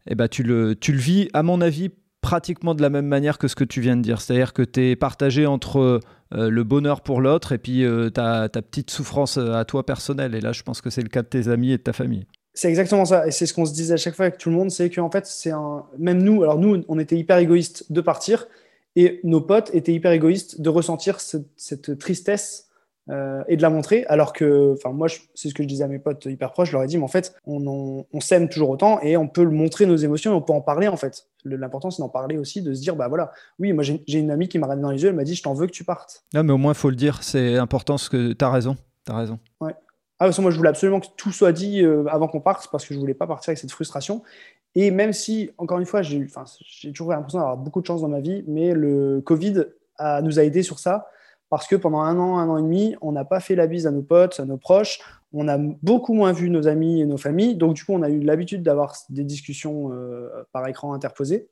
eh 0.07 0.15
ben, 0.15 0.29
tu, 0.29 0.43
le, 0.43 0.75
tu 0.75 0.93
le 0.93 0.99
vis, 0.99 1.29
à 1.33 1.43
mon 1.43 1.61
avis, 1.61 1.91
pratiquement 2.21 2.75
de 2.75 2.83
la 2.83 2.91
même 2.91 3.07
manière 3.07 3.39
que 3.39 3.49
ce 3.49 3.55
que 3.55 3.65
tu 3.65 3.81
viens 3.81 3.97
de 3.97 4.03
dire. 4.03 4.21
C'est-à-dire 4.21 4.53
que 4.53 4.63
tu 4.63 4.91
es 4.91 4.97
partagé 4.97 5.47
entre 5.47 6.01
euh, 6.35 6.49
le 6.49 6.65
bonheur 6.65 7.03
pour 7.03 7.21
l'autre 7.21 7.53
et 7.53 7.59
puis 7.59 7.85
euh, 7.85 8.09
ta, 8.09 8.49
petite 8.49 8.91
souffrance 8.91 9.37
euh, 9.37 9.53
à 9.53 9.65
toi 9.65 9.85
personnelle. 9.85 10.35
Et 10.35 10.41
là, 10.41 10.53
je 10.53 10.63
pense 10.63 10.81
que 10.81 10.89
c'est 10.89 11.03
le 11.03 11.09
cas 11.09 11.23
de 11.23 11.27
tes 11.27 11.49
amis 11.49 11.73
et 11.73 11.79
de 11.79 11.83
ta 11.83 11.93
famille. 11.93 12.27
C'est 12.55 12.69
exactement 12.69 13.05
ça. 13.05 13.27
Et 13.27 13.31
c'est 13.31 13.47
ce 13.47 13.53
qu'on 13.53 13.67
se 13.67 13.75
disait 13.75 13.95
à 13.95 13.99
chaque 13.99 14.15
fois 14.15 14.27
avec 14.27 14.39
tout 14.39 14.49
le 14.49 14.57
monde, 14.57 14.71
c'est 14.71 14.89
qu'en 14.89 15.11
fait, 15.11 15.27
c'est 15.27 15.51
un... 15.51 15.85
même 15.99 16.23
nous, 16.23 16.43
alors 16.43 16.59
nous, 16.59 16.85
on 16.89 16.99
était 16.99 17.17
hyper 17.17 17.39
égoïstes 17.39 17.93
de 17.93 18.01
partir 18.01 18.47
et 18.97 19.21
nos 19.25 19.41
potes 19.41 19.71
étaient 19.75 19.93
hyper 19.93 20.13
égoïstes 20.13 20.61
de 20.61 20.69
ressentir 20.69 21.19
cette 21.21 21.99
tristesse 21.99 22.69
euh, 23.11 23.43
et 23.49 23.57
de 23.57 23.63
la 23.63 23.71
montrer. 23.71 24.05
Alors 24.07 24.33
que, 24.33 24.75
enfin, 24.75 24.91
moi, 24.91 25.09
c'est 25.35 25.49
ce 25.49 25.55
que 25.55 25.63
je 25.63 25.69
disais 25.69 25.85
à 25.85 25.89
mes 25.89 25.99
potes 25.99 26.27
hyper 26.27 26.53
proches, 26.53 26.69
je 26.69 26.75
leur 26.75 26.85
ai 26.85 26.87
dit, 26.87 26.99
mais 26.99 27.05
en 27.05 27.09
fait, 27.09 27.35
on, 27.47 28.05
s'aime 28.21 28.49
toujours 28.49 28.71
autant 28.71 29.01
et 29.01 29.17
on 29.17 29.27
peut 29.27 29.45
montrer 29.45 29.87
nos 29.87 29.97
émotions 29.97 30.33
et 30.33 30.35
on 30.35 30.43
peut 30.43 30.53
en 30.53 30.61
parler, 30.61 30.89
en 30.89 30.97
fait. 30.97 31.27
L'important, 31.45 31.91
c'est 31.91 32.01
d'en 32.01 32.09
parler 32.09 32.39
aussi, 32.39 32.63
de 32.63 32.73
se 32.73 32.81
dire, 32.81 32.95
bah 32.95 33.09
voilà, 33.09 33.33
oui, 33.59 33.73
moi, 33.73 33.83
j'ai 33.83 34.19
une 34.19 34.31
amie 34.31 34.49
qui 34.49 34.59
m'a 34.59 34.67
regardé 34.67 34.83
dans 34.83 34.91
les 34.91 35.03
yeux, 35.03 35.09
elle 35.09 35.17
m'a 35.17 35.25
dit, 35.25 35.35
je 35.35 35.43
t'en 35.43 35.55
veux 35.55 35.67
que 35.67 35.73
tu 35.73 35.85
partes. 35.85 36.23
Non, 36.33 36.45
mais 36.45 36.53
au 36.53 36.59
moins, 36.59 36.73
il 36.73 36.79
faut 36.79 36.91
le 36.91 36.97
dire, 36.97 37.23
c'est 37.23 37.57
important, 37.57 37.99
ce 37.99 38.09
que 38.09 38.33
tu 38.33 38.45
as 38.45 38.51
raison. 38.51 38.77
Tu 39.05 39.13
as 39.13 39.17
raison. 39.17 39.39
Ouais. 39.61 39.75
Ah, 40.21 40.31
moi, 40.39 40.53
je 40.53 40.57
voulais 40.57 40.69
absolument 40.69 41.01
que 41.01 41.09
tout 41.17 41.33
soit 41.33 41.51
dit 41.51 41.83
euh, 41.83 42.05
avant 42.07 42.29
qu'on 42.29 42.41
parte 42.41 42.69
parce 42.71 42.87
que 42.87 42.95
je 42.95 43.01
voulais 43.01 43.15
pas 43.15 43.27
partir 43.27 43.51
avec 43.51 43.59
cette 43.59 43.73
frustration. 43.73 44.23
Et 44.77 44.93
même 44.93 45.13
si, 45.13 45.51
encore 45.59 45.81
une 45.81 45.87
fois, 45.87 46.03
j'ai 46.03 46.29
toujours 46.93 47.11
l'impression 47.11 47.41
d'avoir 47.41 47.57
beaucoup 47.57 47.81
de 47.81 47.87
chance 47.87 48.03
dans 48.03 48.09
ma 48.09 48.21
vie, 48.21 48.45
mais 48.47 48.73
le 48.73 49.21
Covid 49.21 49.65
a, 49.99 50.23
nous 50.23 50.39
a 50.39 50.45
aidés 50.45 50.63
sur 50.63 50.79
ça 50.79 51.09
parce 51.53 51.67
que 51.67 51.77
pendant 51.77 52.01
un 52.01 52.19
an, 52.19 52.39
un 52.39 52.49
an 52.49 52.57
et 52.57 52.63
demi, 52.63 52.97
on 53.03 53.13
n'a 53.13 53.27
pas 53.27 53.39
fait 53.39 53.55
la 53.55 53.67
bise 53.67 53.87
à 53.87 53.91
nos 53.91 54.01
potes, 54.01 54.41
à 54.41 54.47
nos 54.47 54.57
proches, 54.57 55.01
on 55.35 55.49
a 55.49 55.59
beaucoup 55.59 56.15
moins 56.15 56.33
vu 56.33 56.49
nos 56.49 56.67
amis 56.67 57.03
et 57.03 57.05
nos 57.05 57.19
familles, 57.19 57.57
donc 57.57 57.75
du 57.75 57.85
coup, 57.85 57.93
on 57.93 58.01
a 58.01 58.09
eu 58.09 58.21
l'habitude 58.21 58.63
d'avoir 58.63 58.97
des 59.11 59.23
discussions 59.23 59.93
euh, 59.93 60.31
par 60.53 60.67
écran 60.67 60.95
interposé. 60.95 61.51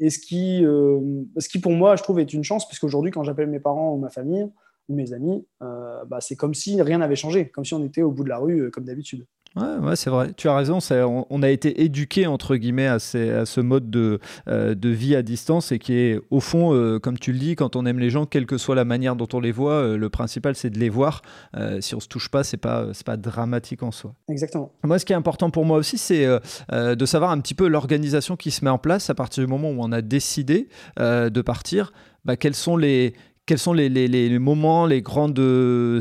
Et 0.00 0.10
ce 0.10 0.18
qui, 0.18 0.62
euh, 0.66 1.00
ce 1.38 1.48
qui, 1.48 1.60
pour 1.60 1.72
moi, 1.72 1.96
je 1.96 2.02
trouve, 2.02 2.20
est 2.20 2.34
une 2.34 2.44
chance, 2.44 2.68
puisqu'aujourd'hui, 2.68 3.10
quand 3.10 3.22
j'appelle 3.22 3.48
mes 3.48 3.58
parents 3.58 3.94
ou 3.94 3.96
ma 3.96 4.10
famille 4.10 4.46
ou 4.90 4.94
mes 4.94 5.14
amis, 5.14 5.46
euh, 5.62 6.04
bah, 6.04 6.18
c'est 6.20 6.36
comme 6.36 6.52
si 6.52 6.82
rien 6.82 6.98
n'avait 6.98 7.16
changé, 7.16 7.48
comme 7.48 7.64
si 7.64 7.72
on 7.72 7.82
était 7.82 8.02
au 8.02 8.10
bout 8.10 8.24
de 8.24 8.28
la 8.28 8.36
rue, 8.36 8.70
comme 8.70 8.84
d'habitude. 8.84 9.24
Ouais, 9.56 9.96
c'est 9.96 10.10
vrai. 10.10 10.32
Tu 10.36 10.48
as 10.48 10.56
raison. 10.56 10.78
On, 11.30 11.42
a 11.42 11.48
été 11.50 11.82
éduqué 11.82 12.26
entre 12.26 12.56
guillemets 12.56 12.86
à, 12.86 12.98
ce 12.98 13.60
mode 13.60 13.90
de, 13.90 14.20
euh, 14.48 14.74
de, 14.74 14.88
vie 14.88 15.16
à 15.16 15.22
distance 15.22 15.72
et 15.72 15.78
qui 15.78 15.94
est 15.94 16.20
au 16.30 16.40
fond, 16.40 16.74
euh, 16.74 16.98
comme 16.98 17.18
tu 17.18 17.32
le 17.32 17.38
dis, 17.38 17.56
quand 17.56 17.76
on 17.76 17.86
aime 17.86 17.98
les 17.98 18.10
gens, 18.10 18.26
quelle 18.26 18.46
que 18.46 18.58
soit 18.58 18.74
la 18.74 18.84
manière 18.84 19.16
dont 19.16 19.28
on 19.32 19.40
les 19.40 19.52
voit, 19.52 19.72
euh, 19.72 19.96
le 19.96 20.08
principal 20.08 20.54
c'est 20.54 20.70
de 20.70 20.78
les 20.78 20.88
voir. 20.88 21.22
si 21.80 21.94
on 21.94 22.00
se 22.00 22.08
touche 22.08 22.28
pas, 22.28 22.44
c'est 22.44 22.56
pas 22.56 22.86
c'est 22.92 23.06
pas 23.06 23.16
dramatique 23.16 23.82
en 23.82 23.90
soi. 23.90 24.14
Exactement. 24.28 24.72
Moi, 24.84 24.98
ce 24.98 25.04
qui 25.04 25.12
est 25.12 25.16
important 25.16 25.50
pour 25.50 25.64
moi 25.64 25.78
aussi, 25.78 25.98
c'est 25.98 26.26
de 26.70 27.06
savoir 27.06 27.30
un 27.30 27.40
petit 27.40 27.54
peu 27.54 27.68
l'organisation 27.68 28.36
qui 28.36 28.50
se 28.50 28.64
met 28.64 28.70
en 28.70 28.78
place 28.78 29.10
à 29.10 29.14
partir 29.14 29.44
du 29.44 29.50
moment 29.50 29.70
où 29.70 29.76
on 29.80 29.92
a 29.92 30.02
décidé 30.02 30.68
de 30.98 31.40
partir. 31.42 31.92
Bah, 32.24 32.36
quels 32.36 32.54
sont 32.54 32.76
les, 32.76 33.14
quels 33.48 33.58
sont 33.58 33.72
les, 33.72 34.38
moments, 34.38 34.84
les 34.84 35.00
grandes 35.00 35.40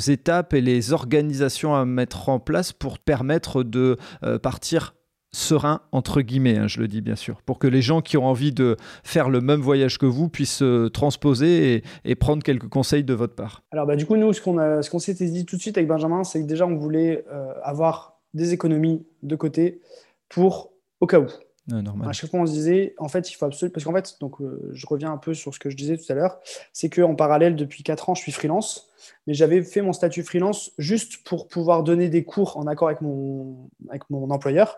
étapes 0.09 0.53
et 0.53 0.59
les 0.59 0.91
organisations 0.91 1.73
à 1.73 1.85
mettre 1.85 2.27
en 2.27 2.39
place 2.39 2.73
pour 2.73 2.99
permettre 2.99 3.63
de 3.63 3.95
euh, 4.23 4.37
partir 4.37 4.95
serein, 5.31 5.79
entre 5.93 6.21
guillemets, 6.21 6.57
hein, 6.57 6.67
je 6.67 6.81
le 6.81 6.89
dis 6.89 6.99
bien 6.99 7.15
sûr, 7.15 7.41
pour 7.43 7.57
que 7.57 7.67
les 7.67 7.81
gens 7.81 8.01
qui 8.01 8.17
ont 8.17 8.25
envie 8.25 8.51
de 8.51 8.75
faire 9.01 9.29
le 9.29 9.39
même 9.39 9.61
voyage 9.61 9.97
que 9.97 10.05
vous 10.05 10.27
puissent 10.27 10.61
euh, 10.61 10.89
transposer 10.89 11.83
et, 12.03 12.15
prendre 12.15 12.43
quelques 12.43 12.67
conseils 12.67 13.05
de 13.05 13.13
votre 13.13 13.35
part 13.35 13.63
Alors 13.71 13.85
bah, 13.85 13.95
du 13.95 14.05
coup, 14.05 14.17
nous, 14.17 14.33
ce 14.33 14.41
qu'on 14.41 14.99
s'était 14.99 15.29
dit 15.29 15.45
tout 15.45 15.55
de 15.55 15.61
suite 15.61 15.77
avec 15.77 15.87
Benjamin, 15.87 16.25
c'est 16.25 16.41
que 16.41 16.47
déjà, 16.47 16.67
on 16.67 16.75
voulait 16.75 17.23
euh, 17.31 17.53
avoir 17.63 18.19
des 18.33 18.51
économies 18.51 19.05
de 19.23 19.35
côté 19.37 19.79
pour 20.27 20.73
au 20.99 21.07
cas 21.07 21.21
où. 21.21 21.27
À 22.07 22.13
chaque 22.13 22.29
fois, 22.29 22.39
on 22.39 22.45
se 22.45 22.53
disait, 22.53 22.95
en 22.97 23.09
fait, 23.09 23.29
il 23.29 23.33
faut 23.33 23.45
absolument. 23.45 23.73
Parce 23.73 23.83
qu'en 23.83 23.93
fait, 23.93 24.17
donc, 24.21 24.39
euh, 24.39 24.69
je 24.71 24.87
reviens 24.87 25.11
un 25.11 25.17
peu 25.17 25.33
sur 25.33 25.53
ce 25.53 25.59
que 25.59 25.69
je 25.69 25.75
disais 25.75 25.97
tout 25.97 26.05
à 26.09 26.15
l'heure, 26.15 26.39
c'est 26.71 26.89
qu'en 26.89 27.15
parallèle, 27.15 27.55
depuis 27.57 27.83
4 27.83 28.09
ans, 28.09 28.15
je 28.15 28.21
suis 28.21 28.31
freelance, 28.31 28.89
mais 29.25 29.33
j'avais 29.33 29.61
fait 29.61 29.81
mon 29.81 29.91
statut 29.91 30.23
freelance 30.23 30.71
juste 30.77 31.23
pour 31.25 31.47
pouvoir 31.47 31.83
donner 31.83 32.07
des 32.07 32.23
cours 32.23 32.55
en 32.57 32.67
accord 32.67 32.87
avec 32.87 33.01
mon, 33.01 33.69
avec 33.89 34.09
mon 34.09 34.29
employeur. 34.29 34.77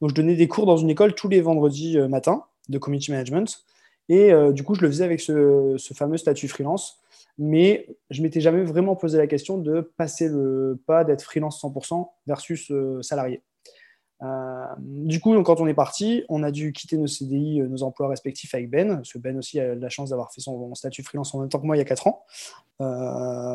Donc, 0.00 0.10
je 0.10 0.14
donnais 0.14 0.34
des 0.34 0.48
cours 0.48 0.64
dans 0.64 0.78
une 0.78 0.88
école 0.88 1.14
tous 1.14 1.28
les 1.28 1.42
vendredis 1.42 1.98
euh, 1.98 2.08
matin 2.08 2.44
de 2.70 2.78
community 2.78 3.10
management. 3.10 3.64
Et 4.08 4.32
euh, 4.32 4.52
du 4.52 4.64
coup, 4.64 4.74
je 4.74 4.80
le 4.80 4.88
faisais 4.88 5.04
avec 5.04 5.20
ce, 5.20 5.74
ce 5.76 5.92
fameux 5.92 6.16
statut 6.16 6.48
freelance. 6.48 7.00
Mais 7.36 7.86
je 8.10 8.22
m'étais 8.22 8.40
jamais 8.40 8.64
vraiment 8.64 8.96
posé 8.96 9.16
la 9.16 9.26
question 9.26 9.56
de 9.56 9.80
passer 9.96 10.28
le 10.28 10.78
pas 10.86 11.04
d'être 11.04 11.22
freelance 11.22 11.62
100% 11.62 12.06
versus 12.26 12.70
salarié. 13.00 13.42
Euh, 14.22 14.66
du 14.78 15.20
coup, 15.20 15.40
quand 15.42 15.60
on 15.60 15.66
est 15.66 15.74
parti, 15.74 16.24
on 16.28 16.42
a 16.42 16.50
dû 16.50 16.72
quitter 16.72 16.98
nos 16.98 17.06
CDI, 17.06 17.60
euh, 17.60 17.68
nos 17.68 17.82
emplois 17.82 18.08
respectifs 18.08 18.54
avec 18.54 18.68
Ben, 18.68 18.96
parce 18.96 19.12
que 19.12 19.18
Ben 19.18 19.36
aussi 19.38 19.58
a 19.58 19.74
la 19.74 19.88
chance 19.88 20.10
d'avoir 20.10 20.32
fait 20.32 20.40
son 20.40 20.74
statut 20.74 21.02
freelance 21.02 21.34
en 21.34 21.40
même 21.40 21.48
temps 21.48 21.58
que 21.58 21.66
moi 21.66 21.76
il 21.76 21.78
y 21.78 21.82
a 21.82 21.86
4 21.86 22.06
ans, 22.06 22.24
euh, 22.80 22.84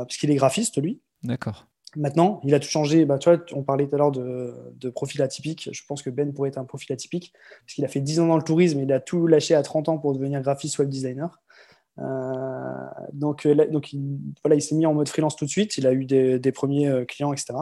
parce 0.05 0.17
qu'il 0.17 0.31
est 0.31 0.35
graphiste, 0.35 0.81
lui. 0.81 1.01
D'accord. 1.23 1.67
Maintenant, 1.95 2.41
il 2.43 2.53
a 2.53 2.59
tout 2.59 2.67
changé. 2.67 3.05
Bah, 3.05 3.17
tu 3.19 3.29
vois, 3.29 3.39
on 3.53 3.63
parlait 3.63 3.87
tout 3.87 3.95
à 3.95 3.97
l'heure 3.97 4.11
de, 4.11 4.89
profil 4.89 5.21
atypique. 5.21 5.69
Je 5.71 5.81
pense 5.87 6.01
que 6.01 6.09
Ben 6.09 6.33
pourrait 6.33 6.49
être 6.49 6.57
un 6.57 6.65
profil 6.65 6.91
atypique, 6.91 7.31
parce 7.61 7.75
qu'il 7.75 7.85
a 7.85 7.87
fait 7.87 8.01
10 8.01 8.21
ans 8.21 8.27
dans 8.27 8.37
le 8.37 8.43
tourisme, 8.43 8.79
et 8.79 8.83
il 8.83 8.91
a 8.91 8.99
tout 8.99 9.27
lâché 9.27 9.55
à 9.55 9.61
30 9.61 9.89
ans 9.89 9.97
pour 9.97 10.13
devenir 10.13 10.41
graphiste 10.41 10.79
web 10.79 10.89
designer. 10.89 11.39
donc, 13.13 13.47
donc 13.47 13.93
il, 13.93 14.19
voilà, 14.43 14.55
il 14.55 14.61
s'est 14.61 14.75
mis 14.75 14.85
en 14.85 14.93
mode 14.93 15.07
freelance 15.07 15.35
tout 15.35 15.45
de 15.45 15.49
suite. 15.49 15.77
Il 15.77 15.87
a 15.87 15.93
eu 15.93 16.05
des, 16.05 16.39
des 16.39 16.51
premiers 16.51 17.05
clients, 17.05 17.31
etc. 17.31 17.53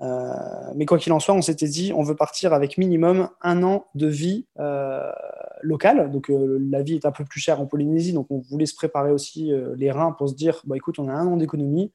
Euh, 0.00 0.32
mais 0.76 0.86
quoi 0.86 0.98
qu'il 0.98 1.12
en 1.12 1.20
soit, 1.20 1.34
on 1.34 1.42
s'était 1.42 1.66
dit, 1.66 1.92
on 1.94 2.02
veut 2.02 2.14
partir 2.14 2.52
avec 2.52 2.78
minimum 2.78 3.30
un 3.42 3.62
an 3.62 3.86
de 3.94 4.06
vie 4.06 4.46
euh, 4.58 5.10
locale. 5.62 6.10
Donc 6.10 6.30
euh, 6.30 6.58
la 6.70 6.82
vie 6.82 6.94
est 6.94 7.06
un 7.06 7.10
peu 7.12 7.24
plus 7.24 7.40
chère 7.40 7.60
en 7.60 7.66
Polynésie, 7.66 8.12
donc 8.12 8.26
on 8.30 8.38
voulait 8.38 8.66
se 8.66 8.74
préparer 8.74 9.10
aussi 9.10 9.52
les 9.76 9.90
reins 9.90 10.12
pour 10.12 10.28
se 10.28 10.34
dire, 10.34 10.62
bah, 10.64 10.76
écoute, 10.76 10.98
on 10.98 11.08
a 11.08 11.12
un 11.12 11.26
an 11.26 11.36
d'économie 11.36 11.92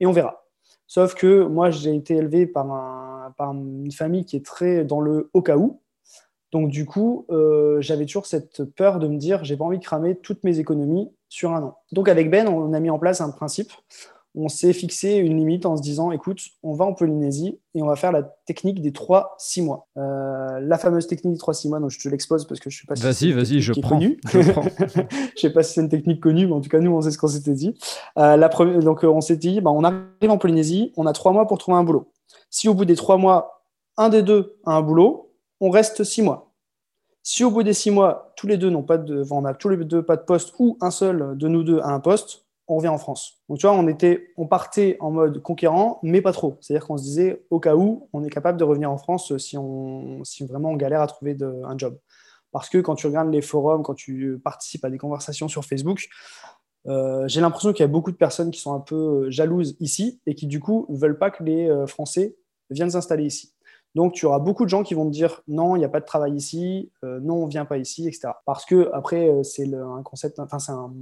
et 0.00 0.06
on 0.06 0.12
verra. 0.12 0.44
Sauf 0.86 1.14
que 1.14 1.44
moi, 1.44 1.70
j'ai 1.70 1.94
été 1.94 2.16
élevé 2.16 2.46
par, 2.46 2.70
un, 2.70 3.32
par, 3.36 3.52
une 3.52 3.92
famille 3.92 4.24
qui 4.24 4.36
est 4.36 4.44
très 4.44 4.84
dans 4.84 5.00
le 5.00 5.30
au 5.32 5.42
cas 5.42 5.56
où. 5.56 5.80
Donc 6.52 6.70
du 6.70 6.86
coup, 6.86 7.26
j'avais 7.80 8.06
toujours 8.06 8.26
cette 8.26 8.62
peur 8.62 9.00
de 9.00 9.08
me 9.08 9.16
dire, 9.16 9.42
j'ai 9.44 9.56
pas 9.56 9.64
envie 9.64 9.78
de 9.78 9.84
cramer 9.84 10.16
toutes 10.16 10.44
mes 10.44 10.60
économies 10.60 11.10
sur 11.28 11.52
un 11.52 11.62
an. 11.62 11.78
Donc 11.90 12.08
avec 12.08 12.30
Ben, 12.30 12.46
on 12.46 12.72
a 12.72 12.80
mis 12.80 12.90
en 12.90 12.98
place 12.98 13.20
un 13.20 13.30
principe. 13.30 13.72
On 14.34 14.48
s'est 14.48 14.72
fixé 14.72 15.16
une 15.16 15.36
limite 15.36 15.64
en 15.64 15.76
se 15.76 15.82
disant, 15.82 16.10
écoute, 16.10 16.40
on 16.62 16.74
va 16.74 16.84
en 16.84 16.92
Polynésie 16.92 17.60
et 17.74 17.82
on 17.82 17.86
va 17.86 17.94
faire 17.94 18.10
la 18.10 18.22
technique 18.46 18.82
des 18.82 18.90
3-6 18.90 19.62
mois. 19.62 19.86
Euh, 19.96 20.58
la 20.60 20.76
fameuse 20.76 21.06
technique 21.06 21.34
des 21.34 21.38
3-6 21.38 21.68
mois, 21.68 21.80
donc 21.80 21.90
je 21.90 22.00
te 22.00 22.08
l'expose 22.08 22.46
parce 22.46 22.60
que 22.60 22.68
je 22.68 22.76
ne 22.76 22.80
sais 22.80 22.86
pas 22.86 22.96
si 23.14 23.32
vas-y, 23.32 23.32
vas-y, 23.32 23.60
je 23.60 23.72
prends. 23.80 24.00
Je 24.00 24.38
ne 24.38 24.42
sais 25.36 25.50
pas 25.50 25.62
si 25.62 25.74
c'est 25.74 25.80
une 25.80 25.88
technique 25.88 26.20
connue, 26.20 26.46
mais 26.46 26.54
en 26.54 26.60
tout 26.60 26.68
cas, 26.68 26.80
nous, 26.80 26.90
on 26.90 27.00
sait 27.00 27.10
ce 27.10 27.18
qu'on 27.18 27.28
s'était 27.28 27.54
dit. 27.54 27.74
Euh, 28.18 28.36
la 28.36 28.48
première, 28.48 28.80
donc 28.80 29.04
on 29.04 29.20
s'est 29.20 29.36
dit, 29.36 29.60
bah, 29.60 29.70
on 29.70 29.84
arrive 29.84 30.30
en 30.30 30.38
Polynésie, 30.38 30.92
on 30.96 31.06
a 31.06 31.12
3 31.12 31.32
mois 31.32 31.46
pour 31.46 31.58
trouver 31.58 31.78
un 31.78 31.84
boulot. 31.84 32.10
Si 32.50 32.68
au 32.68 32.74
bout 32.74 32.84
des 32.84 32.96
3 32.96 33.18
mois, 33.18 33.64
un 33.96 34.08
des 34.08 34.22
deux 34.22 34.56
a 34.64 34.72
un 34.72 34.82
boulot, 34.82 35.32
on 35.60 35.70
reste 35.70 36.02
6 36.02 36.22
mois. 36.22 36.54
Si 37.26 37.42
au 37.42 37.50
bout 37.50 37.62
des 37.62 37.72
six 37.72 37.90
mois, 37.90 38.34
tous 38.36 38.46
les 38.46 38.58
deux 38.58 38.68
n'ont 38.68 38.82
pas 38.82 38.98
de, 38.98 39.22
enfin, 39.22 39.36
on 39.36 39.46
a 39.46 39.54
tous 39.54 39.70
les 39.70 39.82
deux 39.82 40.02
pas 40.02 40.16
de 40.16 40.22
poste 40.22 40.52
ou 40.58 40.76
un 40.82 40.90
seul 40.90 41.38
de 41.38 41.48
nous 41.48 41.62
deux 41.62 41.80
a 41.80 41.88
un 41.88 41.98
poste, 41.98 42.43
on 42.66 42.76
revient 42.76 42.88
en 42.88 42.98
France. 42.98 43.42
Donc 43.48 43.58
tu 43.58 43.66
vois, 43.66 43.76
on 43.76 43.86
était, 43.88 44.28
on 44.36 44.46
partait 44.46 44.96
en 45.00 45.10
mode 45.10 45.42
conquérant, 45.42 45.98
mais 46.02 46.22
pas 46.22 46.32
trop. 46.32 46.56
C'est-à-dire 46.60 46.86
qu'on 46.86 46.96
se 46.96 47.02
disait, 47.02 47.44
au 47.50 47.60
cas 47.60 47.76
où, 47.76 48.08
on 48.12 48.24
est 48.24 48.30
capable 48.30 48.58
de 48.58 48.64
revenir 48.64 48.90
en 48.90 48.96
France 48.96 49.36
si 49.36 49.58
on, 49.58 50.24
si 50.24 50.46
vraiment 50.46 50.70
on 50.70 50.76
galère 50.76 51.02
à 51.02 51.06
trouver 51.06 51.36
un 51.42 51.76
job. 51.76 51.98
Parce 52.52 52.68
que 52.68 52.78
quand 52.78 52.94
tu 52.94 53.06
regardes 53.06 53.32
les 53.32 53.42
forums, 53.42 53.82
quand 53.82 53.94
tu 53.94 54.40
participes 54.42 54.84
à 54.84 54.90
des 54.90 54.98
conversations 54.98 55.48
sur 55.48 55.64
Facebook, 55.64 56.08
euh, 56.86 57.26
j'ai 57.26 57.40
l'impression 57.40 57.72
qu'il 57.72 57.82
y 57.82 57.84
a 57.84 57.88
beaucoup 57.88 58.12
de 58.12 58.16
personnes 58.16 58.50
qui 58.50 58.60
sont 58.60 58.74
un 58.74 58.80
peu 58.80 59.30
jalouses 59.30 59.76
ici 59.80 60.20
et 60.26 60.34
qui 60.34 60.46
du 60.46 60.60
coup 60.60 60.86
veulent 60.88 61.18
pas 61.18 61.30
que 61.30 61.42
les 61.42 61.68
euh, 61.68 61.86
Français 61.86 62.36
viennent 62.70 62.90
s'installer 62.90 63.24
ici. 63.24 63.53
Donc, 63.94 64.12
tu 64.12 64.26
auras 64.26 64.40
beaucoup 64.40 64.64
de 64.64 64.70
gens 64.70 64.82
qui 64.82 64.94
vont 64.94 65.06
te 65.06 65.12
dire 65.12 65.42
non, 65.46 65.76
il 65.76 65.78
n'y 65.78 65.84
a 65.84 65.88
pas 65.88 66.00
de 66.00 66.04
travail 66.04 66.34
ici, 66.34 66.90
euh, 67.04 67.20
non, 67.20 67.44
on 67.44 67.46
ne 67.46 67.50
vient 67.50 67.64
pas 67.64 67.78
ici, 67.78 68.08
etc. 68.08 68.32
Parce 68.44 68.64
que, 68.64 68.90
après, 68.92 69.28
euh, 69.28 69.42
c'est 69.44 69.72
un 69.72 70.02
concept, 70.02 70.40
enfin, 70.40 70.58
c'est 70.58 70.72
un, 70.72 70.92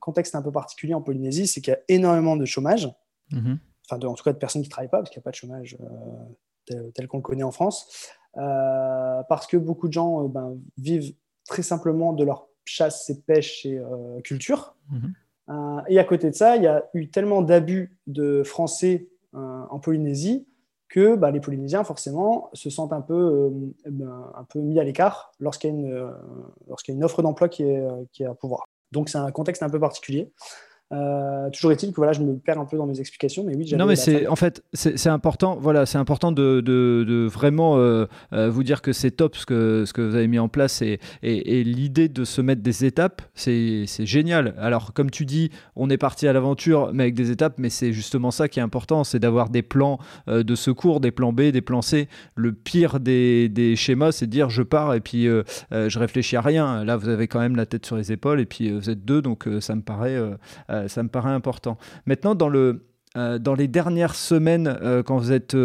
contexte 0.00 0.34
un 0.34 0.42
peu 0.42 0.50
particulier 0.50 0.94
en 0.94 1.02
Polynésie, 1.02 1.46
c'est 1.46 1.60
qu'il 1.60 1.72
y 1.72 1.76
a 1.76 1.80
énormément 1.88 2.36
de 2.36 2.44
chômage, 2.44 2.88
mhm. 3.30 3.58
enfin, 3.88 4.04
en 4.04 4.14
tout 4.14 4.24
cas 4.24 4.32
de 4.32 4.38
personnes 4.38 4.62
qui 4.62 4.68
ne 4.68 4.72
travaillent 4.72 4.90
pas, 4.90 4.98
parce 4.98 5.10
qu'il 5.10 5.20
n'y 5.20 5.22
a 5.22 5.24
pas 5.24 5.30
de 5.30 5.36
chômage 5.36 5.78
euh, 5.80 6.90
tel, 6.94 7.06
qu'on 7.06 7.18
le 7.18 7.22
connaît 7.22 7.44
en 7.44 7.52
France, 7.52 8.12
parce 8.34 9.46
que 9.46 9.56
beaucoup 9.56 9.86
de 9.86 9.92
gens 9.92 10.24
ben, 10.24 10.56
vivent 10.78 11.14
très 11.46 11.62
simplement 11.62 12.12
de 12.12 12.24
leur 12.24 12.48
chasse 12.64 13.08
et 13.10 13.20
pêche 13.20 13.66
et 13.66 13.80
culture. 14.22 14.74
Mhm. 14.90 15.82
et 15.88 15.98
à 15.98 16.04
côté 16.04 16.30
de 16.30 16.34
ça, 16.34 16.56
il 16.56 16.62
y 16.62 16.68
a 16.68 16.84
eu 16.94 17.08
tellement 17.08 17.42
d'abus 17.42 17.98
de 18.06 18.42
Français 18.44 19.08
en 19.32 19.80
Polynésie 19.80 20.46
que 20.90 21.14
bah, 21.14 21.30
les 21.30 21.40
Polynésiens, 21.40 21.84
forcément, 21.84 22.50
se 22.52 22.68
sentent 22.68 22.92
un 22.92 23.00
peu, 23.00 23.14
euh, 23.14 23.50
ben, 23.88 24.30
un 24.34 24.44
peu 24.44 24.58
mis 24.58 24.78
à 24.78 24.84
l'écart 24.84 25.32
lorsqu'il 25.38 25.80
y, 25.80 25.90
euh, 25.92 26.10
a 26.68 26.92
une 26.92 27.04
offre 27.04 27.22
d'emploi 27.22 27.48
qui 27.48 27.62
est, 27.62 27.78
euh, 27.78 28.04
qui 28.12 28.24
est 28.24 28.26
à 28.26 28.34
pouvoir. 28.34 28.66
Donc, 28.90 29.08
c'est 29.08 29.18
un 29.18 29.30
contexte 29.30 29.62
un 29.62 29.70
peu 29.70 29.78
particulier. 29.78 30.32
Euh, 30.92 31.48
toujours 31.50 31.70
est-il 31.70 31.90
que 31.90 31.96
voilà, 31.96 32.12
je 32.12 32.20
me 32.20 32.36
perds 32.36 32.58
un 32.58 32.64
peu 32.64 32.76
dans 32.76 32.86
mes 32.86 32.98
explications, 32.98 33.44
mais 33.46 33.54
oui. 33.54 33.72
Non, 33.76 33.86
mais 33.86 33.94
c'est 33.94 34.26
en 34.26 34.34
fait 34.34 34.64
c'est 34.72 35.08
important. 35.08 35.56
Voilà, 35.60 35.86
c'est 35.86 35.98
important 35.98 36.32
de, 36.32 36.60
de, 36.60 37.04
de 37.06 37.28
vraiment 37.30 37.76
euh, 37.78 38.06
euh, 38.32 38.50
vous 38.50 38.64
dire 38.64 38.82
que 38.82 38.92
c'est 38.92 39.12
top 39.12 39.36
ce 39.36 39.46
que 39.46 39.84
ce 39.86 39.92
que 39.92 40.02
vous 40.02 40.16
avez 40.16 40.26
mis 40.26 40.40
en 40.40 40.48
place 40.48 40.82
et, 40.82 40.98
et, 41.22 41.62
l'idée 41.62 42.08
de 42.08 42.24
se 42.24 42.40
mettre 42.40 42.62
des 42.62 42.84
étapes, 42.84 43.22
c'est 43.34 43.86
génial. 44.00 44.54
Alors 44.58 44.92
comme 44.92 45.10
tu 45.10 45.26
dis, 45.26 45.50
on 45.76 45.88
est 45.90 45.98
parti 45.98 46.26
à 46.26 46.32
l'aventure, 46.32 46.90
mais 46.92 47.04
avec 47.04 47.14
des 47.14 47.30
étapes, 47.30 47.54
mais 47.58 47.70
c'est 47.70 47.92
justement 47.92 48.32
ça 48.32 48.48
qui 48.48 48.58
est 48.58 48.62
important, 48.62 49.04
c'est 49.04 49.20
d'avoir 49.20 49.48
des 49.48 49.62
plans 49.62 49.98
de 50.26 50.54
secours, 50.56 51.00
des 51.00 51.12
plans 51.12 51.32
B, 51.32 51.42
des 51.42 51.60
plans 51.60 51.82
C. 51.82 52.08
Le 52.34 52.52
pire 52.52 52.98
des, 52.98 53.48
des 53.48 53.76
schémas, 53.76 54.10
c'est 54.10 54.26
de 54.26 54.32
dire 54.32 54.50
je 54.50 54.62
pars 54.62 54.94
et 54.94 55.00
puis 55.00 55.26
je 55.70 55.98
réfléchis 55.98 56.36
à 56.36 56.40
rien. 56.40 56.84
Là, 56.84 56.96
vous 56.96 57.08
avez 57.08 57.28
quand 57.28 57.40
même 57.40 57.54
la 57.54 57.66
tête 57.66 57.86
sur 57.86 57.96
les 57.96 58.10
épaules 58.10 58.40
et 58.40 58.46
puis 58.46 58.72
vous 58.72 58.90
êtes 58.90 59.04
deux, 59.04 59.22
donc 59.22 59.46
ça 59.60 59.76
me 59.76 59.82
paraît 59.82 60.18
euh, 60.80 60.88
ça 60.88 61.02
me 61.02 61.08
paraît 61.08 61.30
important. 61.30 61.78
Maintenant, 62.06 62.34
dans, 62.34 62.48
le, 62.48 62.86
euh, 63.16 63.38
dans 63.38 63.54
les 63.54 63.68
dernières 63.68 64.14
semaines, 64.14 64.78
euh, 64.82 65.02
quand 65.02 65.18
vous 65.18 65.32
êtes 65.32 65.56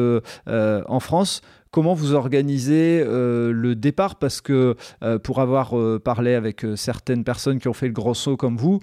en 0.47 0.99
France, 0.99 1.41
comment 1.71 1.93
vous 1.93 2.13
organisez 2.13 3.03
le 3.05 3.73
départ? 3.75 4.15
Parce 4.15 4.39
que 4.39 4.75
pour 5.23 5.41
avoir 5.41 5.73
parlé 5.99 6.33
avec 6.33 6.65
certaines 6.75 7.25
personnes 7.25 7.59
qui 7.59 7.67
ont 7.67 7.73
fait 7.73 7.87
le 7.87 7.93
gros 7.93 8.13
saut 8.13 8.37
comme 8.37 8.55
vous, 8.55 8.79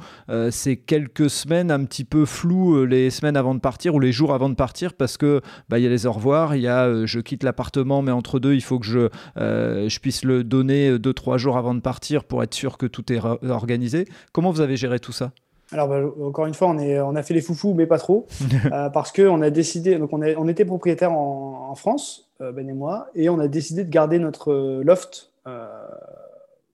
c'est 0.50 0.76
quelques 0.76 1.30
semaines 1.30 1.70
un 1.70 1.84
petit 1.84 2.04
peu 2.04 2.26
floues, 2.26 2.84
les 2.84 3.08
semaines 3.08 3.38
avant 3.38 3.54
de 3.54 3.60
partir 3.60 3.94
ou 3.94 4.00
les 4.00 4.12
jours 4.12 4.34
avant 4.34 4.50
de 4.50 4.54
partir, 4.54 4.92
parce 4.92 5.16
que 5.16 5.40
bah, 5.70 5.78
il 5.78 5.84
y 5.84 5.86
a 5.86 5.90
les 5.90 6.06
au 6.06 6.12
revoir, 6.12 6.54
il 6.54 6.62
y 6.62 6.68
a 6.68 7.06
je 7.06 7.20
quitte 7.20 7.44
l'appartement, 7.44 8.02
mais 8.02 8.12
entre 8.12 8.38
deux, 8.38 8.52
il 8.52 8.62
faut 8.62 8.78
que 8.78 8.86
je, 8.86 9.08
je 9.36 9.98
puisse 9.98 10.22
le 10.22 10.44
donner 10.44 10.98
deux 10.98 11.14
trois 11.14 11.38
jours 11.38 11.56
avant 11.56 11.74
de 11.74 11.80
partir 11.80 12.24
pour 12.24 12.42
être 12.42 12.54
sûr 12.54 12.76
que 12.76 12.86
tout 12.86 13.10
est 13.10 13.20
organisé. 13.48 14.06
Comment 14.32 14.50
vous 14.50 14.60
avez 14.60 14.76
géré 14.76 14.98
tout 14.98 15.12
ça? 15.12 15.32
Alors, 15.72 15.88
bah, 15.88 16.02
encore 16.22 16.46
une 16.46 16.54
fois, 16.54 16.68
on, 16.68 16.78
est, 16.78 17.00
on 17.00 17.16
a 17.16 17.22
fait 17.22 17.34
les 17.34 17.40
foufous, 17.40 17.74
mais 17.74 17.86
pas 17.86 17.98
trop, 17.98 18.26
euh, 18.72 18.90
parce 18.90 19.10
qu'on 19.10 19.40
a 19.40 19.50
décidé, 19.50 19.96
donc 19.98 20.12
on, 20.12 20.22
on 20.22 20.48
était 20.48 20.64
propriétaire 20.64 21.12
en, 21.12 21.74
France, 21.74 22.28
euh, 22.42 22.52
Ben 22.52 22.68
et 22.68 22.74
moi, 22.74 23.08
et 23.14 23.30
on 23.30 23.38
a 23.38 23.48
décidé 23.48 23.82
de 23.82 23.88
garder 23.88 24.18
notre 24.18 24.52
euh, 24.52 24.82
loft. 24.84 25.32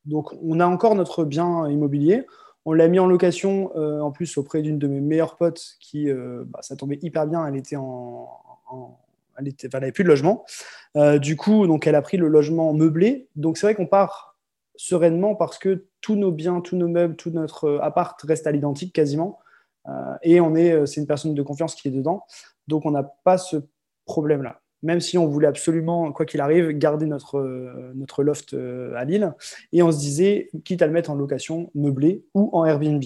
donc, 0.06 0.32
on 0.42 0.58
a 0.58 0.66
encore 0.66 0.96
notre 0.96 1.24
bien 1.24 1.68
immobilier. 1.68 2.26
On 2.64 2.72
l'a 2.72 2.88
mis 2.88 2.98
en 2.98 3.06
location, 3.06 3.74
en 3.76 4.10
plus, 4.10 4.36
auprès 4.36 4.60
d'une 4.60 4.78
de 4.78 4.88
mes 4.88 5.00
meilleures 5.00 5.36
potes 5.36 5.76
qui, 5.80 6.12
bah, 6.12 6.58
ça 6.60 6.76
tombait 6.76 6.98
hyper 7.00 7.26
bien, 7.26 7.46
elle 7.46 7.56
était 7.56 7.76
en. 7.76 8.28
elle, 9.38 9.54
n'avait 9.72 9.92
plus 9.92 10.04
de 10.04 10.08
logement. 10.08 10.44
du 11.18 11.36
coup, 11.36 11.66
donc, 11.66 11.86
elle 11.86 11.94
a 11.94 12.02
pris 12.02 12.18
le 12.18 12.28
logement 12.28 12.74
meublé. 12.74 13.28
Donc, 13.36 13.56
c'est 13.56 13.66
vrai 13.66 13.74
qu'on 13.74 13.86
part 13.86 14.36
sereinement 14.76 15.34
parce 15.34 15.56
que 15.56 15.86
tous 16.00 16.16
nos 16.16 16.30
biens, 16.30 16.60
tous 16.60 16.76
nos 16.76 16.88
meubles, 16.88 17.16
tout 17.16 17.30
notre 17.30 17.64
euh, 17.64 17.82
appart 17.82 18.20
reste 18.22 18.46
à 18.46 18.52
l'identique 18.52 18.92
quasiment. 18.92 19.38
Euh, 19.88 20.14
et 20.22 20.40
on 20.40 20.54
est, 20.54 20.72
euh, 20.72 20.86
c'est 20.86 21.00
une 21.00 21.06
personne 21.06 21.34
de 21.34 21.42
confiance 21.42 21.74
qui 21.74 21.88
est 21.88 21.90
dedans. 21.90 22.24
Donc 22.66 22.86
on 22.86 22.90
n'a 22.90 23.02
pas 23.02 23.38
ce 23.38 23.56
problème-là. 24.04 24.60
Même 24.82 25.00
si 25.00 25.18
on 25.18 25.26
voulait 25.26 25.48
absolument, 25.48 26.12
quoi 26.12 26.24
qu'il 26.24 26.40
arrive, 26.40 26.70
garder 26.70 27.06
notre, 27.06 27.40
notre 27.96 28.22
loft 28.22 28.54
à 28.54 29.04
Lille. 29.04 29.34
Et 29.72 29.82
on 29.82 29.90
se 29.90 29.98
disait, 29.98 30.50
quitte 30.64 30.82
à 30.82 30.86
le 30.86 30.92
mettre 30.92 31.10
en 31.10 31.16
location 31.16 31.68
meublée 31.74 32.24
ou 32.32 32.48
en 32.52 32.64
Airbnb. 32.64 33.02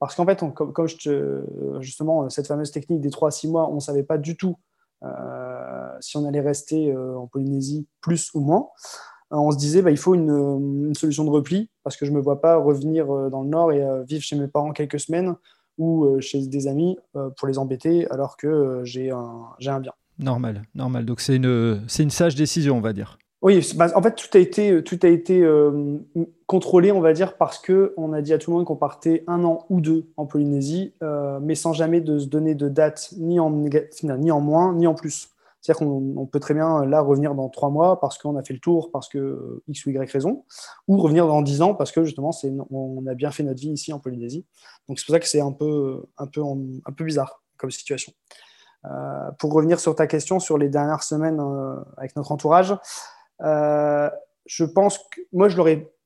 Parce 0.00 0.16
qu'en 0.16 0.26
fait, 0.26 0.42
comme, 0.54 0.88
je 0.88 0.96
te, 0.96 1.44
justement, 1.80 2.28
cette 2.30 2.48
fameuse 2.48 2.72
technique 2.72 3.00
des 3.00 3.10
3 3.10 3.28
à 3.28 3.30
6 3.30 3.48
mois, 3.48 3.70
on 3.70 3.76
ne 3.76 3.80
savait 3.80 4.02
pas 4.02 4.18
du 4.18 4.36
tout 4.36 4.56
si 6.00 6.16
on 6.16 6.26
allait 6.26 6.40
rester 6.40 6.92
en 6.96 7.28
Polynésie 7.28 7.86
plus 8.00 8.30
ou 8.34 8.40
moins. 8.40 8.70
Euh, 9.32 9.36
on 9.36 9.50
se 9.50 9.56
disait 9.56 9.82
bah, 9.82 9.90
il 9.90 9.96
faut 9.96 10.14
une, 10.14 10.94
solution 10.94 11.24
de 11.24 11.30
repli 11.30 11.68
parce 11.82 11.96
que 11.96 12.06
je 12.06 12.10
ne 12.10 12.16
me 12.16 12.22
vois 12.22 12.40
pas 12.40 12.56
revenir 12.56 13.10
euh, 13.10 13.30
dans 13.30 13.42
le 13.42 13.48
Nord 13.48 13.72
et 13.72 13.82
euh, 13.82 14.02
vivre 14.04 14.22
chez 14.22 14.36
mes 14.36 14.48
parents 14.48 14.72
quelques 14.72 15.00
semaines 15.00 15.34
ou 15.76 16.20
chez 16.20 16.46
des 16.46 16.68
amis 16.68 16.96
pour 17.36 17.48
les 17.48 17.58
embêter 17.58 18.08
alors 18.12 18.36
que 18.36 18.82
j'ai 18.84 19.10
un, 19.10 19.48
un 19.66 19.80
bien. 19.80 19.90
Normal, 20.20 20.62
normal. 20.76 21.04
Donc 21.04 21.20
c'est 21.20 21.34
une, 21.34 21.82
une 21.98 22.10
sage 22.10 22.36
décision, 22.36 22.76
on 22.76 22.80
va 22.80 22.92
dire. 22.92 23.18
Oui, 23.42 23.60
bah, 23.74 23.88
en 23.96 24.00
fait, 24.00 24.14
tout 24.14 24.28
a 24.34 24.38
été, 24.38 24.84
tout 24.84 25.00
a 25.02 25.08
été 25.08 25.44
contrôlé, 26.46 26.92
on 26.92 27.00
va 27.00 27.12
dire, 27.12 27.36
parce 27.36 27.58
qu'on 27.58 28.12
a 28.12 28.22
dit 28.22 28.32
à 28.32 28.38
tout 28.38 28.52
le 28.52 28.58
monde 28.58 28.66
qu'on 28.66 28.76
partait 28.76 29.24
un 29.26 29.42
an 29.42 29.66
ou 29.68 29.80
deux 29.80 30.06
en 30.16 30.26
Polynésie, 30.26 30.92
mais 31.42 31.56
sans 31.56 31.72
jamais 31.72 32.00
de 32.00 32.20
se 32.20 32.26
donner 32.26 32.54
de 32.54 32.68
date 32.68 33.12
ni 33.16 33.40
en, 33.40 33.50
ni 33.50 34.30
en 34.30 34.40
moins, 34.40 34.74
ni 34.74 34.86
en 34.86 34.94
plus. 34.94 35.33
C'est-à-dire 35.64 35.86
qu'on 35.86 36.26
peut 36.26 36.40
très 36.40 36.52
bien 36.52 36.84
là 36.84 37.00
revenir 37.00 37.34
dans 37.34 37.48
trois 37.48 37.70
mois 37.70 37.98
parce 37.98 38.18
qu'on 38.18 38.36
a 38.36 38.42
fait 38.42 38.52
le 38.52 38.60
tour, 38.60 38.90
parce 38.92 39.08
que 39.08 39.62
X 39.66 39.86
ou 39.86 39.90
Y 39.90 40.10
raison, 40.10 40.44
ou 40.88 40.98
revenir 40.98 41.26
dans 41.26 41.40
dix 41.40 41.62
ans 41.62 41.74
parce 41.74 41.90
que 41.90 42.04
justement 42.04 42.32
on 42.70 43.06
a 43.06 43.14
bien 43.14 43.30
fait 43.30 43.44
notre 43.44 43.60
vie 43.60 43.70
ici 43.70 43.90
en 43.90 43.98
Polynésie. 43.98 44.44
Donc 44.88 44.98
c'est 44.98 45.06
pour 45.06 45.14
ça 45.14 45.20
que 45.20 45.26
c'est 45.26 45.40
un 45.40 45.52
peu, 45.52 46.04
peu 46.34 47.04
bizarre 47.04 47.42
comme 47.56 47.70
situation. 47.70 48.12
Euh, 48.84 49.30
pour 49.38 49.54
revenir 49.54 49.80
sur 49.80 49.94
ta 49.94 50.06
question 50.06 50.38
sur 50.38 50.58
les 50.58 50.68
dernières 50.68 51.02
semaines 51.02 51.40
euh, 51.40 51.76
avec 51.96 52.14
notre 52.14 52.30
entourage, 52.30 52.76
euh, 53.40 54.10
je 54.44 54.66
pense 54.66 54.98
que 54.98 55.22
moi 55.32 55.48
je, 55.48 55.56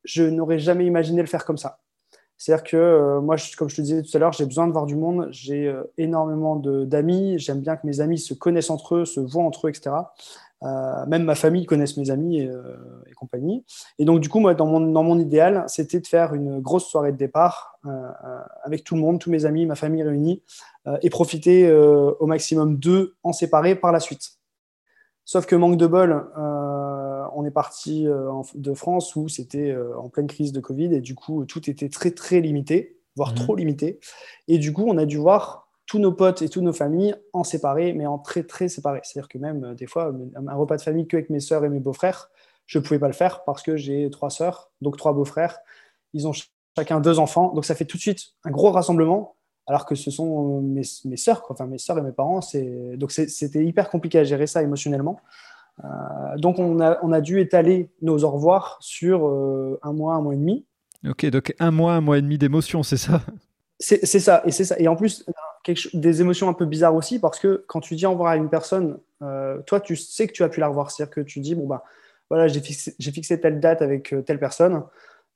je 0.04 0.22
n'aurais 0.22 0.60
jamais 0.60 0.86
imaginé 0.86 1.20
le 1.20 1.26
faire 1.26 1.44
comme 1.44 1.58
ça. 1.58 1.80
C'est-à-dire 2.38 2.62
que 2.62 2.76
euh, 2.76 3.20
moi, 3.20 3.34
comme 3.56 3.68
je 3.68 3.76
te 3.76 3.80
disais 3.80 4.02
tout 4.02 4.16
à 4.16 4.20
l'heure, 4.20 4.32
j'ai 4.32 4.46
besoin 4.46 4.68
de 4.68 4.72
voir 4.72 4.86
du 4.86 4.94
monde. 4.94 5.26
J'ai 5.32 5.66
euh, 5.66 5.82
énormément 5.98 6.54
d'amis. 6.56 7.38
J'aime 7.38 7.60
bien 7.60 7.76
que 7.76 7.84
mes 7.84 8.00
amis 8.00 8.18
se 8.18 8.32
connaissent 8.32 8.70
entre 8.70 8.94
eux, 8.94 9.04
se 9.04 9.18
voient 9.18 9.42
entre 9.42 9.66
eux, 9.66 9.70
etc. 9.70 9.90
Euh, 10.62 11.06
même 11.06 11.24
ma 11.24 11.34
famille 11.34 11.66
connaisse 11.66 11.96
mes 11.96 12.10
amis 12.10 12.38
et, 12.38 12.50
compagnie. 13.16 13.64
Et 13.98 14.04
donc, 14.04 14.20
du 14.20 14.28
coup, 14.28 14.38
moi, 14.38 14.54
dans 14.54 14.66
mon, 14.66 15.18
idéal, 15.18 15.64
c'était 15.66 15.98
de 15.98 16.06
faire 16.06 16.32
une 16.34 16.60
grosse 16.60 16.86
soirée 16.86 17.10
de 17.10 17.16
départ 17.16 17.80
avec 18.62 18.84
tout 18.84 18.94
le 18.94 19.00
monde, 19.00 19.18
tous 19.18 19.30
mes 19.30 19.44
amis, 19.44 19.66
ma 19.66 19.74
famille 19.74 20.04
réunie, 20.04 20.42
et 21.02 21.10
profiter 21.10 21.72
au 21.72 22.26
maximum 22.26 22.76
d'eux 22.76 23.16
en 23.24 23.32
séparés 23.32 23.74
par 23.74 23.90
la 23.90 23.98
suite. 23.98 24.38
Sauf 25.24 25.46
que 25.46 25.56
manque 25.56 25.76
de 25.76 25.86
bol, 25.88 26.26
on 27.34 27.44
est 27.44 27.50
parti 27.50 28.06
euh, 28.06 28.30
de 28.54 28.74
France 28.74 29.16
où 29.16 29.28
c'était 29.28 29.70
euh, 29.70 29.96
en 29.98 30.08
pleine 30.08 30.26
crise 30.26 30.52
de 30.52 30.60
Covid 30.60 30.94
et 30.94 31.00
du 31.00 31.14
coup, 31.14 31.44
tout 31.44 31.68
était 31.68 31.88
très, 31.88 32.10
très 32.10 32.40
limité, 32.40 33.00
voire 33.16 33.30
mhm. 33.30 33.36
trop 33.36 33.56
limité. 33.56 34.00
Et 34.46 34.58
du 34.58 34.72
coup, 34.72 34.84
on 34.86 34.98
a 34.98 35.04
dû 35.04 35.16
voir 35.16 35.68
tous 35.86 35.98
nos 35.98 36.12
potes 36.12 36.42
et 36.42 36.48
toutes 36.48 36.62
nos 36.62 36.72
familles 36.72 37.14
en 37.32 37.44
séparés, 37.44 37.92
mais 37.94 38.06
en 38.06 38.18
très, 38.18 38.42
très 38.42 38.68
séparés. 38.68 39.00
C'est-à-dire 39.02 39.28
que 39.28 39.38
même, 39.38 39.64
euh, 39.64 39.74
des 39.74 39.86
fois, 39.86 40.12
un 40.34 40.54
repas 40.54 40.76
de 40.76 40.82
famille 40.82 41.06
qu'avec 41.06 41.30
mes 41.30 41.40
soeurs 41.40 41.64
et 41.64 41.68
mes 41.68 41.80
beaux-frères, 41.80 42.30
Je 42.66 42.78
ne 42.78 42.84
pouvais 42.84 42.98
pas 42.98 43.06
le 43.06 43.14
faire 43.14 43.44
parce 43.44 43.62
que 43.62 43.76
j'ai 43.76 44.10
trois 44.10 44.28
sœurs, 44.28 44.70
donc 44.82 44.98
trois 44.98 45.14
beaux-frères. 45.14 45.58
Ils 46.12 46.28
ont 46.28 46.32
chacun 46.76 47.00
deux 47.00 47.18
enfants, 47.18 47.54
donc 47.54 47.64
ça 47.64 47.74
fait 47.74 47.86
tout 47.86 47.96
de 47.96 48.02
suite 48.02 48.34
un 48.44 48.50
gros 48.50 48.70
rassemblement, 48.70 49.36
alors 49.66 49.86
que 49.86 49.94
ce 49.94 50.10
sont 50.10 50.60
mes, 50.60 50.82
mes 51.06 51.16
sœurs, 51.16 51.44
enfin 51.48 51.66
mes 51.66 51.78
sœurs 51.78 51.98
et 51.98 52.02
mes 52.02 52.12
parents. 52.12 52.40
Donc 52.96 53.10
c'était 53.10 53.64
hyper 53.64 53.88
compliqué 53.88 54.18
à 54.18 54.24
gérer 54.24 54.46
ça 54.46 54.62
émotionnellement. 54.62 55.18
Euh, 55.84 56.36
donc 56.36 56.58
on 56.58 56.80
a, 56.80 56.98
on 57.02 57.12
a, 57.12 57.20
dû 57.20 57.40
étaler 57.40 57.90
nos 58.02 58.24
au 58.24 58.30
revoir 58.30 58.78
sur 58.80 59.26
euh, 59.26 59.78
un 59.82 59.92
mois, 59.92 60.14
un 60.14 60.20
mois 60.20 60.34
et 60.34 60.38
demi. 60.38 60.64
Ok, 61.08 61.26
donc 61.26 61.54
un 61.58 61.70
mois, 61.70 61.92
un 61.92 62.00
mois 62.00 62.18
et 62.18 62.22
demi 62.22 62.38
d'émotions, 62.38 62.82
c'est 62.82 62.96
ça? 62.96 63.22
C'est 63.80 64.04
ça, 64.04 64.42
et 64.44 64.50
c'est 64.50 64.64
ça. 64.64 64.74
Et 64.80 64.88
en 64.88 64.96
plus, 64.96 65.24
quelque, 65.62 65.96
des 65.96 66.20
émotions 66.20 66.48
un 66.48 66.52
peu 66.52 66.66
bizarres 66.66 66.96
aussi, 66.96 67.20
parce 67.20 67.38
que 67.38 67.64
quand 67.68 67.78
tu 67.78 67.94
dis 67.94 68.06
au 68.06 68.10
revoir 68.10 68.32
à 68.32 68.36
une 68.36 68.48
personne, 68.48 68.98
euh, 69.22 69.62
toi, 69.66 69.78
tu 69.78 69.94
sais 69.94 70.26
que 70.26 70.32
tu 70.32 70.42
as 70.42 70.48
pu 70.48 70.58
la 70.58 70.66
revoir. 70.66 70.90
C'est-à-dire 70.90 71.14
que 71.14 71.20
tu 71.20 71.38
dis, 71.38 71.54
bon, 71.54 71.68
bah, 71.68 71.84
voilà, 72.28 72.48
j'ai 72.48 72.60
fixé, 72.60 72.96
fixé, 72.98 73.40
telle 73.40 73.60
date 73.60 73.80
avec 73.80 74.12
telle 74.26 74.40
personne. 74.40 74.82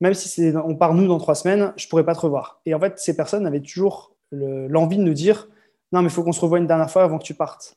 Même 0.01 0.14
si 0.14 0.53
on 0.64 0.74
part 0.74 0.95
nous 0.95 1.07
dans 1.07 1.18
trois 1.18 1.36
semaines, 1.36 1.72
je 1.76 1.86
pourrais 1.86 2.05
pas 2.05 2.16
te 2.16 2.20
revoir. 2.20 2.61
Et 2.66 2.74
en 2.74 2.80
fait, 2.80 2.99
ces 2.99 3.14
personnes 3.14 3.47
avaient 3.47 3.61
toujours 3.61 4.16
l'envie 4.32 4.97
de 4.97 5.03
nous 5.03 5.14
dire, 5.14 5.49
non, 5.93 6.03
mais 6.03 6.09
il 6.09 6.12
faut 6.12 6.24
qu'on 6.24 6.32
se 6.32 6.40
revoie 6.40 6.59
une 6.59 6.66
dernière 6.66 6.90
fois 6.90 7.05
avant 7.05 7.18
que 7.18 7.24
tu 7.24 7.34
partes. 7.34 7.76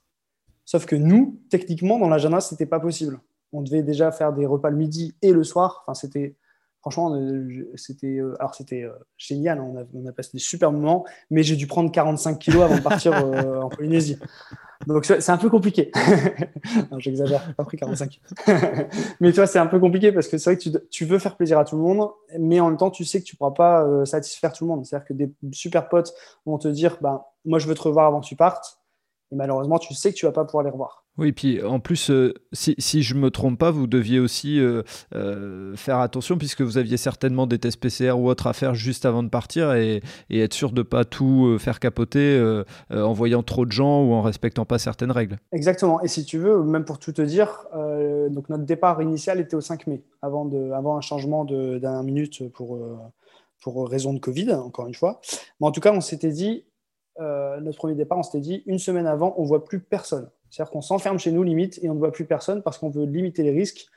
Sauf 0.66 0.86
que 0.86 0.96
nous, 0.96 1.40
techniquement, 1.50 2.00
dans 2.00 2.10
l'agenda, 2.10 2.42
ce 2.42 2.54
n'était 2.54 2.66
pas 2.66 2.80
possible. 2.80 3.20
On 3.54 3.62
devait 3.62 3.84
déjà 3.84 4.12
faire 4.12 4.34
des 4.34 4.46
repas 4.46 4.70
le 4.70 4.78
midi 4.78 5.16
et 5.22 5.32
le 5.32 5.44
soir. 5.44 5.84
Enfin, 5.86 5.94
c'était 5.94 6.36
franchement, 6.86 7.16
euh, 7.16 7.72
c'était 7.74 8.20
euh, 8.20 8.36
alors 8.40 8.54
c'était 8.54 8.84
euh, 8.84 8.92
génial. 9.18 9.58
Hein. 9.58 9.88
On 9.96 10.06
a, 10.06 10.12
passé 10.12 10.30
des 10.34 10.40
super 10.40 10.72
moments, 10.72 11.04
mais 11.32 11.42
j'ai 11.42 11.56
dû 11.56 11.66
prendre 11.66 11.92
45 11.92 12.38
kilos 12.38 12.62
avant 12.62 12.76
de 12.76 12.82
partir 12.82 13.14
en 13.64 13.70
Polynésie. 13.70 14.20
Donc 14.86 15.06
c'est 15.06 15.30
un 15.30 15.38
peu 15.38 15.50
compliqué. 15.50 15.92
J'exagère, 17.00 17.56
pas 17.56 17.64
pris 17.64 17.78
45 17.78 18.22
mais 19.20 19.32
tu 19.32 19.38
vois, 19.38 19.48
c'est 19.48 19.58
un 19.58 19.66
peu 19.66 19.80
compliqué 19.80 20.12
parce 20.12 20.28
que 20.28 20.38
c'est 20.38 20.52
vrai 20.52 20.58
que 20.58 20.78
tu, 20.92 21.06
veux 21.06 21.18
faire 21.18 21.38
plaisir 21.38 21.58
à 21.58 21.66
tout 21.66 21.76
le 21.76 21.82
monde, 21.82 22.10
mais 22.38 22.60
en 22.60 22.68
même 22.68 22.78
temps, 22.78 22.92
tu 22.92 23.04
sais 23.04 23.20
que 23.20 23.26
tu 23.26 23.34
ne 23.34 23.38
pourras 23.38 23.56
pas 23.56 24.06
satisfaire 24.06 24.54
tout 24.54 24.66
le 24.66 24.70
monde. 24.70 24.86
C'est-à-dire 24.86 25.08
que 25.08 25.14
des 25.14 25.32
super 25.54 25.90
potes 25.90 26.14
vont 26.46 26.60
te 26.60 26.68
dire, 26.68 26.98
bah, 27.02 27.34
moi 27.46 27.58
je 27.58 27.68
veux 27.68 27.74
te 27.74 27.82
revoir 27.82 28.06
avant 28.06 28.22
que 28.22 28.28
tu 28.28 28.36
partes. 28.36 28.80
Et 29.32 29.36
malheureusement, 29.36 29.80
tu 29.80 29.94
sais 29.94 30.12
que 30.12 30.18
tu 30.18 30.26
vas 30.26 30.32
pas 30.32 30.46
pouvoir 30.46 30.64
les 30.64 30.70
revoir. 30.70 31.06
Oui, 31.18 31.32
puis 31.32 31.64
en 31.64 31.80
plus, 31.80 32.12
euh, 32.12 32.34
si, 32.52 32.76
si, 32.78 33.02
je 33.02 33.16
me 33.16 33.32
trompe 33.32 33.58
pas, 33.58 33.72
vous 33.72 33.88
deviez 33.88 34.20
aussi 34.20 34.60
euh, 34.60 34.84
euh, 35.16 35.74
faire 35.78 36.00
attention 36.00 36.38
puisque 36.38 36.62
vous 36.62 36.78
aviez 36.78 36.98
certainement 36.98 37.48
des 37.48 37.58
tests 37.58 37.80
PCR 37.80 38.12
ou 38.12 38.28
autres 38.28 38.48
à 38.48 38.54
faire 38.54 38.76
juste 38.76 39.06
avant 39.06 39.24
de 39.24 39.30
partir 39.30 39.74
et, 39.74 40.02
et 40.30 40.42
être 40.42 40.54
sûr 40.54 40.74
de 40.74 40.82
pas 40.82 41.06
tout 41.06 41.58
faire 41.58 41.80
capoter 41.80 42.64
en 42.92 43.14
voyant 43.14 43.44
trop 43.44 43.66
de 43.66 43.72
gens 43.72 44.04
ou 44.04 44.14
en 44.14 44.22
respectant 44.22 44.66
pas 44.66 44.78
certaines 44.78 45.12
règles. 45.12 45.38
Exactement. 45.54 46.02
Et 46.02 46.08
si 46.08 46.26
tu 46.26 46.38
veux, 46.38 46.62
même 46.64 46.84
pour 46.84 47.00
tout 47.00 47.14
te 47.14 47.22
dire, 47.22 47.66
donc 48.30 48.50
notre 48.50 48.66
départ 48.66 49.02
initial 49.02 49.40
était 49.40 49.56
au 49.56 49.62
5 49.62 49.88
mai, 49.88 50.04
avant, 50.22 50.46
de, 50.46 50.72
avant 50.72 50.98
un 50.98 51.02
changement 51.02 51.46
de 51.46 51.78
dernière 51.78 52.04
minute 52.04 52.50
pour, 52.50 52.80
pour 53.62 53.90
raison 53.90 54.14
de 54.14 54.20
Covid, 54.20 54.54
encore 54.54 54.88
une 54.88 54.96
fois. 54.96 55.22
Mais 55.60 55.68
en 55.68 55.72
tout 55.72 55.82
cas, 55.82 55.94
on 55.94 56.02
s'était 56.02 56.32
dit, 56.32 56.66
euh, 57.20 57.60
notre 57.62 57.78
premier 57.78 57.96
départ, 57.96 58.18
on 58.18 58.24
s'était 58.24 58.40
dit 58.40 58.64
une 58.66 58.80
semaine 58.80 59.08
avant, 59.08 59.34
on 59.38 59.44
ne 59.44 59.48
voit 59.48 59.64
plus 59.64 59.80
personne. 59.80 60.30
C'est-à-dire 60.50 60.72
qu'on 60.72 60.82
s'enferme 60.82 61.20
chez 61.20 61.32
nous 61.32 61.44
limite 61.44 61.80
et 61.84 61.90
on 61.90 61.94
ne 61.94 62.00
voit 62.00 62.12
plus 62.12 62.26
personne 62.26 62.62
parce 62.62 62.78
qu'on 62.78 62.90
veut 62.90 63.06
limiter 63.06 63.44
les 63.44 63.52
risques. 63.52 63.88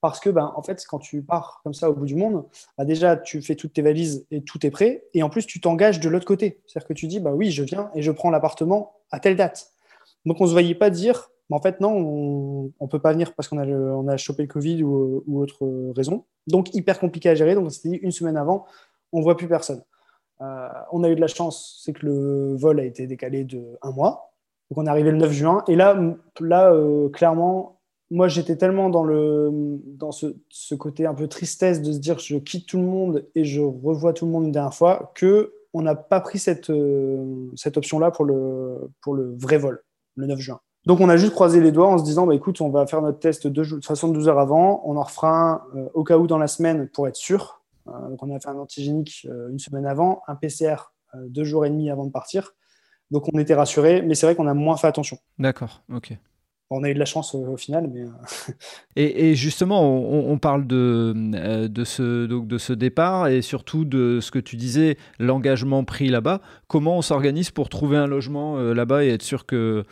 Parce 0.00 0.18
que, 0.18 0.30
ben, 0.30 0.52
en 0.56 0.62
fait, 0.62 0.82
quand 0.88 0.98
tu 0.98 1.22
pars 1.22 1.60
comme 1.62 1.74
ça 1.74 1.90
au 1.90 1.94
bout 1.94 2.06
du 2.06 2.14
monde, 2.14 2.44
bah, 2.78 2.84
déjà, 2.84 3.16
tu 3.16 3.42
fais 3.42 3.54
toutes 3.54 3.74
tes 3.74 3.82
valises 3.82 4.26
et 4.30 4.42
tout 4.42 4.64
est 4.66 4.70
prêt. 4.70 5.04
Et 5.12 5.22
en 5.22 5.28
plus, 5.28 5.46
tu 5.46 5.60
t'engages 5.60 6.00
de 6.00 6.08
l'autre 6.08 6.24
côté. 6.24 6.60
C'est-à-dire 6.66 6.88
que 6.88 6.94
tu 6.94 7.06
dis, 7.06 7.20
bah 7.20 7.32
oui, 7.34 7.50
je 7.50 7.62
viens 7.62 7.90
et 7.94 8.00
je 8.00 8.10
prends 8.10 8.30
l'appartement 8.30 8.94
à 9.10 9.20
telle 9.20 9.36
date. 9.36 9.72
Donc, 10.24 10.40
on 10.40 10.44
ne 10.44 10.48
se 10.48 10.52
voyait 10.52 10.74
pas 10.74 10.88
dire, 10.88 11.30
mais 11.50 11.56
en 11.56 11.60
fait, 11.60 11.80
non, 11.80 11.92
on 11.92 12.84
ne 12.84 12.88
peut 12.88 12.98
pas 12.98 13.12
venir 13.12 13.34
parce 13.34 13.48
qu'on 13.48 13.58
a, 14.08 14.16
chopé 14.16 14.42
le 14.42 14.48
Covid 14.48 14.82
ou, 14.82 15.22
ou, 15.26 15.40
autre 15.40 15.92
raison. 15.94 16.24
Donc, 16.46 16.74
hyper 16.74 16.98
compliqué 16.98 17.28
à 17.28 17.34
gérer. 17.34 17.54
Donc, 17.54 17.66
on 17.66 17.70
s'était 17.70 17.90
dit, 17.90 17.96
une 17.96 18.12
semaine 18.12 18.38
avant, 18.38 18.66
on 19.12 19.18
ne 19.18 19.22
voit 19.22 19.36
plus 19.36 19.48
personne. 19.48 19.82
Euh, 20.42 20.68
on 20.92 21.04
a 21.04 21.10
eu 21.10 21.14
de 21.14 21.20
la 21.20 21.26
chance, 21.26 21.80
c'est 21.84 21.92
que 21.92 22.06
le 22.06 22.56
vol 22.56 22.80
a 22.80 22.84
été 22.84 23.06
décalé 23.06 23.44
de 23.44 23.78
un 23.82 23.92
mois. 23.92 24.32
Donc 24.70 24.78
on 24.78 24.86
est 24.86 24.90
arrivé 24.90 25.10
le 25.10 25.18
9 25.18 25.32
juin. 25.32 25.64
Et 25.68 25.76
là, 25.76 26.00
là 26.40 26.72
euh, 26.72 27.08
clairement, 27.08 27.80
moi 28.10 28.28
j'étais 28.28 28.56
tellement 28.56 28.88
dans, 28.88 29.04
le, 29.04 29.50
dans 29.84 30.12
ce, 30.12 30.34
côté 30.74 31.06
un 31.06 31.14
peu 31.14 31.28
tristesse 31.28 31.82
de 31.82 31.92
se 31.92 31.98
dire 31.98 32.18
je 32.18 32.36
quitte 32.36 32.66
tout 32.66 32.78
le 32.78 32.84
monde 32.84 33.26
et 33.34 33.44
je 33.44 33.60
revois 33.60 34.12
tout 34.12 34.26
le 34.26 34.32
monde 34.32 34.44
une 34.44 34.52
dernière 34.52 34.74
fois 34.74 35.12
que 35.14 35.52
on 35.72 35.82
n'a 35.82 35.94
pas 35.94 36.20
pris 36.20 36.38
cette, 36.38 36.70
euh, 36.70 37.48
cette 37.54 37.76
option-là 37.76 38.10
pour 38.10 38.24
le, 38.24 38.90
pour 39.02 39.14
le 39.14 39.36
vrai 39.36 39.58
vol, 39.58 39.84
le 40.16 40.26
9 40.26 40.38
juin. 40.38 40.60
Donc 40.86 41.00
on 41.00 41.08
a 41.08 41.16
juste 41.16 41.32
croisé 41.32 41.60
les 41.60 41.72
doigts 41.72 41.88
en 41.88 41.98
se 41.98 42.04
disant 42.04 42.26
bah, 42.26 42.34
écoute, 42.34 42.60
on 42.60 42.70
va 42.70 42.86
faire 42.86 43.02
notre 43.02 43.18
test 43.18 43.46
de 43.46 43.62
72 43.62 44.28
heures 44.28 44.38
avant, 44.38 44.82
on 44.84 44.96
en 44.96 45.02
refera 45.02 45.66
un 45.74 45.88
au 45.94 46.04
cas 46.04 46.16
où 46.16 46.26
dans 46.26 46.38
la 46.38 46.48
semaine 46.48 46.88
pour 46.88 47.06
être 47.06 47.16
sûr. 47.16 47.59
Euh, 47.90 48.10
donc 48.10 48.22
on 48.22 48.34
a 48.34 48.40
fait 48.40 48.48
un 48.48 48.58
antigénique 48.58 49.26
euh, 49.28 49.50
une 49.50 49.58
semaine 49.58 49.86
avant, 49.86 50.22
un 50.26 50.36
PCR 50.36 50.92
euh, 51.14 51.18
deux 51.28 51.44
jours 51.44 51.66
et 51.66 51.70
demi 51.70 51.90
avant 51.90 52.04
de 52.04 52.10
partir. 52.10 52.52
Donc 53.10 53.24
on 53.32 53.38
était 53.38 53.54
rassurés, 53.54 54.02
mais 54.02 54.14
c'est 54.14 54.26
vrai 54.26 54.34
qu'on 54.34 54.46
a 54.46 54.54
moins 54.54 54.76
fait 54.76 54.86
attention. 54.86 55.18
D'accord, 55.38 55.82
ok. 55.92 56.16
On 56.72 56.84
a 56.84 56.90
eu 56.90 56.94
de 56.94 57.00
la 57.00 57.04
chance 57.04 57.34
au 57.34 57.56
final, 57.56 57.90
mais. 57.92 58.04
et, 58.94 59.34
justement, 59.34 59.82
on, 59.82 60.38
parle 60.38 60.68
de, 60.68 61.66
de, 61.66 61.84
ce, 61.84 62.26
donc 62.26 62.46
de 62.46 62.58
ce 62.58 62.72
départ 62.72 63.26
et 63.26 63.42
surtout 63.42 63.84
de 63.84 64.20
ce 64.20 64.30
que 64.30 64.38
tu 64.38 64.54
disais, 64.54 64.96
l'engagement 65.18 65.82
pris 65.82 66.10
là-bas. 66.10 66.40
Comment 66.68 66.96
on 66.96 67.02
s'organise 67.02 67.50
pour 67.50 67.70
trouver 67.70 67.96
un 67.96 68.06
logement 68.06 68.56
là-bas 68.56 69.04
et 69.04 69.08
être 69.08 69.22
sûr 69.22 69.46
que 69.46 69.82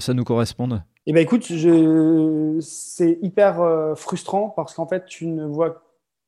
ça 0.00 0.12
nous 0.12 0.24
corresponde? 0.24 0.82
Eh 1.06 1.12
bien, 1.12 1.22
écoute, 1.22 1.44
c'est 2.60 3.18
hyper 3.22 3.94
frustrant 3.94 4.48
parce 4.48 4.74
qu'en 4.74 4.88
fait, 4.88 5.04
tu 5.06 5.28
ne 5.28 5.44
vois 5.44 5.83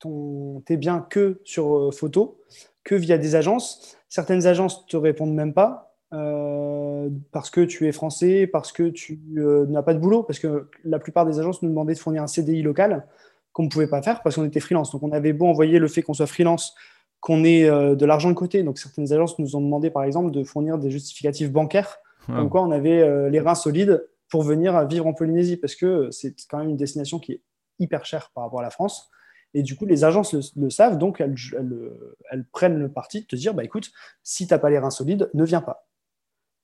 ton, 0.06 0.60
tes 0.64 0.76
biens 0.76 1.06
que 1.08 1.40
sur 1.44 1.76
euh, 1.76 1.90
photo, 1.90 2.40
que 2.84 2.94
via 2.94 3.18
des 3.18 3.34
agences. 3.34 3.96
Certaines 4.08 4.46
agences 4.46 4.84
ne 4.84 4.88
te 4.88 4.96
répondent 4.96 5.34
même 5.34 5.52
pas 5.52 5.96
euh, 6.12 7.08
parce 7.32 7.50
que 7.50 7.60
tu 7.60 7.86
es 7.88 7.92
français, 7.92 8.46
parce 8.46 8.72
que 8.72 8.84
tu 8.88 9.20
euh, 9.36 9.66
n'as 9.66 9.82
pas 9.82 9.94
de 9.94 9.98
boulot, 9.98 10.22
parce 10.22 10.38
que 10.38 10.68
la 10.84 10.98
plupart 10.98 11.26
des 11.26 11.38
agences 11.38 11.62
nous 11.62 11.68
demandaient 11.68 11.94
de 11.94 11.98
fournir 11.98 12.22
un 12.22 12.26
CDI 12.26 12.62
local 12.62 13.06
qu'on 13.52 13.64
ne 13.64 13.68
pouvait 13.68 13.88
pas 13.88 14.02
faire 14.02 14.22
parce 14.22 14.36
qu'on 14.36 14.44
était 14.44 14.60
freelance. 14.60 14.92
Donc 14.92 15.02
on 15.02 15.12
avait 15.12 15.32
beau 15.32 15.46
envoyer 15.46 15.78
le 15.78 15.88
fait 15.88 16.02
qu'on 16.02 16.14
soit 16.14 16.26
freelance, 16.26 16.74
qu'on 17.20 17.42
ait 17.42 17.64
de 17.64 18.04
l'argent 18.04 18.28
de 18.28 18.34
côté. 18.34 18.62
Donc 18.62 18.78
certaines 18.78 19.12
agences 19.14 19.38
nous 19.38 19.56
ont 19.56 19.62
demandé 19.62 19.88
par 19.88 20.04
exemple 20.04 20.30
de 20.30 20.44
fournir 20.44 20.76
des 20.76 20.90
justificatifs 20.90 21.50
bancaires, 21.50 21.96
comme 22.26 22.50
quoi 22.50 22.62
on 22.62 22.70
avait 22.70 23.30
les 23.30 23.40
reins 23.40 23.54
solides 23.54 24.06
pour 24.28 24.42
venir 24.42 24.86
vivre 24.86 25.06
en 25.06 25.14
Polynésie, 25.14 25.56
parce 25.56 25.74
que 25.74 26.10
c'est 26.10 26.34
quand 26.50 26.58
même 26.58 26.68
une 26.68 26.76
destination 26.76 27.18
qui 27.18 27.32
est 27.32 27.40
hyper 27.78 28.04
chère 28.04 28.30
par 28.34 28.44
rapport 28.44 28.60
à 28.60 28.62
la 28.62 28.70
France. 28.70 29.10
Et 29.56 29.62
du 29.62 29.74
coup, 29.74 29.86
les 29.86 30.04
agences 30.04 30.34
le, 30.54 30.68
savent, 30.68 30.98
donc 30.98 31.22
elles, 31.22 32.44
prennent 32.52 32.76
le 32.78 32.90
parti 32.90 33.22
de 33.22 33.26
te 33.26 33.36
dire, 33.36 33.54
bah, 33.54 33.64
écoute, 33.64 33.90
si 34.22 34.46
tu 34.46 34.52
n'as 34.52 34.58
pas 34.58 34.68
les 34.68 34.78
reins 34.78 34.90
solides, 34.90 35.30
ne 35.32 35.44
viens 35.44 35.62
pas. 35.62 35.88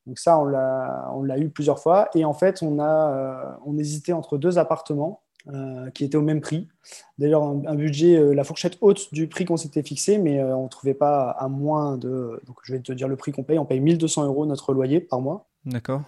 Donc 0.07 0.19
ça, 0.19 0.39
on 0.39 1.23
l'a 1.23 1.39
eu 1.39 1.49
plusieurs 1.49 1.79
fois. 1.79 2.11
Et 2.15 2.27
en 2.27 2.35
fait, 2.35 2.63
on, 2.63 2.79
a, 2.79 3.17
euh, 3.17 3.51
on 3.65 3.79
hésitait 3.79 4.13
entre 4.13 4.37
deux 4.37 4.59
appartements 4.59 5.23
euh, 5.55 5.89
qui 5.93 6.05
étaient 6.05 6.19
au 6.19 6.23
même 6.23 6.43
prix. 6.43 6.69
D'ailleurs, 7.17 7.45
un, 7.45 7.75
budget, 7.77 8.19
euh, 8.19 8.35
la 8.35 8.45
fourchette 8.45 8.77
haute 8.83 9.15
du 9.15 9.27
prix 9.27 9.47
qu'on 9.47 9.57
s'était 9.57 9.83
fixé, 9.83 10.19
mais 10.19 10.43
on 10.43 10.65
ne 10.65 10.69
trouvait 10.69 10.93
pas 10.93 11.31
à 11.31 11.49
moins 11.49 11.97
de... 11.97 12.43
Donc 12.47 12.59
je 12.63 12.75
vais 12.75 12.81
te 12.81 12.93
dire 12.93 13.09
le 13.09 13.17
prix 13.17 13.33
qu'on 13.33 13.43
paye. 13.43 13.59
On 13.59 13.65
paye 13.65 13.81
1200 13.81 14.27
euros 14.27 14.45
notre 14.45 14.75
loyer 14.75 15.01
par 15.01 15.23
mois. 15.23 15.47
D'accord 15.65 16.03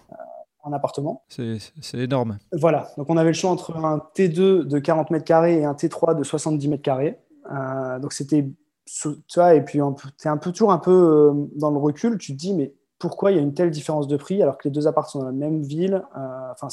appartement. 0.73 1.23
C'est 1.27 1.59
énorme. 1.93 2.37
Voilà, 2.51 2.91
donc 2.97 3.09
on 3.09 3.17
avait 3.17 3.29
le 3.29 3.33
choix 3.33 3.51
entre 3.51 3.75
un 3.75 4.01
T2 4.15 4.63
de 4.63 4.79
40 4.79 5.11
mètres 5.11 5.25
carrés 5.25 5.59
et 5.59 5.65
un 5.65 5.73
T3 5.73 6.17
de 6.17 6.23
70 6.23 6.67
mètres 6.67 6.83
carrés. 6.83 7.19
Euh, 7.51 7.99
donc 7.99 8.13
c'était, 8.13 8.47
tu 8.85 9.09
vois, 9.35 9.55
et 9.55 9.63
puis 9.63 9.79
tu 10.19 10.27
es 10.27 10.29
un 10.29 10.37
peu, 10.37 10.51
toujours 10.51 10.71
un 10.71 10.77
peu 10.77 10.91
euh, 10.91 11.33
dans 11.55 11.71
le 11.71 11.77
recul, 11.77 12.17
tu 12.17 12.33
te 12.33 12.37
dis, 12.37 12.53
mais 12.53 12.73
pourquoi 12.99 13.31
il 13.31 13.37
y 13.37 13.39
a 13.39 13.43
une 13.43 13.53
telle 13.53 13.71
différence 13.71 14.07
de 14.07 14.17
prix 14.17 14.41
alors 14.41 14.57
que 14.57 14.67
les 14.67 14.71
deux 14.71 14.87
appartements 14.87 15.11
sont 15.11 15.19
dans 15.19 15.25
la 15.25 15.31
même 15.31 15.61
ville? 15.61 16.03
Euh, 16.17 16.51
Enfin, 16.51 16.67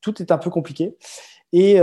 tout 0.00 0.20
est 0.20 0.32
un 0.32 0.38
peu 0.38 0.50
compliqué. 0.50 0.96
Et 1.54 1.74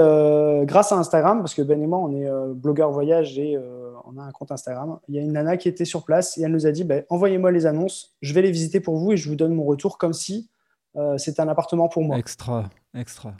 grâce 0.65 0.91
à 0.91 0.97
Instagram, 0.97 1.39
parce 1.39 1.53
que 1.53 1.61
Ben 1.61 1.81
et 1.81 1.87
moi, 1.87 1.99
on 1.99 2.11
est 2.11 2.27
blogueur 2.55 2.91
voyage 2.91 3.37
et 3.37 3.57
on 4.05 4.17
a 4.17 4.23
un 4.23 4.31
compte 4.31 4.51
Instagram, 4.51 4.99
il 5.07 5.15
y 5.15 5.19
a 5.19 5.21
une 5.21 5.33
nana 5.33 5.57
qui 5.57 5.69
était 5.69 5.85
sur 5.85 6.03
place 6.03 6.37
et 6.37 6.41
elle 6.41 6.51
nous 6.51 6.65
a 6.65 6.71
dit 6.71 6.83
ben, 6.83 7.03
envoyez-moi 7.09 7.51
les 7.51 7.65
annonces, 7.65 8.15
je 8.21 8.33
vais 8.33 8.41
les 8.41 8.51
visiter 8.51 8.79
pour 8.79 8.97
vous 8.97 9.11
et 9.11 9.17
je 9.17 9.29
vous 9.29 9.35
donne 9.35 9.53
mon 9.53 9.63
retour 9.63 9.97
comme 9.97 10.13
si 10.13 10.49
euh, 10.49 10.58
c'est 11.17 11.39
un 11.39 11.47
appartement 11.47 11.87
pour 11.87 12.03
moi. 12.03 12.17
Extra, 12.17 12.69
extra. 12.93 13.33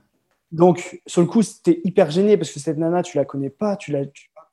Donc, 0.52 1.02
sur 1.06 1.22
le 1.22 1.28
coup, 1.28 1.42
c'était 1.42 1.80
hyper 1.84 2.10
gêné 2.10 2.38
parce 2.38 2.52
que 2.52 2.60
cette 2.60 2.78
nana, 2.78 3.04
tu 3.04 3.18
la 3.18 3.26
connais 3.26 3.52
pas, 3.52 3.76
tu 3.76 3.92
l'as, 3.92 4.06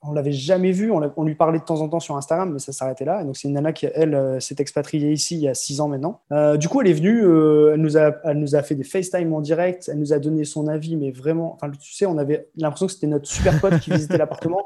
on 0.03 0.13
l'avait 0.13 0.33
jamais 0.33 0.71
vue, 0.71 0.91
on, 0.91 1.25
lui 1.25 1.35
parlait 1.35 1.59
de 1.59 1.65
temps 1.65 1.81
en 1.81 1.89
temps 1.89 2.01
sur 2.01 2.17
Instagram, 2.17 2.53
mais 2.53 2.59
ça 2.59 2.73
s'arrêtait 2.73 3.07
là. 3.07 3.23
Et 3.23 3.25
donc, 3.25 3.37
c'est 3.37 3.49
une 3.49 3.55
nana 3.55 3.73
qui, 3.73 3.87
elle, 3.87 4.15
euh, 4.15 4.39
s'est 4.39 4.57
expatriée 4.59 5.11
ici 5.11 5.37
il 5.37 5.43
y 5.43 5.49
a 5.49 5.55
six 5.55 5.81
ans 5.81 5.89
maintenant. 5.89 6.21
Euh, 6.33 6.59
du 6.59 6.69
coup, 6.69 6.83
elle 6.83 6.89
est 6.89 6.93
venue, 6.93 7.21
elle, 7.21 7.81
nous 7.81 7.97
a, 7.97 8.13
elle 8.25 8.39
nous 8.39 8.55
a 8.55 8.63
fait 8.63 8.75
des 8.75 8.85
FaceTime 8.85 9.33
en 9.33 9.41
direct, 9.41 9.89
elle 9.91 9.99
nous 9.99 10.13
a 10.13 10.19
donné 10.19 10.45
son 10.45 10.69
avis, 10.69 10.97
mais 10.97 11.13
vraiment, 11.13 11.55
enfin, 11.55 11.71
tu 11.71 11.95
sais, 11.95 12.05
on 12.05 12.19
avait 12.19 12.49
l'impression 12.57 12.87
que 12.87 12.93
c'était 12.93 13.07
notre 13.07 13.27
super 13.27 13.59
pote 13.61 13.79
qui 13.81 13.91
visitait 13.91 14.19
l'appartement 14.19 14.63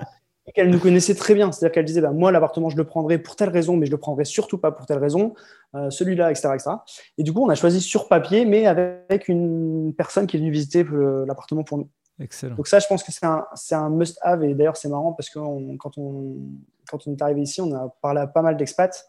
qu'elle 0.53 0.71
nous 0.71 0.79
connaissait 0.79 1.15
très 1.15 1.35
bien. 1.35 1.51
C'est-à-dire 1.53 1.73
qu'elle 1.73 1.85
disait, 1.85 2.01
bah, 2.01 2.13
moi, 2.13 2.33
l'appartement, 2.33 2.71
je 2.71 2.77
le 2.77 2.85
prendrai 2.85 3.19
pour 3.19 3.37
telle 3.37 3.49
raison, 3.49 3.77
mais 3.77 3.87
je 3.87 3.91
le 3.91 3.99
prendrai 3.99 4.25
surtout 4.25 4.59
pas 4.59 4.73
pour 4.73 4.87
telle 4.87 4.99
raison, 4.99 5.35
euh, 5.75 5.91
celui-là, 5.91 6.31
etc., 6.31 6.51
etc. 6.55 6.71
Et 7.19 7.23
du 7.23 7.33
coup, 7.33 7.45
on 7.45 7.49
a 7.49 7.55
choisi 7.55 7.81
sur 7.81 8.09
papier, 8.09 8.45
mais 8.45 8.67
avec 8.67 9.29
une 9.29 9.95
personne 9.97 10.27
qui 10.27 10.37
est 10.37 10.41
venue 10.41 10.51
visiter 10.51 10.85
euh, 10.85 11.25
l'appartement 11.27 11.65
pour 11.65 11.79
nous. 11.79 11.89
Excellent. 12.21 12.55
Donc 12.55 12.69
ça, 12.69 12.79
je 12.79 12.87
pense 12.87 13.03
que 13.03 13.13
c'est 13.13 13.25
un, 13.25 13.45
un 13.73 13.91
must-have. 13.91 14.45
Et 14.45 14.55
d'ailleurs, 14.55 14.77
c'est 14.77 14.89
marrant 14.89 15.13
parce 15.13 15.31
que 15.31 15.39
quand, 15.77 15.97
on, 15.97 16.59
quand 16.91 17.07
on 17.07 17.13
est 17.13 17.23
arrivé 17.23 17.43
ici, 17.43 17.61
on 17.61 17.75
a 17.75 17.95
parlé 18.03 18.21
à 18.21 18.27
pas 18.27 18.43
mal 18.43 18.57
d'expats. 18.57 19.09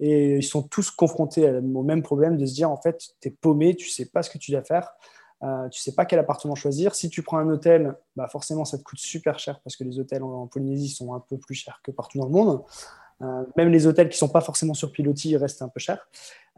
Et 0.00 0.36
ils 0.36 0.42
sont 0.42 0.62
tous 0.62 0.90
confrontés 0.90 1.48
au 1.48 1.82
même 1.82 2.02
problème 2.02 2.36
de 2.36 2.46
se 2.46 2.54
dire, 2.54 2.70
en 2.70 2.76
fait, 2.76 2.98
tu 3.20 3.28
es 3.28 3.30
paumé, 3.30 3.76
tu 3.76 3.88
sais 3.88 4.06
pas 4.06 4.22
ce 4.22 4.30
que 4.30 4.38
tu 4.38 4.50
dois 4.50 4.62
faire. 4.62 4.92
Euh, 5.42 5.68
tu 5.68 5.80
sais 5.80 5.94
pas 5.94 6.04
quel 6.04 6.18
appartement 6.18 6.54
choisir. 6.54 6.94
Si 6.94 7.08
tu 7.08 7.22
prends 7.22 7.38
un 7.38 7.48
hôtel, 7.48 7.94
bah 8.16 8.28
forcément, 8.28 8.64
ça 8.64 8.78
te 8.78 8.82
coûte 8.82 8.98
super 8.98 9.38
cher 9.38 9.60
parce 9.60 9.76
que 9.76 9.84
les 9.84 9.98
hôtels 9.98 10.22
en, 10.22 10.46
Polynésie 10.46 10.88
sont 10.88 11.14
un 11.14 11.20
peu 11.20 11.36
plus 11.36 11.54
chers 11.54 11.80
que 11.82 11.90
partout 11.90 12.18
dans 12.18 12.26
le 12.26 12.32
monde. 12.32 12.62
Euh, 13.22 13.44
même 13.56 13.70
les 13.70 13.86
hôtels 13.86 14.08
qui 14.08 14.18
sont 14.18 14.28
pas 14.28 14.40
forcément 14.40 14.74
sur 14.74 14.92
pilotis 14.92 15.36
restent 15.36 15.62
un 15.62 15.68
peu 15.68 15.80
chers. 15.80 16.08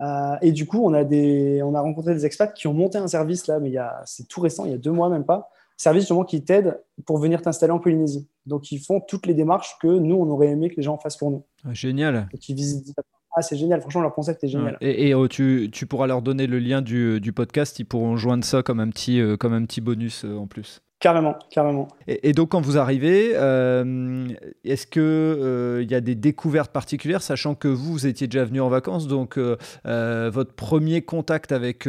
Euh, 0.00 0.36
et 0.42 0.52
du 0.52 0.66
coup, 0.66 0.84
on 0.84 0.92
a, 0.92 1.04
des, 1.04 1.62
on 1.62 1.74
a 1.74 1.80
rencontré 1.80 2.14
des 2.14 2.26
expats 2.26 2.52
qui 2.52 2.66
ont 2.66 2.74
monté 2.74 2.98
un 2.98 3.08
service 3.08 3.46
là, 3.46 3.58
mais 3.58 3.74
c'est 4.06 4.28
tout 4.28 4.40
récent, 4.40 4.64
il 4.64 4.72
y 4.72 4.74
a 4.74 4.78
deux 4.78 4.92
mois 4.92 5.08
même 5.08 5.24
pas. 5.24 5.50
Service 5.76 6.02
justement 6.02 6.24
qui 6.24 6.42
t'aide 6.44 6.80
pour 7.04 7.18
venir 7.18 7.42
t'installer 7.42 7.72
en 7.72 7.80
Polynésie. 7.80 8.28
Donc, 8.46 8.70
ils 8.70 8.78
font 8.78 9.00
toutes 9.00 9.26
les 9.26 9.34
démarches 9.34 9.76
que 9.80 9.88
nous, 9.88 10.14
on 10.14 10.28
aurait 10.30 10.48
aimé 10.48 10.70
que 10.70 10.76
les 10.76 10.82
gens 10.82 10.98
fassent 10.98 11.16
pour 11.16 11.30
nous. 11.30 11.42
Ah, 11.64 11.72
génial. 11.72 12.28
Visitent 12.48 12.94
ah, 13.36 13.42
c'est 13.42 13.56
génial. 13.56 13.80
Franchement, 13.80 14.02
leur 14.02 14.14
concept 14.14 14.44
est 14.44 14.48
génial. 14.48 14.76
Et, 14.80 15.12
oh, 15.14 15.26
tu, 15.26 15.68
tu, 15.72 15.86
pourras 15.86 16.06
leur 16.06 16.22
donner 16.22 16.46
le 16.46 16.58
lien 16.58 16.82
du, 16.82 17.20
du, 17.20 17.32
podcast. 17.32 17.78
Ils 17.80 17.84
pourront 17.84 18.16
joindre 18.16 18.44
ça 18.44 18.62
comme 18.62 18.78
un 18.78 18.88
petit, 18.88 19.20
euh, 19.20 19.36
comme 19.36 19.52
un 19.52 19.64
petit 19.64 19.80
bonus 19.80 20.24
euh, 20.24 20.36
en 20.36 20.46
plus. 20.46 20.80
Carrément, 21.00 21.34
carrément. 21.50 21.88
Et, 22.06 22.32
donc, 22.32 22.50
quand 22.50 22.60
vous 22.60 22.78
arrivez, 22.78 23.32
euh, 23.34 24.28
est-ce 24.64 24.86
qu'il 24.86 25.82
il 25.82 25.90
y 25.90 25.94
a 25.94 26.00
des 26.00 26.14
découvertes 26.14 26.72
particulières, 26.72 27.20
sachant 27.20 27.54
que 27.54 27.68
vous, 27.68 27.92
vous 27.92 28.06
étiez 28.06 28.26
déjà 28.26 28.44
venu 28.44 28.60
en 28.60 28.68
vacances, 28.68 29.06
donc 29.06 29.36
votre 29.36 30.54
premier 30.54 31.02
contact 31.02 31.52
avec 31.52 31.86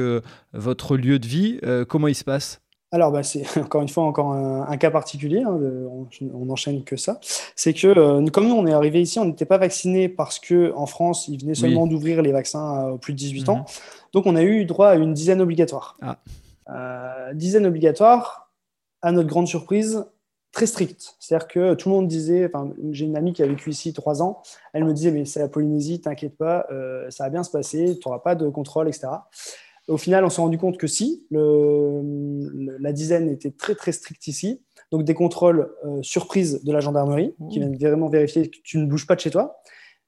votre 0.52 0.98
lieu 0.98 1.20
de 1.20 1.28
vie, 1.28 1.62
comment 1.88 2.10
il 2.10 2.16
se 2.16 2.26
passe? 2.26 2.65
Alors, 2.96 3.12
bah, 3.12 3.24
c'est 3.24 3.44
encore 3.60 3.82
une 3.82 3.90
fois 3.90 4.06
encore 4.06 4.32
un, 4.32 4.78
cas 4.78 4.90
particulier, 4.90 5.42
hein, 5.42 5.60
on 6.34 6.46
n'enchaîne 6.46 6.84
que 6.86 6.96
ça. 6.96 7.20
C'est 7.56 7.74
que, 7.74 7.88
euh, 7.88 8.26
comme 8.28 8.48
nous, 8.48 8.56
on 8.56 8.66
est 8.66 8.74
arrivé 8.74 9.02
ici, 9.02 9.20
on 9.20 9.26
n'était 9.26 9.46
pas 9.46 9.58
vacciné 9.58 10.08
parce 10.08 10.40
qu'en 10.40 10.86
France, 10.86 11.28
ils 11.28 11.42
venaient 11.42 11.56
seulement 11.56 11.88
d'ouvrir 11.88 12.22
les 12.22 12.32
vaccins 12.32 12.88
aux 12.88 12.98
plus 12.98 13.12
de 13.12 13.18
18 13.18 13.50
ans. 13.50 13.58
Mhm. 13.58 13.64
Donc, 14.14 14.26
on 14.28 14.36
a 14.38 14.44
eu 14.44 14.64
droit 14.64 14.88
à 14.88 14.96
une 14.96 15.14
dizaine 15.14 15.42
obligatoire. 15.42 15.98
Ah. 16.02 16.18
Euh, 16.70 17.34
dizaine 17.34 17.66
obligatoire, 17.66 18.50
à 19.02 19.12
notre 19.12 19.28
grande 19.28 19.50
surprise, 19.50 20.06
très 20.54 20.66
stricte. 20.66 21.18
C'est-à-dire 21.20 21.50
que 21.50 21.74
tout 21.74 21.90
le 21.90 21.96
monde 21.96 22.08
disait, 22.08 22.50
j'ai 22.92 23.04
une 23.04 23.18
amie 23.18 23.34
qui 23.34 23.44
a 23.44 23.46
vécu 23.46 23.72
ici 23.72 23.92
trois 23.92 24.24
ans, 24.24 24.42
elle 24.72 24.86
me 24.86 24.94
disait, 24.94 25.12
mais 25.12 25.26
c'est 25.26 25.42
la 25.42 25.50
Polynésie, 25.50 26.00
t'inquiète 26.00 26.38
pas, 26.38 26.66
euh, 26.72 27.10
ça 27.12 27.26
va 27.26 27.30
bien 27.30 27.44
se 27.44 27.52
passer, 27.52 28.00
tu 28.02 28.08
n'auras 28.08 28.20
pas 28.20 28.36
de 28.36 28.48
contrôle, 28.48 28.88
etc. 28.88 29.08
Au 29.88 29.98
final, 29.98 30.26
on 30.26 30.30
s'est 30.30 30.42
rendu 30.42 30.58
compte 30.58 30.78
que 30.78 30.88
si, 30.88 31.26
la 31.32 32.92
dizaine 32.92 33.30
était 33.30 33.52
très 33.52 33.76
très 33.76 33.92
stricte 33.92 34.28
ici. 34.28 34.62
Donc 34.92 35.04
des 35.04 35.14
contrôles 35.14 35.74
euh, 35.84 36.02
surprises 36.04 36.64
de 36.64 36.72
la 36.72 36.80
gendarmerie 36.80 37.34
qui 37.50 37.60
viennent 37.60 37.76
vraiment 37.76 38.08
vérifier 38.08 38.50
que 38.50 38.58
tu 38.64 38.78
ne 38.78 38.86
bouges 38.86 39.08
pas 39.08 39.16
de 39.16 39.20
chez 39.20 39.32
toi. 39.32 39.62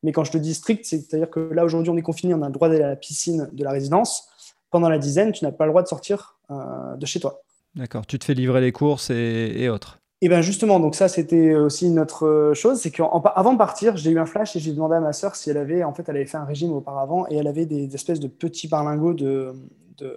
Mais 0.03 0.11
quand 0.11 0.23
je 0.23 0.31
te 0.31 0.37
dis 0.37 0.53
strict, 0.53 0.85
c'est-à-dire 0.85 1.29
que 1.29 1.39
là 1.39 1.65
aujourd'hui 1.65 1.89
on 1.89 1.97
est 1.97 2.03
confiné, 2.03 2.35
on 2.35 2.43
a 2.43 2.47
le 2.47 2.53
droit 2.53 2.69
d'aller 2.69 2.83
à 2.83 2.89
la 2.89 2.95
piscine 2.95 3.49
de 3.51 3.63
la 3.63 3.71
résidence. 3.71 4.29
Pendant 4.69 4.89
la 4.89 4.99
dizaine, 4.99 5.31
tu 5.31 5.43
n'as 5.43 5.51
pas 5.51 5.65
le 5.65 5.71
droit 5.71 5.81
de 5.81 5.87
sortir 5.87 6.37
euh, 6.51 6.95
de 6.95 7.05
chez 7.05 7.19
toi. 7.19 7.41
D'accord, 7.75 8.05
tu 8.05 8.19
te 8.19 8.25
fais 8.25 8.35
livrer 8.35 8.61
les 8.61 8.71
courses 8.71 9.09
et 9.09 9.67
autres. 9.69 9.99
Et 10.21 10.29
bien 10.29 10.41
justement, 10.41 10.79
donc 10.79 10.95
ça 10.95 11.07
c'était 11.07 11.53
aussi 11.53 11.85
une 11.85 11.99
autre 11.99 12.25
euh, 12.25 12.53
chose, 12.55 12.79
c'est 12.79 12.89
qu'avant 12.89 13.53
de 13.53 13.57
partir, 13.57 13.97
j'ai 13.97 14.09
eu 14.09 14.19
un 14.19 14.25
flash 14.25 14.55
et 14.55 14.59
j'ai 14.59 14.73
demandé 14.73 14.95
à 14.95 14.99
ma 14.99 15.13
sœur 15.13 15.35
si 15.35 15.51
elle 15.51 15.57
avait, 15.57 15.83
en 15.83 15.93
fait, 15.93 16.09
elle 16.09 16.15
avait 16.15 16.25
fait 16.25 16.37
un 16.37 16.45
régime 16.45 16.73
auparavant 16.73 17.27
et 17.29 17.35
elle 17.35 17.47
avait 17.47 17.67
des, 17.67 17.93
espèces 17.93 18.19
de 18.19 18.27
petits 18.27 18.67
barlingots 18.67 19.13
de, 19.13 19.53
de, 19.97 20.15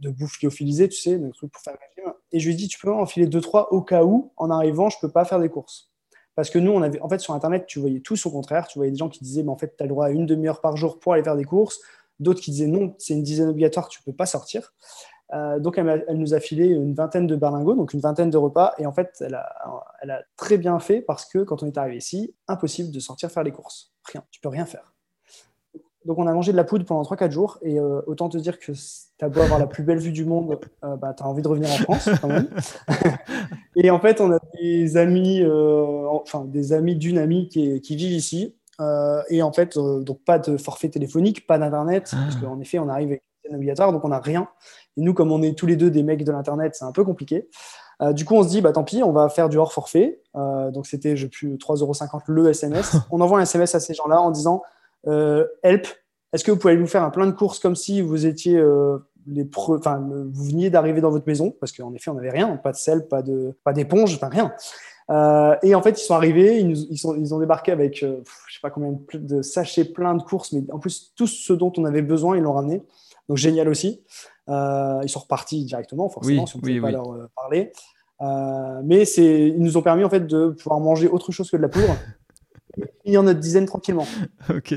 de 0.00 0.10
bouffe 0.10 0.42
lyophilisée, 0.42 0.88
tu 0.88 1.00
sais, 1.00 1.18
des 1.18 1.30
trucs 1.30 1.50
pour 1.50 1.62
faire 1.62 1.74
le 1.74 2.02
régime. 2.02 2.14
Et 2.32 2.40
je 2.40 2.46
lui 2.46 2.54
ai 2.54 2.56
dit, 2.56 2.68
tu 2.68 2.78
peux 2.78 2.92
enfiler 2.92 3.26
deux 3.26 3.40
trois 3.40 3.72
au 3.72 3.80
cas 3.80 4.04
où, 4.04 4.32
en 4.36 4.50
arrivant, 4.50 4.90
je 4.90 4.98
peux 5.00 5.10
pas 5.10 5.24
faire 5.24 5.40
des 5.40 5.48
courses. 5.48 5.90
Parce 6.34 6.50
que 6.50 6.58
nous, 6.58 6.70
on 6.70 6.82
avait, 6.82 7.00
en 7.00 7.08
fait, 7.08 7.18
sur 7.18 7.34
Internet, 7.34 7.66
tu 7.66 7.80
voyais 7.80 8.00
tout 8.00 8.14
au 8.24 8.30
contraire. 8.30 8.68
Tu 8.68 8.78
voyais 8.78 8.92
des 8.92 8.96
gens 8.96 9.08
qui 9.08 9.24
disaient, 9.24 9.42
mais 9.42 9.50
en 9.50 9.56
fait, 9.56 9.76
tu 9.76 9.82
as 9.82 9.86
le 9.86 9.90
droit 9.90 10.06
à 10.06 10.10
une 10.10 10.24
demi-heure 10.24 10.60
par 10.60 10.76
jour 10.76 11.00
pour 11.00 11.14
aller 11.14 11.24
faire 11.24 11.36
des 11.36 11.44
courses. 11.44 11.80
D'autres 12.20 12.40
qui 12.40 12.52
disaient, 12.52 12.68
non, 12.68 12.94
c'est 12.98 13.14
une 13.14 13.24
dizaine 13.24 13.48
obligatoire, 13.48 13.88
tu 13.88 14.00
peux 14.02 14.12
pas 14.12 14.26
sortir. 14.26 14.72
Euh, 15.34 15.58
donc, 15.58 15.78
elle, 15.78 16.04
nous 16.14 16.34
a 16.34 16.40
filé 16.40 16.66
une 16.66 16.94
vingtaine 16.94 17.26
de 17.26 17.36
berlingots, 17.36 17.74
donc 17.74 17.92
une 17.92 18.00
vingtaine 18.00 18.30
de 18.30 18.36
repas. 18.36 18.74
Et 18.78 18.86
en 18.86 18.92
fait, 18.92 19.22
elle 19.24 19.34
a, 19.34 20.22
très 20.36 20.58
bien 20.58 20.78
fait 20.78 21.00
parce 21.00 21.26
que 21.26 21.38
quand 21.40 21.62
on 21.62 21.66
est 21.66 21.78
arrivé 21.78 21.96
ici, 21.96 22.34
impossible 22.46 22.90
de 22.90 23.00
sortir 23.00 23.30
faire 23.30 23.42
les 23.42 23.52
courses. 23.52 23.92
Rien, 24.04 24.22
tu 24.30 24.40
peux 24.40 24.48
rien 24.48 24.64
faire. 24.64 24.94
Donc, 26.04 26.18
on 26.18 26.26
a 26.26 26.32
mangé 26.32 26.52
de 26.52 26.56
la 26.56 26.64
poudre 26.64 26.86
pendant 26.86 27.02
3-4 27.02 27.30
jours. 27.30 27.58
Et 27.62 27.78
euh, 27.78 28.00
autant 28.06 28.30
te 28.30 28.38
dire 28.38 28.58
que 28.58 28.72
tu 28.72 29.24
as 29.24 29.28
beau 29.28 29.40
avoir 29.40 29.58
la 29.58 29.66
plus 29.66 29.82
belle 29.82 29.98
vue 29.98 30.12
du 30.12 30.24
monde, 30.24 30.58
euh, 30.84 30.96
bah, 30.96 31.12
tu 31.12 31.22
as 31.22 31.26
envie 31.26 31.42
de 31.42 31.48
revenir 31.48 31.70
en 31.70 31.76
France 31.76 32.08
quand 32.22 32.28
même. 32.28 32.48
et 33.76 33.90
en 33.90 34.00
fait, 34.00 34.20
on 34.22 34.32
a 34.32 34.38
des 34.58 34.96
amis, 34.96 35.44
enfin, 35.44 36.44
des 36.46 36.72
amis 36.72 36.96
d'une 36.96 37.18
amie 37.18 37.48
qui, 37.48 37.80
qui 37.82 37.96
vivent 37.96 38.12
ici. 38.12 38.56
et 39.28 39.42
en 39.42 39.52
fait, 39.52 39.76
donc 39.76 40.24
pas 40.24 40.38
de 40.38 40.56
forfait 40.56 40.88
téléphonique, 40.88 41.46
pas 41.46 41.58
d'internet, 41.58 42.08
parce 42.10 42.36
ah. 42.36 42.40
qu'en 42.46 42.58
effet, 42.60 42.78
on 42.78 42.88
arrive 42.88 43.08
avec 43.08 43.22
obligatoire, 43.54 43.92
donc 43.92 44.04
on 44.04 44.08
n'a 44.08 44.20
rien. 44.20 44.48
Et 44.96 45.02
nous, 45.02 45.14
comme 45.14 45.32
on 45.32 45.42
est 45.42 45.56
tous 45.56 45.66
les 45.66 45.76
deux 45.76 45.90
des 45.90 46.02
mecs 46.02 46.24
de 46.24 46.32
l'Internet, 46.32 46.74
c'est 46.74 46.84
un 46.84 46.92
peu 46.92 47.04
compliqué. 47.04 47.48
Euh, 48.00 48.12
du 48.12 48.24
coup, 48.24 48.34
on 48.34 48.42
se 48.42 48.48
dit, 48.48 48.60
bah, 48.60 48.72
tant 48.72 48.84
pis, 48.84 49.02
on 49.02 49.12
va 49.12 49.28
faire 49.28 49.48
du 49.48 49.56
hors 49.58 49.72
forfait. 49.72 50.20
Euh, 50.36 50.70
donc, 50.70 50.86
c'était, 50.86 51.16
je 51.16 51.26
plus, 51.26 51.56
3,50€ 51.56 52.22
le 52.28 52.48
SMS. 52.48 52.96
on 53.10 53.20
envoie 53.20 53.38
un 53.38 53.42
SMS 53.42 53.74
à 53.74 53.80
ces 53.80 53.94
gens-là 53.94 54.20
en 54.20 54.30
disant, 54.30 54.62
euh, 55.06 55.46
help, 55.62 55.86
est-ce 56.32 56.44
que 56.44 56.50
vous 56.50 56.58
pouvez 56.58 56.76
nous 56.76 56.86
faire 56.86 57.02
un 57.02 57.10
plein 57.10 57.26
de 57.26 57.32
courses 57.32 57.58
comme 57.58 57.74
si 57.74 58.02
vous 58.02 58.26
étiez 58.26 58.62
les 59.26 59.48
enfin, 59.56 60.06
vous 60.30 60.44
veniez 60.44 60.68
d'arriver 60.68 61.00
dans 61.00 61.10
votre 61.10 61.26
maison? 61.26 61.54
Parce 61.58 61.72
qu'en 61.72 61.94
effet, 61.94 62.10
on 62.10 62.14
n'avait 62.14 62.30
rien, 62.30 62.56
pas 62.56 62.72
de 62.72 62.76
sel, 62.76 63.08
pas 63.08 63.22
de, 63.22 63.56
pas 63.64 63.72
d'éponge, 63.72 64.14
enfin 64.14 64.28
rien. 64.28 64.52
et 65.62 65.74
en 65.74 65.80
fait, 65.80 65.98
ils 65.98 66.04
sont 66.04 66.14
arrivés, 66.14 66.60
ils, 66.60 66.76
ils, 66.90 66.98
sont, 66.98 67.16
ils 67.16 67.34
ont 67.34 67.38
débarqué 67.38 67.72
avec, 67.72 68.00
je 68.00 68.54
sais 68.54 68.60
pas 68.60 68.68
combien 68.68 68.94
de 69.14 69.40
sachets 69.40 69.86
pleins 69.86 70.14
de 70.14 70.22
courses, 70.22 70.52
mais 70.52 70.62
en 70.70 70.78
plus, 70.78 71.14
tout 71.16 71.26
ce 71.26 71.54
dont 71.54 71.72
on 71.78 71.86
avait 71.86 72.02
besoin, 72.02 72.36
ils 72.36 72.42
l'ont 72.42 72.52
ramené. 72.52 72.82
Donc 73.28 73.36
génial 73.36 73.68
aussi. 73.68 74.02
Euh, 74.48 75.00
ils 75.02 75.08
sont 75.08 75.20
repartis 75.20 75.64
directement, 75.64 76.08
forcément, 76.08 76.46
si 76.46 76.56
on 76.56 76.58
ne 76.58 76.62
pouvait 76.62 76.80
pas 76.80 76.90
leur 76.90 77.12
euh, 77.12 77.30
parler. 77.36 77.72
Euh, 78.20 78.80
mais 78.84 79.04
ils 79.04 79.62
nous 79.62 79.76
ont 79.76 79.82
permis 79.82 80.04
en 80.04 80.10
fait 80.10 80.26
de 80.26 80.48
pouvoir 80.48 80.80
manger 80.80 81.08
autre 81.08 81.30
chose 81.30 81.50
que 81.50 81.56
de 81.56 81.62
la 81.62 81.68
poudre 81.68 81.96
et 82.78 82.84
finir 83.04 83.22
notre 83.22 83.38
dizaine 83.40 83.66
tranquillement. 83.66 84.06
ok. 84.50 84.74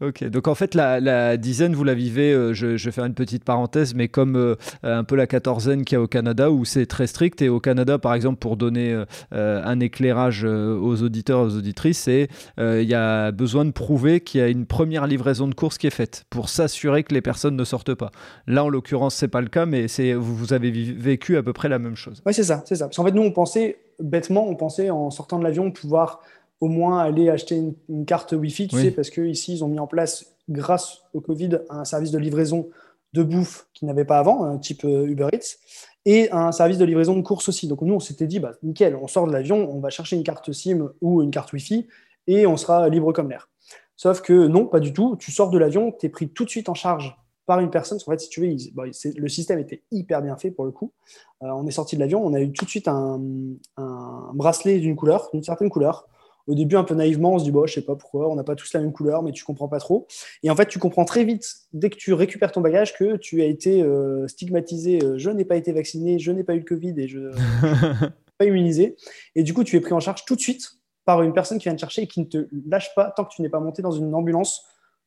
Ok, 0.00 0.24
donc 0.24 0.48
en 0.48 0.54
fait, 0.54 0.74
la, 0.74 1.36
dizaine, 1.36 1.74
vous 1.74 1.84
la 1.84 1.94
vivez, 1.94 2.32
euh, 2.32 2.52
je, 2.52 2.66
vais 2.66 2.92
faire 2.92 3.04
une 3.04 3.14
petite 3.14 3.44
parenthèse, 3.44 3.94
mais 3.94 4.08
comme 4.08 4.36
euh, 4.36 4.56
un 4.82 5.04
peu 5.04 5.14
la 5.14 5.26
quatorzaine 5.26 5.84
qu'il 5.84 5.96
y 5.96 5.98
a 5.98 6.02
au 6.02 6.08
Canada, 6.08 6.50
où 6.50 6.64
c'est 6.64 6.86
très 6.86 7.06
strict. 7.06 7.40
Et 7.42 7.48
au 7.48 7.60
Canada, 7.60 7.98
par 7.98 8.14
exemple, 8.14 8.38
pour 8.38 8.56
donner 8.56 9.04
euh, 9.32 9.62
un 9.64 9.80
éclairage 9.80 10.44
aux 10.44 11.02
auditeurs, 11.02 11.40
aux 11.40 11.56
auditrices, 11.56 12.08
il 12.08 12.28
y 12.58 12.94
a 12.94 13.30
besoin 13.30 13.64
de 13.64 13.70
prouver 13.70 14.20
qu'il 14.20 14.40
y 14.40 14.44
a 14.44 14.48
une 14.48 14.66
première 14.66 15.06
livraison 15.06 15.48
de 15.48 15.54
course 15.54 15.78
qui 15.78 15.86
est 15.86 15.90
faite 15.90 16.24
pour 16.30 16.48
s'assurer 16.48 17.04
que 17.04 17.14
les 17.14 17.22
personnes 17.22 17.56
ne 17.56 17.64
sortent 17.64 17.94
pas. 17.94 18.10
Là, 18.46 18.64
en 18.64 18.68
l'occurrence, 18.68 19.14
c'est 19.14 19.28
pas 19.28 19.40
le 19.40 19.48
cas, 19.48 19.66
mais 19.66 19.86
vous, 20.14 20.36
vous 20.36 20.52
avez 20.52 20.70
vécu 20.70 21.36
à 21.36 21.42
peu 21.42 21.52
près 21.52 21.68
la 21.68 21.78
même 21.78 21.96
chose. 21.96 22.22
Oui, 22.26 22.34
c'est 22.34 22.44
ça, 22.44 22.62
c'est 22.66 22.76
ça. 22.76 22.86
Parce 22.86 22.96
qu'en 22.96 23.04
fait, 23.04 23.12
nous, 23.12 23.22
on 23.22 23.32
pensait, 23.32 23.78
bêtement, 24.00 24.48
on 24.48 24.56
pensait 24.56 24.90
en 24.90 25.10
sortant 25.10 25.38
de 25.38 25.44
l'avion 25.44 25.70
pouvoir 25.70 26.20
au 26.64 26.68
moins 26.68 27.00
aller 27.00 27.28
acheter 27.28 27.60
une, 27.90 28.06
carte 28.06 28.32
Wi-Fi, 28.32 28.68
tu 28.68 28.78
sais, 28.78 28.90
parce 28.90 29.10
qu'ici, 29.10 29.52
ils 29.52 29.64
ont 29.64 29.68
mis 29.68 29.78
en 29.78 29.86
place, 29.86 30.34
grâce 30.48 31.02
au 31.12 31.20
Covid, 31.20 31.58
un 31.68 31.84
service 31.84 32.10
de 32.10 32.16
livraison 32.16 32.70
de 33.12 33.22
bouffe 33.22 33.68
qu'ils 33.74 33.86
n'avaient 33.86 34.06
pas 34.06 34.18
avant, 34.18 34.44
un 34.44 34.56
type 34.56 34.82
euh, 34.86 35.06
Uber 35.06 35.28
Eats, 35.34 35.58
et 36.06 36.30
un 36.32 36.52
service 36.52 36.78
de 36.78 36.86
livraison 36.86 37.16
de 37.16 37.20
courses 37.20 37.50
aussi. 37.50 37.68
Donc 37.68 37.82
nous, 37.82 37.92
on 37.92 38.00
s'était 38.00 38.26
dit, 38.26 38.40
bah, 38.40 38.52
nickel, 38.62 38.96
on 38.96 39.08
sort 39.08 39.26
de 39.26 39.32
l'avion, 39.32 39.70
on 39.70 39.78
va 39.80 39.90
chercher 39.90 40.16
une 40.16 40.22
carte 40.22 40.50
SIM 40.52 40.88
ou 41.02 41.20
une 41.20 41.30
carte 41.30 41.52
Wi-Fi, 41.52 41.86
et 42.28 42.46
on 42.46 42.56
sera 42.56 42.88
libre 42.88 43.12
comme 43.12 43.28
l'air. 43.28 43.50
Sauf 43.94 44.22
que 44.22 44.46
non, 44.46 44.64
pas 44.64 44.80
du 44.80 44.94
tout. 44.94 45.16
Tu 45.16 45.32
sors 45.32 45.50
de 45.50 45.58
l'avion, 45.58 45.92
tu 45.92 46.06
es 46.06 46.08
pris 46.08 46.30
tout 46.30 46.46
de 46.46 46.50
suite 46.50 46.70
en 46.70 46.74
charge 46.74 47.14
par 47.44 47.60
une 47.60 47.70
personne. 47.70 47.98
En 48.06 48.10
fait, 48.10 48.20
si 48.20 48.30
tu 48.30 48.40
veux, 48.40 48.56
le 49.16 49.28
système 49.28 49.58
était 49.58 49.82
hyper 49.90 50.22
bien 50.22 50.38
fait 50.38 50.50
pour 50.50 50.64
le 50.64 50.70
coup. 50.70 50.92
Euh, 51.42 51.48
on 51.48 51.66
est 51.66 51.72
sorti 51.72 51.96
de 51.96 52.00
l'avion, 52.00 52.24
on 52.24 52.32
a 52.32 52.40
eu 52.40 52.50
tout 52.52 52.64
de 52.64 52.70
suite 52.70 52.88
un, 52.88 53.20
un 53.76 54.30
bracelet 54.32 54.78
d'une 54.78 54.96
couleur, 54.96 55.28
d'une 55.34 55.44
certaine 55.44 55.68
couleur 55.68 56.08
au 56.46 56.54
début, 56.54 56.76
un 56.76 56.84
peu 56.84 56.94
naïvement, 56.94 57.34
on 57.34 57.38
se 57.38 57.44
dit, 57.44 57.50
bon, 57.50 57.66
je 57.66 57.74
sais 57.74 57.82
pas 57.82 57.96
pourquoi, 57.96 58.30
on 58.30 58.36
n'a 58.36 58.44
pas 58.44 58.54
tous 58.54 58.72
la 58.74 58.80
même 58.80 58.92
couleur, 58.92 59.22
mais 59.22 59.32
tu 59.32 59.44
comprends 59.44 59.68
pas 59.68 59.78
trop. 59.78 60.06
Et 60.42 60.50
en 60.50 60.56
fait, 60.56 60.66
tu 60.66 60.78
comprends 60.78 61.04
très 61.04 61.24
vite, 61.24 61.46
dès 61.72 61.90
que 61.90 61.96
tu 61.96 62.12
récupères 62.12 62.52
ton 62.52 62.60
bagage, 62.60 62.94
que 62.94 63.16
tu 63.16 63.42
as 63.42 63.46
été 63.46 63.82
euh, 63.82 64.28
stigmatisé, 64.28 65.02
euh, 65.02 65.18
je 65.18 65.30
n'ai 65.30 65.44
pas 65.44 65.56
été 65.56 65.72
vacciné, 65.72 66.18
je 66.18 66.32
n'ai 66.32 66.44
pas 66.44 66.54
eu 66.54 66.58
le 66.58 66.64
Covid 66.64 66.94
et 66.98 67.08
je 67.08 67.18
ne 67.18 67.32
suis 67.32 68.36
pas 68.38 68.44
immunisé. 68.44 68.96
Et 69.34 69.42
du 69.42 69.54
coup, 69.54 69.64
tu 69.64 69.76
es 69.76 69.80
pris 69.80 69.92
en 69.92 70.00
charge 70.00 70.24
tout 70.24 70.36
de 70.36 70.40
suite 70.40 70.78
par 71.04 71.22
une 71.22 71.32
personne 71.32 71.58
qui 71.58 71.64
vient 71.64 71.74
te 71.74 71.80
chercher 71.80 72.02
et 72.02 72.06
qui 72.06 72.20
ne 72.20 72.26
te 72.26 72.48
lâche 72.66 72.94
pas 72.94 73.12
tant 73.14 73.24
que 73.24 73.34
tu 73.34 73.42
n'es 73.42 73.48
pas 73.48 73.60
monté 73.60 73.82
dans 73.82 73.92
une 73.92 74.14
ambulance 74.14 74.64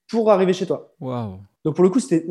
pour 0.09 0.31
arriver 0.31 0.53
chez 0.53 0.65
toi. 0.65 0.93
Waouh 0.99 1.39
donc 1.67 1.75
pour 1.75 1.83
le 1.83 1.89
coup, 1.89 1.99
c'était, 1.99 2.25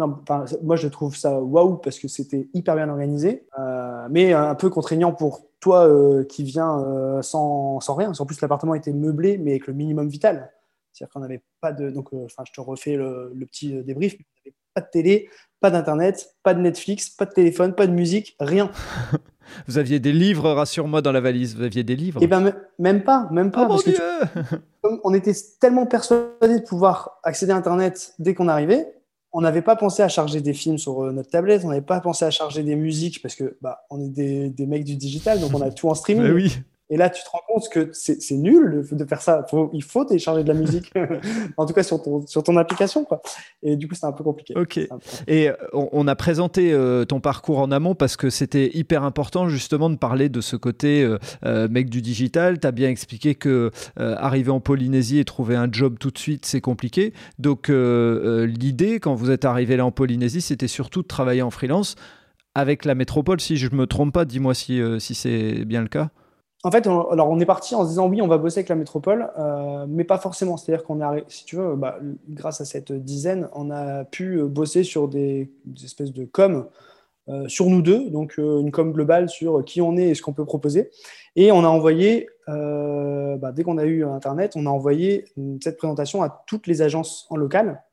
moi 0.63 0.77
je 0.77 0.89
trouve 0.89 1.15
ça 1.15 1.39
waouh 1.39 1.77
parce 1.77 1.99
que 1.99 2.09
c'était 2.09 2.49
hyper 2.55 2.75
bien 2.75 2.89
organisé, 2.89 3.47
euh, 3.59 4.09
mais 4.11 4.33
un 4.33 4.55
peu 4.55 4.71
contraignant 4.71 5.13
pour 5.13 5.43
toi 5.61 5.87
euh, 5.87 6.25
qui 6.25 6.43
viens 6.43 6.81
euh, 6.81 7.21
sans, 7.21 7.81
sans, 7.81 7.95
rien. 7.97 8.13
En 8.19 8.25
plus, 8.25 8.41
l'appartement 8.41 8.75
était 8.75 8.95
meublé, 8.95 9.37
mais 9.37 9.51
avec 9.51 9.67
le 9.67 9.75
minimum 9.75 10.09
vital. 10.09 10.51
C'est-à-dire 10.91 11.13
qu'on 11.13 11.21
n'avait 11.21 11.43
pas 11.61 11.73
de. 11.73 11.91
Donc, 11.91 12.15
enfin, 12.15 12.45
je 12.47 12.53
te 12.55 12.63
refais 12.63 12.97
le, 12.97 13.31
petit 13.45 13.75
débrief. 13.83 14.15
On 14.15 14.25
n'avait 14.41 14.57
pas 14.73 14.81
de 14.81 14.89
télé, 14.91 15.29
pas 15.61 15.71
d'internet, 15.71 16.35
pas 16.43 16.55
de 16.55 16.61
Netflix, 16.61 17.11
pas 17.11 17.27
de 17.27 17.33
téléphone, 17.33 17.75
pas 17.75 17.87
de 17.87 17.93
musique, 17.93 18.37
rien. 18.41 18.71
Vous 19.67 19.79
aviez 19.79 19.99
des 20.01 20.13
livres, 20.13 20.51
rassure-moi, 20.53 21.03
dans 21.03 21.13
la 21.13 21.21
valise. 21.21 21.57
Vous 21.57 21.63
aviez 21.63 21.83
des 21.85 21.97
livres 21.97 22.21
Eh 22.23 22.27
ben, 22.27 22.53
même 22.79 23.03
pas, 23.03 23.29
même 23.31 23.51
pas. 23.51 23.61
Oh 23.61 23.65
mon 23.65 23.69
parce 23.71 23.83
que 23.85 23.91
Dieu 23.91 23.99
tu- 24.85 24.91
on 25.05 25.15
était 25.15 25.33
tellement 25.61 25.87
persuadés 25.87 26.61
de 26.61 26.65
pouvoir 26.65 27.19
accéder 27.25 27.53
à 27.53 27.57
Internet 27.57 28.15
dès 28.19 28.35
qu'on 28.35 28.49
arrivait, 28.49 28.93
on 29.33 29.41
n'avait 29.41 29.63
pas 29.63 29.77
pensé 29.77 30.03
à 30.03 30.09
charger 30.09 30.41
des 30.41 30.55
films 30.55 30.79
sur 30.79 31.05
euh, 31.05 31.13
notre 31.13 31.29
tablette, 31.31 31.63
on 31.65 31.69
n'avait 31.69 31.81
pas 31.83 32.01
pensé 32.01 32.25
à 32.25 32.31
charger 32.31 32.63
des 32.63 32.77
musiques 32.77 33.21
parce 33.21 33.35
que 33.35 33.57
bah, 33.61 33.85
on 33.91 34.01
est 34.01 34.09
des, 34.09 34.49
des 34.51 34.67
mecs 34.67 34.85
du 34.85 34.97
digital, 34.97 35.41
donc 35.41 35.53
on 35.55 35.61
a 35.61 35.71
tout 35.71 35.89
en 35.89 35.95
streaming. 35.95 36.25
Mais 36.25 36.31
oui. 36.31 36.59
Et 36.89 36.97
là, 36.97 37.11
tu 37.11 37.23
te 37.25 37.29
rends 37.31 37.41
compte 37.49 37.69
que 37.69 37.91
c'est 37.93 38.17
nul 38.35 38.85
de, 38.91 38.95
de 38.97 39.05
faire 39.05 39.21
ça. 39.21 39.45
Faut- 39.51 39.71
il 39.73 39.83
faut 39.83 40.05
télécharger 40.05 40.45
de 40.45 40.49
la 40.49 40.55
musique, 40.55 40.93
en 41.57 41.67
tout 41.67 41.73
cas 41.75 41.83
sur 41.83 42.01
ton, 42.03 42.25
sur 42.27 42.43
ton 42.45 42.57
application. 42.57 43.05
Quoi. 43.05 43.21
Et 43.63 43.77
du 43.77 43.89
coup, 43.89 43.95
c'est 43.97 44.07
un 44.07 44.13
peu 44.13 44.23
compliqué. 44.23 44.55
Ok. 44.57 44.75
Peu 44.75 44.87
compliqué. 44.87 45.23
Et 45.27 45.49
euh, 45.51 45.55
on, 45.73 45.89
on 45.93 46.07
a 46.07 46.15
présenté 46.15 46.73
euh, 46.73 47.05
ton 47.05 47.21
parcours 47.21 47.59
en 47.59 47.71
amont 47.73 47.95
parce 47.97 48.17
que 48.17 48.31
c'était 48.31 48.71
hyper 48.77 49.03
important 49.03 49.49
justement 49.49 49.91
de 49.91 49.97
parler 49.97 50.29
de 50.29 50.41
ce 50.41 50.55
côté 50.55 51.03
euh, 51.45 51.69
mec 51.69 51.91
du 51.91 52.03
digital. 52.03 52.61
Tu 52.61 52.67
as 52.67 52.73
bien 52.73 52.89
expliqué 52.89 53.35
que 53.35 53.71
euh, 53.99 54.15
arriver 54.19 54.51
en 54.53 54.61
Polynésie 54.61 55.19
et 55.19 55.25
trouver 55.25 55.57
un 55.57 55.69
job 55.71 55.97
tout 55.99 56.11
de 56.13 56.19
suite, 56.19 56.47
c'est 56.47 56.61
compliqué. 56.61 57.13
Donc 57.39 57.69
l'idée, 57.69 59.01
quand 59.01 59.15
vous 59.15 59.31
êtes 59.31 59.45
arrivé 59.45 59.77
là 59.77 59.85
en 59.85 59.91
Polynésie, 59.91 60.41
c'était 60.41 60.69
surtout 60.69 61.03
de 61.03 61.07
travailler 61.09 61.43
en 61.43 61.51
freelance 61.51 61.97
avec 62.55 62.85
la 62.85 62.95
métropole. 62.95 63.41
Si 63.41 63.57
je 63.57 63.69
me 63.75 63.87
trompe 63.87 64.13
pas, 64.15 64.25
dis-moi 64.25 64.55
si, 64.55 64.81
si 64.99 65.15
c'est 65.15 65.65
bien 65.65 65.83
le 65.83 65.89
cas. 65.89 66.11
En 66.67 66.71
fait, 66.73 66.89
on, 66.89 67.09
alors 67.11 67.31
on 67.31 67.39
est 67.39 67.47
parti 67.47 67.77
en 67.77 67.85
se 67.85 67.91
disant 67.91 68.09
oui, 68.09 68.21
on 68.21 68.27
va 68.27 68.39
bosser 68.39 68.59
avec 68.59 68.69
la 68.69 68.75
métropole, 68.75 69.31
euh, 69.39 69.87
mais 69.89 70.03
pas 70.03 70.19
forcément. 70.19 70.57
C'est-à-dire 70.57 70.85
qu'on 70.85 70.99
arri- 70.99 71.23
si 71.29 71.45
tu 71.45 71.55
veux, 71.55 71.77
bah, 71.77 72.01
grâce 72.29 72.61
à 72.61 72.65
cette 72.65 72.91
dizaine, 72.91 73.49
on 73.55 73.71
a 73.71 74.05
pu 74.05 74.41
euh, 74.41 74.47
bosser 74.47 74.83
sur 74.83 75.07
des, 75.07 75.49
espèces 75.85 76.13
de 76.13 76.25
com 76.25 76.67
euh, 77.29 77.47
sur 77.47 77.67
nous 77.67 77.83
deux, 77.83 78.11
donc 78.11 78.37
une 78.37 78.73
com 78.73 78.91
globale 78.93 79.29
sur 79.29 79.65
qui 79.65 79.81
on 79.81 79.97
est 79.97 80.09
et 80.09 80.15
ce 80.17 80.23
qu'on 80.23 80.33
peut 80.33 80.45
proposer. 80.45 80.91
Et 81.37 81.53
on 81.53 81.63
a 81.63 81.69
envoyé, 81.69 82.29
bah, 82.49 83.53
dès 83.53 83.63
qu'on 83.63 83.79
a 83.79 83.85
eu 83.85 84.05
Internet, 84.05 84.55
on 84.57 84.67
a 84.67 84.71
envoyé 84.71 85.25
une- 85.37 85.61
cette 85.63 85.77
présentation 85.77 86.25
à 86.25 86.43
toutes 86.49 86.67
les 86.67 86.83
agences 86.83 87.29
en 87.31 87.37
local 87.37 87.85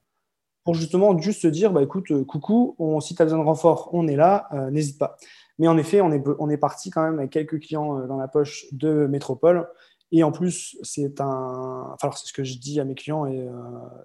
pour 0.63 0.73
justement 0.73 1.15
juste 1.19 1.43
se 1.43 1.47
dire, 1.47 1.71
bah, 1.71 1.83
écoute, 1.83 2.23
coucou, 2.25 2.75
on, 2.79 2.99
si 3.01 3.13
tu 3.13 3.21
as 3.21 3.25
besoin 3.25 3.37
de 3.37 3.43
renfort, 3.43 3.89
on 3.93 4.07
est 4.07 4.15
là, 4.15 4.49
n'hésite 4.71 4.97
pas. 4.97 5.15
Mais 5.63 5.69
en 5.69 5.77
effet, 5.77 6.01
on 6.01 6.11
est, 6.11 6.21
on 6.39 6.49
est 6.49 6.57
parti 6.57 6.89
quand 6.89 7.01
même 7.03 7.19
avec 7.19 7.31
quelques 7.31 7.57
clients 7.61 7.97
euh, 7.97 8.05
dans 8.05 8.17
la 8.17 8.27
poche 8.27 8.65
de 8.73 9.07
Métropole. 9.07 9.69
Et 10.11 10.21
en 10.21 10.33
plus, 10.33 10.77
c'est 10.83 11.21
un. 11.21 11.85
Enfin, 11.93 11.97
alors, 12.01 12.17
c'est 12.17 12.27
ce 12.27 12.33
que 12.33 12.43
je 12.43 12.57
dis 12.57 12.81
à 12.81 12.83
mes 12.83 12.95
clients 12.95 13.25
et 13.25 13.39
euh, 13.47 13.53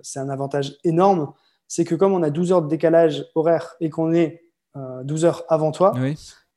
c'est 0.00 0.20
un 0.20 0.28
avantage 0.28 0.76
énorme. 0.84 1.32
C'est 1.66 1.84
que 1.84 1.96
comme 1.96 2.12
on 2.12 2.22
a 2.22 2.30
12 2.30 2.52
heures 2.52 2.62
de 2.62 2.68
décalage 2.68 3.26
horaire 3.34 3.74
et 3.80 3.90
qu'on 3.90 4.12
est 4.12 4.44
euh, 4.76 5.02
12 5.02 5.24
heures 5.24 5.42
avant 5.48 5.72
toi, 5.72 5.94
Oui. 5.96 6.16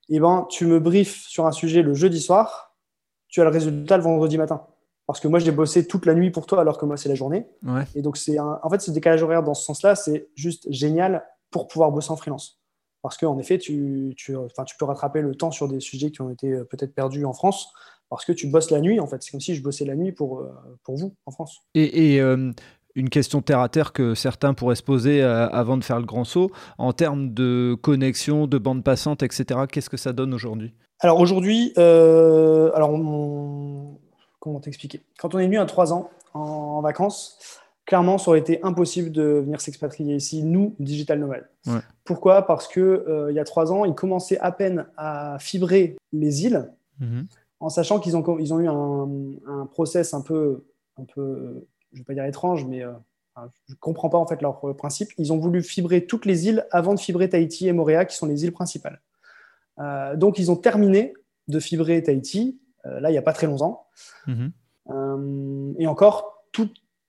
eh 0.09 0.19
ben, 0.19 0.45
tu 0.51 0.67
me 0.67 0.79
briefes 0.79 1.25
sur 1.27 1.47
un 1.47 1.51
sujet 1.51 1.81
le 1.81 1.95
jeudi 1.95 2.21
soir, 2.21 2.75
tu 3.27 3.41
as 3.41 3.43
le 3.43 3.49
résultat 3.49 3.97
le 3.97 4.03
vendredi 4.03 4.37
matin. 4.37 4.67
Parce 5.07 5.19
que 5.19 5.27
moi, 5.27 5.39
j'ai 5.39 5.51
bossé 5.51 5.87
toute 5.87 6.05
la 6.05 6.13
nuit 6.13 6.29
pour 6.29 6.45
toi 6.45 6.61
alors 6.61 6.77
que 6.77 6.85
moi, 6.85 6.95
c'est 6.95 7.09
la 7.09 7.15
journée. 7.15 7.47
Ouais. 7.65 7.85
Et 7.95 8.03
donc, 8.03 8.17
c'est 8.17 8.37
un... 8.37 8.59
en 8.61 8.69
fait, 8.69 8.81
ce 8.81 8.91
décalage 8.91 9.23
horaire 9.23 9.41
dans 9.41 9.55
ce 9.55 9.63
sens-là, 9.65 9.95
c'est 9.95 10.29
juste 10.35 10.67
génial 10.71 11.25
pour 11.49 11.67
pouvoir 11.67 11.91
bosser 11.91 12.11
en 12.11 12.17
freelance. 12.17 12.60
Parce 13.01 13.17
qu'en 13.17 13.37
effet, 13.39 13.57
tu, 13.57 14.13
tu, 14.17 14.35
enfin, 14.35 14.63
tu 14.63 14.75
peux 14.77 14.85
rattraper 14.85 15.21
le 15.21 15.33
temps 15.35 15.51
sur 15.51 15.67
des 15.67 15.79
sujets 15.79 16.11
qui 16.11 16.21
ont 16.21 16.29
été 16.29 16.47
euh, 16.51 16.63
peut-être 16.63 16.93
perdus 16.93 17.25
en 17.25 17.33
France 17.33 17.71
parce 18.09 18.25
que 18.25 18.31
tu 18.31 18.47
bosses 18.47 18.71
la 18.71 18.81
nuit, 18.81 18.99
en 18.99 19.07
fait. 19.07 19.21
C'est 19.23 19.31
comme 19.31 19.39
si 19.41 19.55
je 19.55 19.63
bossais 19.63 19.85
la 19.85 19.95
nuit 19.95 20.11
pour, 20.11 20.39
euh, 20.39 20.49
pour 20.83 20.97
vous 20.97 21.15
en 21.25 21.31
France. 21.31 21.61
Et, 21.75 22.13
et, 22.15 22.21
euh, 22.21 22.51
une 22.93 23.09
question 23.09 23.41
terre 23.41 23.61
à 23.61 23.69
terre 23.69 23.93
que 23.93 24.15
certains 24.15 24.53
pourraient 24.53 24.75
se 24.75 24.83
poser 24.83 25.21
avant 25.21 25.77
de 25.77 25.83
faire 25.83 25.97
le 25.97 26.05
grand 26.05 26.25
saut, 26.25 26.51
en 26.77 26.91
termes 26.91 27.33
de 27.33 27.73
connexion, 27.81 28.47
de 28.47 28.57
bande 28.57 28.83
passante, 28.83 29.23
etc., 29.23 29.61
qu'est-ce 29.71 29.89
que 29.89 29.95
ça 29.95 30.11
donne 30.11 30.33
aujourd'hui? 30.33 30.73
Alors 30.99 31.21
aujourd'hui, 31.21 31.71
euh, 31.77 32.69
alors 32.75 32.89
on- 32.91 33.97
comment 34.41 34.59
t'expliquer? 34.59 35.01
Quand 35.17 35.33
on 35.33 35.39
est 35.39 35.45
venu 35.45 35.57
à 35.57 35.65
3 35.65 35.93
ans 35.93 36.09
en, 36.33 36.41
en 36.41 36.81
vacances, 36.81 37.39
clairement, 37.85 38.17
ça 38.17 38.29
aurait 38.31 38.39
été 38.39 38.63
impossible 38.63 39.11
de 39.11 39.23
venir 39.23 39.61
s'expatrier 39.61 40.15
ici, 40.15 40.43
nous, 40.43 40.75
digital 40.79 41.19
nomades. 41.19 41.49
Ouais. 41.67 41.79
Pourquoi? 42.03 42.43
Parce 42.43 42.67
que 42.67 42.79
euh, 42.79 43.31
il 43.31 43.35
y 43.35 43.39
a 43.39 43.43
3 43.43 43.71
ans, 43.71 43.85
ils 43.85 43.95
commençaient 43.95 44.39
à 44.39 44.51
peine 44.51 44.87
à 44.97 45.37
fibrer 45.39 45.97
les 46.11 46.45
îles, 46.45 46.71
en 47.59 47.69
sachant 47.69 47.99
qu'ils 47.99 48.15
ont, 48.15 48.37
ils 48.39 48.53
ont 48.53 48.59
eu 48.59 48.67
un, 48.67 49.09
un 49.47 49.65
process 49.65 50.13
un 50.13 50.21
peu, 50.21 50.65
un 50.97 51.03
peu, 51.03 51.65
je 51.93 51.99
vais 51.99 52.03
pas 52.03 52.13
dire 52.13 52.25
étrange, 52.25 52.65
mais 52.65 52.83
euh, 52.83 52.91
je 53.67 53.75
comprends 53.79 54.09
pas 54.09 54.17
en 54.17 54.27
fait 54.27 54.41
leur 54.41 54.63
euh, 54.67 54.73
principe. 54.73 55.09
Ils 55.17 55.31
ont 55.33 55.37
voulu 55.37 55.63
fibrer 55.63 56.05
toutes 56.05 56.25
les 56.25 56.47
îles 56.47 56.65
avant 56.71 56.93
de 56.93 56.99
fibrer 56.99 57.29
Tahiti 57.29 57.67
et 57.67 57.73
Moréa, 57.73 58.05
qui 58.05 58.15
sont 58.15 58.25
les 58.25 58.43
îles 58.43 58.51
principales. 58.51 59.01
Euh, 59.79 60.15
donc 60.15 60.37
ils 60.37 60.51
ont 60.51 60.55
terminé 60.55 61.13
de 61.47 61.59
fibrer 61.59 62.01
Tahiti, 62.03 62.59
euh, 62.85 62.99
là 62.99 63.09
il 63.09 63.13
n'y 63.13 63.17
a 63.17 63.23
pas 63.23 63.33
très 63.33 63.47
longtemps. 63.47 63.87
Mhm. 64.27 64.51
Et 65.77 65.87
encore, 65.87 66.40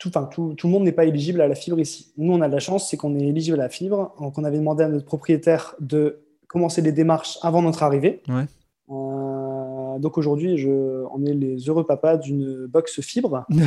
tout, 0.03 0.11
tout, 0.11 0.17
enfin, 0.19 0.27
tout, 0.27 0.55
tout 0.55 0.67
le 0.67 0.73
monde 0.73 0.85
n'est 0.85 0.93
pas 0.93 1.05
éligible 1.05 1.41
à 1.41 1.49
la 1.49 1.55
fibre 1.55 1.79
ici. 1.79 2.13
Nous, 2.17 2.33
on 2.33 2.41
a 2.41 2.49
de 2.49 2.53
la 2.53 2.59
chance, 2.59 2.89
c'est 2.91 2.97
qu'on 2.97 3.15
est 3.15 3.27
éligible 3.27 3.59
à 3.61 3.65
la 3.65 3.69
fibre. 3.69 4.15
Donc, 4.21 4.37
on 4.39 4.45
avait 4.45 4.59
demandé 4.59 4.83
à 4.85 4.89
notre 4.89 5.05
propriétaire 5.07 5.75
de 5.81 6.21
commencer 6.49 6.83
les 6.83 6.93
démarches 6.93 7.39
avant 7.43 7.63
notre 7.63 7.83
arrivée. 7.83 8.23
Ouais. 8.29 8.45
Euh, 8.91 9.99
donc 9.99 10.19
aujourd'hui, 10.19 10.59
je- 10.59 11.05
on 11.15 11.25
est 11.25 11.33
les 11.35 11.57
heureux 11.69 11.87
papas 11.87 12.17
d'une 12.17 12.67
box 12.67 13.01
fibre 13.01 13.47
qui 13.51 13.61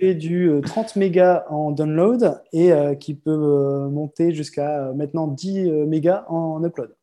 fait 0.00 0.14
du 0.14 0.48
euh, 0.48 0.60
30 0.60 0.96
mégas 0.96 1.44
en 1.50 1.70
download 1.70 2.40
et 2.52 2.72
euh, 2.72 2.94
qui 2.94 3.14
peut 3.14 3.30
euh, 3.30 3.88
monter 3.88 4.32
jusqu'à 4.32 4.86
euh, 4.88 4.94
maintenant 4.94 5.26
10 5.28 5.68
euh, 5.68 5.86
mégas 5.86 6.24
en 6.28 6.62
upload. 6.64 6.94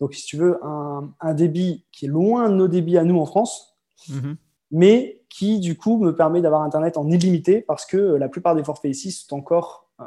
Donc 0.00 0.14
si 0.14 0.24
tu 0.26 0.36
veux, 0.36 0.58
un, 0.64 1.10
un 1.20 1.34
débit 1.34 1.84
qui 1.92 2.06
est 2.06 2.08
loin 2.08 2.48
de 2.48 2.54
nos 2.54 2.68
débits 2.68 2.98
à 2.98 3.04
nous 3.04 3.18
en 3.18 3.26
France, 3.26 3.74
Mhm. 4.08 4.36
Mais 4.70 5.20
qui 5.28 5.60
du 5.60 5.76
coup 5.76 5.98
me 5.98 6.14
permet 6.14 6.40
d'avoir 6.40 6.62
Internet 6.62 6.96
en 6.96 7.08
illimité 7.08 7.62
parce 7.62 7.86
que 7.86 7.96
euh, 7.96 8.18
la 8.18 8.28
plupart 8.28 8.54
des 8.54 8.64
forfaits 8.64 8.90
ici 8.90 9.10
sont 9.10 9.36
encore 9.36 9.88
euh, 10.00 10.04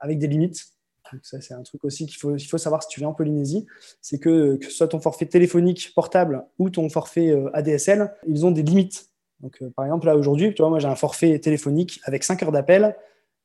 avec 0.00 0.18
des 0.18 0.26
limites. 0.26 0.74
Ça, 1.22 1.40
c'est 1.40 1.54
un 1.54 1.62
truc 1.62 1.84
aussi 1.84 2.04
qu'il 2.04 2.18
faut, 2.18 2.36
faut 2.38 2.58
savoir 2.58 2.82
si 2.82 2.90
tu 2.90 3.00
viens 3.00 3.08
en 3.08 3.14
Polynésie, 3.14 3.66
c'est 4.02 4.18
que 4.18 4.56
que 4.56 4.66
ce 4.66 4.72
soit 4.72 4.88
ton 4.88 5.00
forfait 5.00 5.24
téléphonique 5.24 5.92
portable 5.94 6.44
ou 6.58 6.68
ton 6.68 6.88
forfait 6.90 7.30
euh, 7.30 7.50
ADSL, 7.54 8.14
ils 8.26 8.44
ont 8.44 8.50
des 8.50 8.62
limites. 8.62 9.10
Donc 9.40 9.62
par 9.74 9.86
exemple 9.86 10.06
là 10.06 10.16
aujourd'hui, 10.16 10.52
tu 10.52 10.62
vois, 10.62 10.68
moi 10.68 10.80
j'ai 10.80 10.88
un 10.88 10.96
forfait 10.96 11.38
téléphonique 11.38 12.00
avec 12.04 12.24
5 12.24 12.42
heures 12.42 12.52
d'appel 12.52 12.96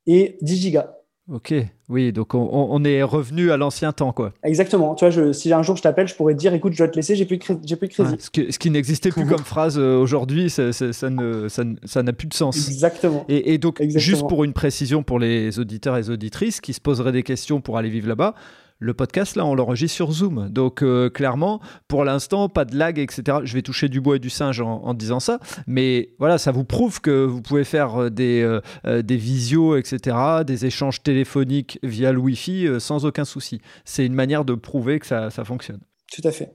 et 0.07 0.37
10 0.41 0.57
gigas. 0.57 0.97
Ok, 1.31 1.53
oui, 1.87 2.11
donc 2.11 2.33
on, 2.35 2.83
est 2.83 3.01
revenu 3.01 3.51
à 3.51 3.55
l'ancien 3.55 3.93
temps, 3.93 4.11
quoi. 4.11 4.33
Exactement. 4.43 4.93
Tu 4.93 5.05
vois, 5.05 5.09
je, 5.09 5.31
si 5.31 5.53
un 5.53 5.63
jour 5.63 5.77
je 5.77 5.81
t'appelle, 5.81 6.05
je 6.05 6.15
pourrais 6.15 6.33
te 6.33 6.39
dire, 6.39 6.53
écoute, 6.53 6.73
je 6.73 6.79
dois 6.79 6.89
te 6.89 6.97
laisser, 6.97 7.15
j'ai 7.15 7.23
plus 7.25 7.37
de 7.37 7.43
crédit. 7.43 7.65
J'ai 7.65 7.77
plus 7.77 7.87
de 7.87 7.93
crédit. 7.93 8.11
Ouais, 8.11 8.17
ce, 8.19 8.29
que- 8.29 8.51
ce 8.51 8.59
qui 8.59 8.69
n'existait 8.69 9.09
plus 9.09 9.25
comme 9.25 9.37
phrase 9.45 9.79
euh, 9.79 9.95
aujourd'hui, 9.97 10.49
ça, 10.49 10.73
ça- 10.73 10.91
ça 10.91 11.09
ne- 11.09 11.47
ça 11.47 11.63
ne- 11.63 11.75
ça 11.85 12.03
n'a 12.03 12.11
plus 12.11 12.27
de 12.27 12.33
sens. 12.33 12.67
Exactement. 12.67 13.23
Et, 13.29 13.53
et 13.53 13.57
donc, 13.57 13.79
Exactement. 13.79 14.17
juste 14.17 14.27
pour 14.27 14.43
une 14.43 14.51
précision 14.51 15.01
pour 15.01 15.17
les 15.17 15.59
auditeurs 15.59 15.95
et 15.95 16.01
les 16.01 16.09
auditrices 16.09 16.59
qui 16.59 16.73
se 16.73 16.81
poseraient 16.81 17.13
des 17.13 17.23
questions 17.23 17.61
pour 17.61 17.77
aller 17.77 17.89
vivre 17.89 18.09
là-bas, 18.09 18.35
le 18.83 18.93
podcast, 18.93 19.35
là, 19.35 19.45
on 19.45 19.55
l'enregistre 19.55 19.95
sur 19.95 20.11
Zoom. 20.11 20.49
Donc, 20.49 20.83
euh, 20.83 21.09
clairement, 21.09 21.61
pour 21.87 22.03
l'instant, 22.03 22.49
pas 22.49 22.65
de 22.65 22.75
lag, 22.75 22.99
etc. 22.99 23.39
Je 23.43 23.53
vais 23.53 23.61
toucher 23.61 23.87
du 23.87 24.01
bois 24.01 24.17
et 24.17 24.19
du 24.19 24.29
singe 24.29 24.59
en, 24.59 24.93
disant 24.93 25.21
ça. 25.21 25.39
Mais 25.67 26.09
voilà, 26.19 26.37
ça 26.37 26.51
vous 26.51 26.65
prouve 26.65 26.99
que 26.99 27.23
vous 27.23 27.41
pouvez 27.41 27.63
faire 27.63 28.03
euh, 28.03 28.09
des, 28.09 28.41
euh, 28.85 29.01
des 29.01 29.17
visios, 29.17 29.77
etc., 29.77 30.17
des 30.45 30.65
échanges 30.65 31.01
téléphoniques 31.01 31.79
via 31.81 32.11
le 32.11 32.19
Wi-Fi 32.19 32.67
sans 32.79 33.05
aucun 33.05 33.25
souci. 33.25 33.61
C'est 33.85 34.05
une 34.05 34.13
manière 34.13 34.43
de 34.43 34.53
prouver 34.53 34.99
que 34.99 35.05
ça, 35.05 35.29
ça 35.29 35.45
fonctionne. 35.45 35.79
Tout 36.11 36.27
à 36.27 36.31
fait. 36.31 36.51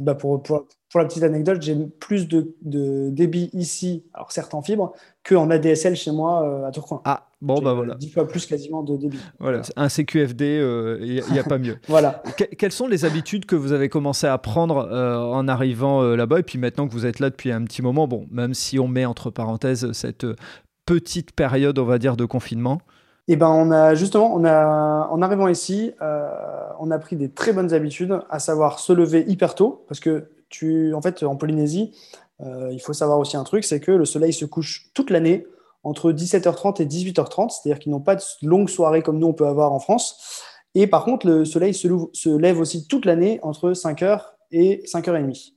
Bah 0.00 0.14
pour, 0.14 0.42
pour, 0.42 0.66
pour 0.90 1.00
la 1.00 1.06
petite 1.06 1.22
anecdote, 1.22 1.60
j'ai 1.60 1.76
plus 2.00 2.28
de, 2.28 2.54
de 2.62 3.10
débit 3.10 3.50
ici, 3.52 4.04
alors 4.14 4.32
certes 4.32 4.54
en 4.54 4.62
fibre, 4.62 4.92
qu'en 5.26 5.50
ADSL 5.50 5.96
chez 5.96 6.12
moi 6.12 6.42
euh, 6.46 6.66
à 6.66 6.70
Tourcoing. 6.70 7.02
Ah, 7.04 7.28
bon, 7.42 7.60
bah 7.60 7.70
euh, 7.70 7.74
voilà. 7.74 7.94
10 7.96 8.10
fois 8.10 8.26
plus 8.26 8.46
quasiment 8.46 8.82
de 8.82 8.96
débit. 8.96 9.18
Voilà, 9.38 9.62
un 9.76 9.88
CQFD, 9.88 10.98
il 11.02 11.22
n'y 11.32 11.38
a, 11.38 11.44
pas 11.44 11.58
mieux. 11.58 11.78
Voilà. 11.88 12.22
Que- 12.36 12.44
quelles 12.44 12.72
sont 12.72 12.86
les 12.86 13.04
habitudes 13.04 13.44
que 13.44 13.56
vous 13.56 13.72
avez 13.72 13.88
commencé 13.88 14.26
à 14.26 14.38
prendre 14.38 14.88
euh, 14.90 15.18
en 15.18 15.46
arrivant 15.48 16.02
euh, 16.02 16.16
là-bas? 16.16 16.40
Et 16.40 16.42
puis 16.42 16.58
maintenant 16.58 16.88
que 16.88 16.92
vous 16.92 17.06
êtes 17.06 17.20
là 17.20 17.30
depuis 17.30 17.52
un 17.52 17.64
petit 17.64 17.82
moment, 17.82 18.08
bon, 18.08 18.26
même 18.30 18.54
si 18.54 18.78
on 18.78 18.88
met 18.88 19.04
entre 19.04 19.30
parenthèses 19.30 19.92
cette 19.92 20.24
euh, 20.24 20.36
petite 20.86 21.32
période, 21.32 21.78
on 21.78 21.84
va 21.84 21.98
dire, 21.98 22.16
de 22.16 22.24
confinement. 22.24 22.80
Et 23.28 23.36
ben 23.36 23.48
on 23.48 23.70
a 23.70 23.94
justement, 23.94 24.34
en 24.34 25.22
arrivant 25.22 25.48
ici, 25.48 25.92
euh, 26.00 26.30
on 26.80 26.90
a 26.90 26.98
pris 26.98 27.14
des 27.14 27.30
très 27.30 27.52
bonnes 27.52 27.74
habitudes, 27.74 28.20
à 28.30 28.38
savoir 28.38 28.78
se 28.78 28.92
lever 28.92 29.24
hyper 29.28 29.54
tôt, 29.54 29.84
parce 29.86 30.00
que 30.00 30.30
tu, 30.48 30.94
en 30.94 31.02
fait, 31.02 31.22
en 31.22 31.36
Polynésie, 31.36 31.92
euh, 32.40 32.70
il 32.72 32.80
faut 32.80 32.94
savoir 32.94 33.18
aussi 33.18 33.36
un 33.36 33.44
truc, 33.44 33.64
c'est 33.64 33.80
que 33.80 33.92
le 33.92 34.06
soleil 34.06 34.32
se 34.32 34.46
couche 34.46 34.90
toute 34.94 35.10
l'année 35.10 35.46
entre 35.84 36.10
17h30 36.10 36.82
et 36.82 36.86
18h30, 36.86 37.50
c'est-à-dire 37.50 37.78
qu'ils 37.78 37.92
n'ont 37.92 38.00
pas 38.00 38.16
de 38.16 38.22
longues 38.42 38.70
soirées 38.70 39.02
comme 39.02 39.18
nous 39.18 39.26
on 39.26 39.34
peut 39.34 39.46
avoir 39.46 39.72
en 39.72 39.78
France. 39.78 40.42
Et 40.74 40.86
par 40.86 41.04
contre, 41.04 41.26
le 41.26 41.44
soleil 41.44 41.74
se 41.74 42.36
lève 42.36 42.60
aussi 42.60 42.86
toute 42.86 43.04
l'année 43.04 43.40
entre 43.42 43.72
5h 43.72 44.22
et 44.52 44.82
5h30. 44.86 45.52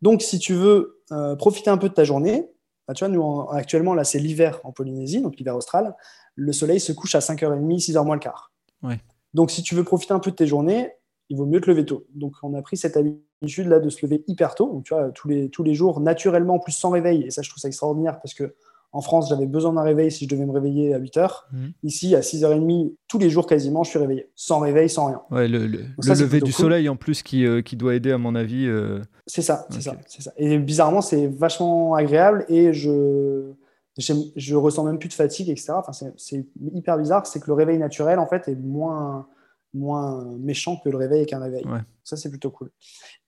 Donc, 0.00 0.22
si 0.22 0.38
tu 0.38 0.54
veux 0.54 1.02
euh, 1.12 1.36
profiter 1.36 1.68
un 1.68 1.76
peu 1.76 1.88
de 1.90 1.94
ta 1.94 2.04
journée, 2.04 2.48
bah, 2.90 2.94
tu 2.94 3.04
vois, 3.04 3.14
nous, 3.14 3.22
en- 3.22 3.46
actuellement, 3.50 3.94
là, 3.94 4.02
c'est 4.02 4.18
l'hiver 4.18 4.60
en 4.64 4.72
Polynésie, 4.72 5.22
donc 5.22 5.36
l'hiver 5.36 5.54
austral, 5.54 5.94
le 6.34 6.52
soleil 6.52 6.80
se 6.80 6.90
couche 6.90 7.14
à 7.14 7.20
5h30, 7.20 7.78
6h 7.78 8.04
moins 8.04 8.16
le 8.16 8.20
quart. 8.20 8.50
Ouais. 8.82 8.98
Donc, 9.32 9.52
si 9.52 9.62
tu 9.62 9.76
veux 9.76 9.84
profiter 9.84 10.12
un 10.12 10.18
peu 10.18 10.32
de 10.32 10.36
tes 10.36 10.48
journées, 10.48 10.90
il 11.28 11.36
vaut 11.36 11.46
mieux 11.46 11.60
te 11.60 11.70
lever 11.70 11.86
tôt. 11.86 12.04
Donc, 12.16 12.34
on 12.42 12.52
a 12.54 12.62
pris 12.62 12.76
cette 12.76 12.96
habitude 12.96 13.68
là 13.68 13.78
de 13.78 13.88
se 13.90 14.04
lever 14.04 14.24
hyper 14.26 14.56
tôt. 14.56 14.72
Donc, 14.72 14.82
tu 14.86 14.92
vois, 14.92 15.10
tous 15.10 15.28
les, 15.28 15.50
tous 15.50 15.62
les 15.62 15.72
jours, 15.72 16.00
naturellement, 16.00 16.54
en 16.54 16.58
plus 16.58 16.72
sans 16.72 16.90
réveil. 16.90 17.22
Et 17.22 17.30
ça, 17.30 17.42
je 17.42 17.48
trouve 17.48 17.60
ça 17.60 17.68
extraordinaire 17.68 18.18
parce 18.20 18.34
que 18.34 18.56
en 18.92 19.02
France, 19.02 19.28
j'avais 19.28 19.46
besoin 19.46 19.72
d'un 19.72 19.82
réveil 19.82 20.10
si 20.10 20.24
je 20.24 20.30
devais 20.30 20.44
me 20.44 20.52
réveiller 20.52 20.94
à 20.94 20.98
8 20.98 21.16
h 21.16 21.30
mhm. 21.52 21.72
Ici, 21.84 22.14
à 22.16 22.20
6h30, 22.20 22.94
tous 23.08 23.18
les 23.18 23.30
jours 23.30 23.46
quasiment, 23.46 23.84
je 23.84 23.90
suis 23.90 23.98
réveillé. 23.98 24.30
Sans 24.34 24.58
réveil, 24.58 24.88
sans 24.88 25.06
rien. 25.06 25.22
Ouais, 25.30 25.46
le, 25.46 25.66
lever 25.66 26.40
du 26.40 26.52
soleil 26.52 26.88
en 26.88 26.96
plus 26.96 27.22
qui, 27.22 27.46
euh, 27.46 27.62
qui, 27.62 27.76
doit 27.76 27.94
aider, 27.94 28.10
à 28.10 28.18
mon 28.18 28.34
avis. 28.34 28.66
Euh. 28.66 29.00
C'est 29.26 29.42
ça, 29.42 29.66
c'est 29.70 29.82
ça, 29.82 29.96
ça. 30.06 30.32
Et 30.36 30.58
bizarrement, 30.58 31.02
c'est 31.02 31.28
vachement 31.28 31.94
agréable 31.94 32.44
et 32.48 32.72
je. 32.72 33.52
Je 33.98 34.54
ressens 34.54 34.84
même 34.84 34.98
plus 34.98 35.10
de 35.10 35.14
fatigue, 35.14 35.50
etc. 35.50 35.72
Enfin, 35.76 35.92
c'est 35.92 36.46
hyper 36.72 36.96
bizarre. 36.96 37.26
C'est 37.26 37.38
que 37.38 37.48
le 37.48 37.52
réveil 37.52 37.76
naturel, 37.76 38.18
en 38.18 38.26
fait, 38.26 38.48
est 38.48 38.54
moins, 38.54 39.26
moins 39.74 40.24
méchant 40.38 40.76
que 40.76 40.88
le 40.88 40.96
réveil 40.96 41.18
avec 41.18 41.32
un 41.32 41.40
réveil. 41.40 41.64
Ça, 42.04 42.16
c'est 42.16 42.30
plutôt 42.30 42.50
cool. 42.50 42.70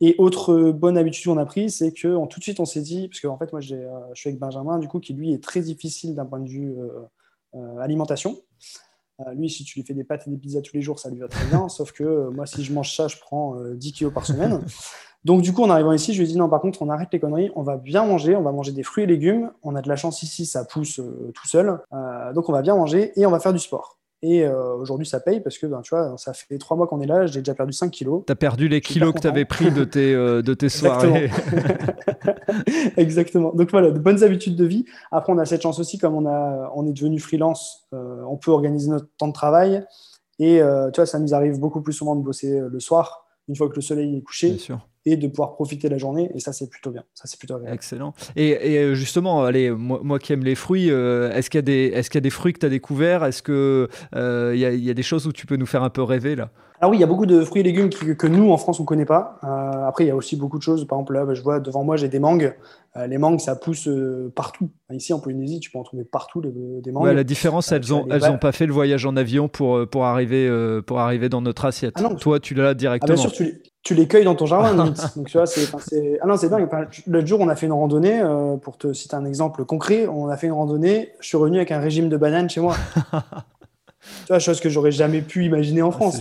Et 0.00 0.16
autre 0.18 0.72
bonne 0.72 0.98
habitude 0.98 1.24
qu'on 1.26 1.38
a 1.38 1.46
prise, 1.46 1.76
c'est 1.76 1.92
que 1.92 2.26
tout 2.26 2.38
de 2.40 2.42
suite, 2.42 2.58
on 2.58 2.64
s'est 2.64 2.80
dit, 2.80 3.08
parce 3.08 3.20
qu'en 3.20 3.34
en 3.34 3.38
fait, 3.38 3.52
moi, 3.52 3.60
euh, 3.70 4.00
je 4.14 4.20
suis 4.20 4.28
avec 4.28 4.40
Benjamin, 4.40 4.78
du 4.78 4.88
coup, 4.88 4.98
qui 4.98 5.14
lui 5.14 5.32
est 5.32 5.42
très 5.42 5.60
difficile 5.60 6.14
d'un 6.14 6.26
point 6.26 6.40
de 6.40 6.48
vue 6.48 6.74
euh, 6.78 6.88
euh, 7.54 7.78
alimentation. 7.78 8.38
lui, 9.36 9.48
si 9.48 9.62
tu 9.62 9.78
lui 9.78 9.86
fais 9.86 9.94
des 9.94 10.02
pâtes 10.02 10.26
et 10.26 10.30
des 10.30 10.36
pizzas 10.36 10.62
tous 10.62 10.74
les 10.74 10.82
jours, 10.82 10.98
ça 10.98 11.10
lui 11.10 11.20
va 11.20 11.28
très 11.28 11.44
bien. 11.46 11.68
sauf 11.68 11.92
que 11.92 12.28
moi, 12.30 12.46
si 12.46 12.64
je 12.64 12.72
mange 12.72 12.94
ça, 12.96 13.06
je 13.06 13.18
prends 13.18 13.56
10 13.74 13.92
kilos 13.92 14.12
par 14.12 14.26
semaine. 14.26 14.60
Donc, 15.24 15.42
du 15.42 15.52
coup, 15.52 15.62
en 15.62 15.70
arrivant 15.70 15.92
ici, 15.92 16.12
je 16.12 16.18
lui 16.18 16.28
ai 16.28 16.32
dit 16.32 16.36
non, 16.36 16.48
par 16.48 16.60
contre, 16.60 16.82
on 16.82 16.88
arrête 16.88 17.10
les 17.12 17.20
conneries, 17.20 17.52
on 17.54 17.62
va 17.62 17.76
bien 17.76 18.04
manger, 18.04 18.34
on 18.34 18.42
va 18.42 18.50
manger 18.50 18.72
des 18.72 18.82
fruits 18.82 19.04
et 19.04 19.06
légumes. 19.06 19.52
On 19.62 19.76
a 19.76 19.82
de 19.82 19.88
la 19.88 19.94
chance 19.94 20.24
ici, 20.24 20.44
ça 20.44 20.64
pousse 20.64 20.96
tout 20.96 21.46
seul. 21.46 21.78
donc, 22.34 22.48
on 22.48 22.52
va 22.52 22.62
bien 22.62 22.74
manger 22.74 23.12
et 23.14 23.24
on 23.26 23.30
va 23.30 23.38
faire 23.38 23.52
du 23.52 23.60
sport. 23.60 24.01
Et 24.24 24.44
euh, 24.44 24.74
aujourd'hui, 24.74 25.06
ça 25.06 25.18
paye 25.18 25.40
parce 25.40 25.58
que, 25.58 25.66
ben, 25.66 25.82
tu 25.82 25.94
vois, 25.94 26.14
ça 26.16 26.32
fait 26.32 26.56
trois 26.58 26.76
mois 26.76 26.86
qu'on 26.86 27.00
est 27.00 27.06
là, 27.06 27.26
j'ai 27.26 27.40
déjà 27.40 27.54
perdu 27.54 27.72
5 27.72 27.90
kilos. 27.90 28.22
Tu 28.24 28.32
as 28.32 28.36
perdu 28.36 28.68
les 28.68 28.80
kilos 28.80 29.12
que 29.12 29.18
tu 29.18 29.26
avais 29.26 29.44
pris 29.44 29.72
de 29.72 29.82
tes, 29.82 30.14
euh, 30.14 30.42
de 30.42 30.54
tes 30.54 30.68
soirées. 30.68 31.28
Exactement. 32.96 33.52
Donc 33.52 33.72
voilà, 33.72 33.90
de 33.90 33.98
bonnes 33.98 34.22
habitudes 34.22 34.54
de 34.54 34.64
vie. 34.64 34.84
Après, 35.10 35.32
on 35.32 35.38
a 35.38 35.44
cette 35.44 35.62
chance 35.62 35.80
aussi, 35.80 35.98
comme 35.98 36.14
on, 36.14 36.26
a, 36.26 36.70
on 36.76 36.86
est 36.86 36.92
devenu 36.92 37.18
freelance, 37.18 37.88
euh, 37.94 38.22
on 38.28 38.36
peut 38.36 38.52
organiser 38.52 38.90
notre 38.90 39.08
temps 39.18 39.28
de 39.28 39.32
travail. 39.32 39.84
Et 40.38 40.60
tu 40.92 40.96
vois, 40.96 41.06
ça 41.06 41.20
nous 41.20 41.34
arrive 41.34 41.60
beaucoup 41.60 41.82
plus 41.82 41.92
souvent 41.92 42.16
de 42.16 42.22
bosser 42.22 42.60
le 42.60 42.80
soir, 42.80 43.26
une 43.48 43.54
fois 43.54 43.68
que 43.68 43.76
le 43.76 43.80
soleil 43.80 44.16
est 44.16 44.22
couché. 44.22 44.48
Bien 44.48 44.58
sûr 44.58 44.80
et 45.04 45.16
de 45.16 45.26
pouvoir 45.26 45.54
profiter 45.54 45.88
de 45.88 45.92
la 45.92 45.98
journée. 45.98 46.30
Et 46.34 46.40
ça, 46.40 46.52
c'est 46.52 46.68
plutôt 46.68 46.90
bien. 46.90 47.04
Ça, 47.14 47.24
c'est 47.26 47.38
plutôt 47.38 47.58
Excellent. 47.66 48.14
Et, 48.36 48.78
euh, 48.78 48.94
justement, 48.94 49.44
allez, 49.44 49.70
moi, 49.70 50.18
qui 50.18 50.32
aime 50.32 50.44
les 50.44 50.54
fruits, 50.54 50.90
euh, 50.90 51.32
est-ce 51.32 51.50
qu'il 51.50 51.58
y, 51.58 51.94
a 52.16 52.20
des, 52.20 52.30
fruits 52.30 52.52
que 52.52 52.60
tu 52.60 52.66
as 52.66 52.70
découverts? 52.70 53.24
Est-ce 53.24 53.42
qu'il 53.42 53.54
euh, 53.54 54.56
y, 54.56 54.64
a, 54.64 54.72
y 54.72 54.90
a 54.90 54.94
des 54.94 55.02
choses 55.02 55.26
où 55.26 55.32
tu 55.32 55.46
peux 55.46 55.56
nous 55.56 55.66
faire 55.66 55.82
un 55.82 55.90
peu 55.90 56.02
rêver 56.02 56.36
là? 56.36 56.50
Alors 56.82 56.90
oui, 56.90 56.98
il 56.98 57.00
y 57.00 57.04
a 57.04 57.06
beaucoup 57.06 57.26
de 57.26 57.42
fruits 57.44 57.60
et 57.60 57.62
légumes 57.62 57.88
que 57.88 58.26
nous, 58.26 58.50
en 58.50 58.56
France, 58.56 58.80
on 58.80 58.82
ne 58.82 58.86
connaît 58.86 59.04
pas. 59.04 59.38
après, 59.86 60.04
il 60.04 60.08
y 60.08 60.10
a 60.10 60.16
aussi 60.16 60.36
beaucoup 60.36 60.58
de 60.58 60.62
choses. 60.62 60.84
Par 60.86 60.98
exemple, 60.98 61.14
là, 61.14 61.32
je 61.32 61.40
vois 61.40 61.60
devant 61.60 61.84
moi, 61.84 61.96
j'ai 61.96 62.08
des 62.08 62.18
mangues. 62.18 62.54
les 62.96 63.18
mangues, 63.18 63.38
ça 63.38 63.54
pousse 63.54 63.88
partout. 64.34 64.68
Ici, 64.90 65.12
en 65.12 65.20
Polynésie, 65.20 65.60
tu 65.60 65.70
peux 65.70 65.78
en 65.78 65.84
trouver 65.84 66.04
partout 66.04 66.42
des 66.42 66.92
mangues. 66.92 67.04
Ouais, 67.04 67.14
la 67.14 67.24
différence, 67.24 67.70
elles 67.70 67.88
n'ont 67.88 68.06
elles 68.10 68.24
ont 68.24 68.38
pas 68.38 68.52
fait 68.52 68.66
le 68.66 68.72
voyage 68.72 69.06
en 69.06 69.16
avion 69.16 69.48
pour, 69.48 69.88
pour, 69.88 70.06
arriver, 70.06 70.50
pour 70.84 70.98
arriver 70.98 71.28
dans 71.28 71.40
notre 71.40 71.64
assiette. 71.64 71.94
Ah 71.98 72.08
Toi, 72.18 72.40
tu 72.40 72.54
l'as 72.54 72.74
directement. 72.74 73.12
Ah, 73.12 73.14
bien 73.14 73.22
sûr, 73.22 73.32
tu, 73.32 73.62
tu 73.82 73.94
les 73.94 74.06
cueilles 74.06 74.24
dans 74.24 74.34
ton 74.34 74.46
jardin, 74.46 74.74
Donc, 75.16 75.26
tu 75.26 75.36
vois, 75.36 75.46
c'est, 75.46 75.68
ah 76.20 76.26
non, 76.26 76.36
c'est 76.36 76.48
dingue. 76.48 76.68
L'autre 77.06 77.26
jour, 77.26 77.40
on 77.40 77.48
a 77.48 77.56
fait 77.56 77.66
une 77.66 77.72
randonnée, 77.72 78.20
euh, 78.20 78.56
pour 78.56 78.78
te 78.78 78.92
citer 78.92 79.16
un 79.16 79.24
exemple 79.24 79.64
concret, 79.64 80.06
on 80.06 80.28
a 80.28 80.36
fait 80.36 80.46
une 80.46 80.52
randonnée, 80.52 81.10
je 81.20 81.28
suis 81.28 81.36
revenu 81.36 81.56
avec 81.56 81.72
un 81.72 81.80
régime 81.80 82.08
de 82.08 82.16
bananes 82.16 82.48
chez 82.48 82.60
moi. 82.60 82.76
tu 84.20 84.28
vois, 84.28 84.38
chose 84.38 84.60
que 84.60 84.68
j'aurais 84.68 84.92
jamais 84.92 85.22
pu 85.22 85.44
imaginer 85.44 85.82
en 85.82 85.88
ah, 85.88 85.92
France. 85.92 86.20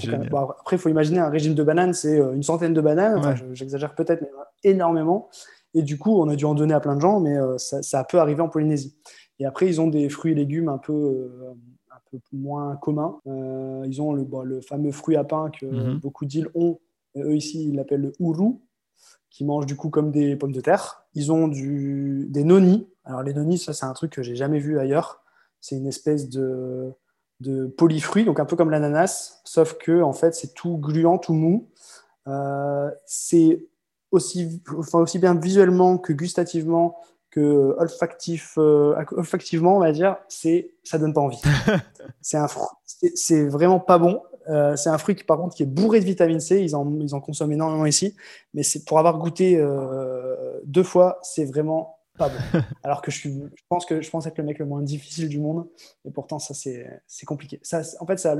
après, 0.59 0.75
il 0.75 0.79
faut 0.79 0.89
imaginer 0.89 1.19
un 1.19 1.29
régime 1.29 1.53
de 1.53 1.63
bananes, 1.63 1.93
c'est 1.93 2.19
euh, 2.19 2.33
une 2.33 2.43
centaine 2.43 2.73
de 2.73 2.81
bananes, 2.81 3.35
j'exagère 3.53 3.95
peut-être, 3.95 4.21
mais 4.21 4.29
énormément. 4.63 5.29
Et 5.73 5.83
du 5.83 5.97
coup, 5.97 6.21
on 6.21 6.27
a 6.27 6.35
dû 6.35 6.45
en 6.45 6.53
donner 6.53 6.73
à 6.73 6.79
plein 6.79 6.95
de 6.95 7.01
gens, 7.01 7.19
mais 7.19 7.37
euh, 7.37 7.57
ça, 7.57 7.81
ça, 7.81 8.03
peut 8.03 8.19
arriver 8.19 8.41
en 8.41 8.49
Polynésie. 8.49 8.97
Et 9.39 9.45
après, 9.45 9.67
ils 9.67 9.79
ont 9.79 9.87
des 9.87 10.09
fruits 10.09 10.33
et 10.33 10.35
légumes 10.35 10.69
un 10.69 10.77
peu, 10.77 11.31
un 11.89 11.99
peu 12.11 12.19
moins 12.33 12.75
communs. 12.75 13.17
ils 13.25 14.01
ont 14.01 14.13
le, 14.13 14.25
le, 14.43 14.61
fameux 14.61 14.91
fruit 14.91 15.15
à 15.15 15.23
pain 15.23 15.49
que 15.49 15.65
mhm. 15.65 15.99
beaucoup 15.99 16.25
d'îles 16.25 16.49
ont, 16.53 16.79
eux 17.17 17.35
ici, 17.35 17.69
ils 17.69 17.75
l'appellent 17.75 18.01
le 18.01 18.13
uru, 18.19 18.55
qui 19.29 19.45
mangent 19.45 19.65
du 19.65 19.75
coup 19.75 19.89
comme 19.89 20.11
des 20.11 20.35
pommes 20.35 20.51
de 20.51 20.61
terre. 20.61 21.05
Ils 21.15 21.31
ont 21.31 21.47
du, 21.47 22.27
des 22.29 22.43
noni. 22.43 22.87
Alors 23.03 23.23
les 23.23 23.33
noni, 23.33 23.57
ça 23.57 23.73
c'est 23.73 23.85
un 23.85 23.93
truc 23.93 24.11
que 24.11 24.21
j'ai 24.21 24.35
jamais 24.35 24.59
vu 24.59 24.77
ailleurs. 24.77 25.23
C'est 25.61 25.77
une 25.77 25.87
espèce 25.87 26.29
de, 26.29 26.91
de 27.41 27.65
polyfruit, 27.65 28.23
donc 28.23 28.39
un 28.39 28.45
peu 28.45 28.55
comme 28.55 28.69
l'ananas, 28.69 29.41
sauf 29.43 29.73
que 29.73 30.01
en 30.01 30.13
fait 30.13 30.35
c'est 30.35 30.53
tout 30.53 30.77
gluant, 30.77 31.17
tout 31.17 31.33
mou. 31.33 31.67
Euh, 32.27 32.89
c'est 33.05 33.65
aussi, 34.11 34.61
enfin, 34.77 34.99
aussi 34.99 35.19
bien 35.19 35.35
visuellement 35.35 35.97
que 35.97 36.13
gustativement 36.13 36.97
que 37.31 37.75
olfactif, 37.77 38.55
euh, 38.57 38.93
olfactivement, 39.11 39.77
on 39.77 39.79
va 39.79 39.93
dire, 39.93 40.17
c'est 40.27 40.73
ça 40.83 40.97
donne 40.97 41.13
pas 41.13 41.21
envie. 41.21 41.41
c'est 42.21 42.37
un 42.37 42.47
c'est 43.15 43.47
vraiment 43.47 43.79
pas 43.79 43.97
bon. 43.97 44.21
Euh, 44.49 44.75
c'est 44.75 44.89
un 44.89 44.97
fruit 44.97 45.15
qui, 45.15 45.23
par 45.23 45.37
contre, 45.37 45.55
qui 45.55 45.63
est 45.63 45.67
bourré 45.67 46.01
de 46.01 46.05
vitamine 46.05 46.41
C. 46.41 46.61
Ils 46.61 46.75
en, 46.75 46.99
ils 46.99 47.15
en 47.15 47.21
consomment 47.21 47.53
énormément 47.53 47.85
ici. 47.85 48.15
Mais 48.53 48.63
c'est 48.63 48.83
pour 48.83 48.99
avoir 48.99 49.17
goûté 49.17 49.65
deux 50.65 50.83
fois, 50.83 51.19
c'est 51.21 51.45
vraiment 51.45 52.00
pas 52.21 52.29
bon. 52.53 52.61
Alors 52.83 53.01
que 53.01 53.11
je, 53.11 53.17
suis, 53.17 53.33
je, 53.33 53.63
pense 53.69 53.85
que 53.85 54.01
je 54.01 54.09
pense 54.09 54.25
être 54.27 54.37
le 54.37 54.43
mec 54.43 54.59
le 54.59 54.65
moins 54.65 54.81
difficile 54.81 55.29
du 55.29 55.39
monde. 55.39 55.67
Et 56.05 56.11
pourtant, 56.11 56.39
ça, 56.39 56.53
c'est 56.53 57.25
compliqué. 57.25 57.59
Ça, 57.63 57.81
en 57.99 58.05
fait, 58.05 58.17
ça 58.17 58.33
a 58.33 58.35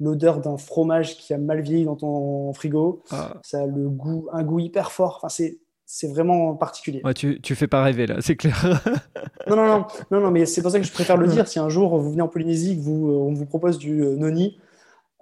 l'odeur 0.00 0.40
d'un 0.40 0.56
fromage 0.56 1.16
qui 1.18 1.34
a 1.34 1.38
mal 1.38 1.60
vieilli 1.60 1.84
dans 1.84 1.96
ton 1.96 2.52
frigo. 2.52 3.02
Ah. 3.10 3.34
Ça 3.42 3.62
a 3.62 3.66
le 3.66 3.88
goût, 3.88 4.28
un 4.32 4.42
goût 4.42 4.58
hyper 4.58 4.92
fort. 4.92 5.16
Enfin, 5.18 5.28
c'est 5.28 5.58
c'est 5.92 6.06
vraiment 6.06 6.54
particulier. 6.54 7.00
Ouais, 7.02 7.14
tu, 7.14 7.40
tu 7.40 7.56
fais 7.56 7.66
pas 7.66 7.82
rêver 7.82 8.06
là, 8.06 8.18
c'est 8.20 8.36
clair. 8.36 8.80
non, 9.48 9.56
non, 9.56 9.66
non, 9.66 9.86
non, 10.12 10.20
non, 10.20 10.30
mais 10.30 10.46
c'est 10.46 10.62
pour 10.62 10.70
ça 10.70 10.78
que 10.78 10.86
je 10.86 10.92
préfère 10.92 11.16
le 11.16 11.26
dire. 11.26 11.48
Si 11.48 11.58
un 11.58 11.68
jour 11.68 11.98
vous 11.98 12.12
venez 12.12 12.22
en 12.22 12.28
Polynésie, 12.28 12.76
que 12.76 12.82
vous, 12.82 13.10
on 13.10 13.34
vous 13.34 13.44
propose 13.44 13.76
du 13.76 13.96
noni, 13.96 14.60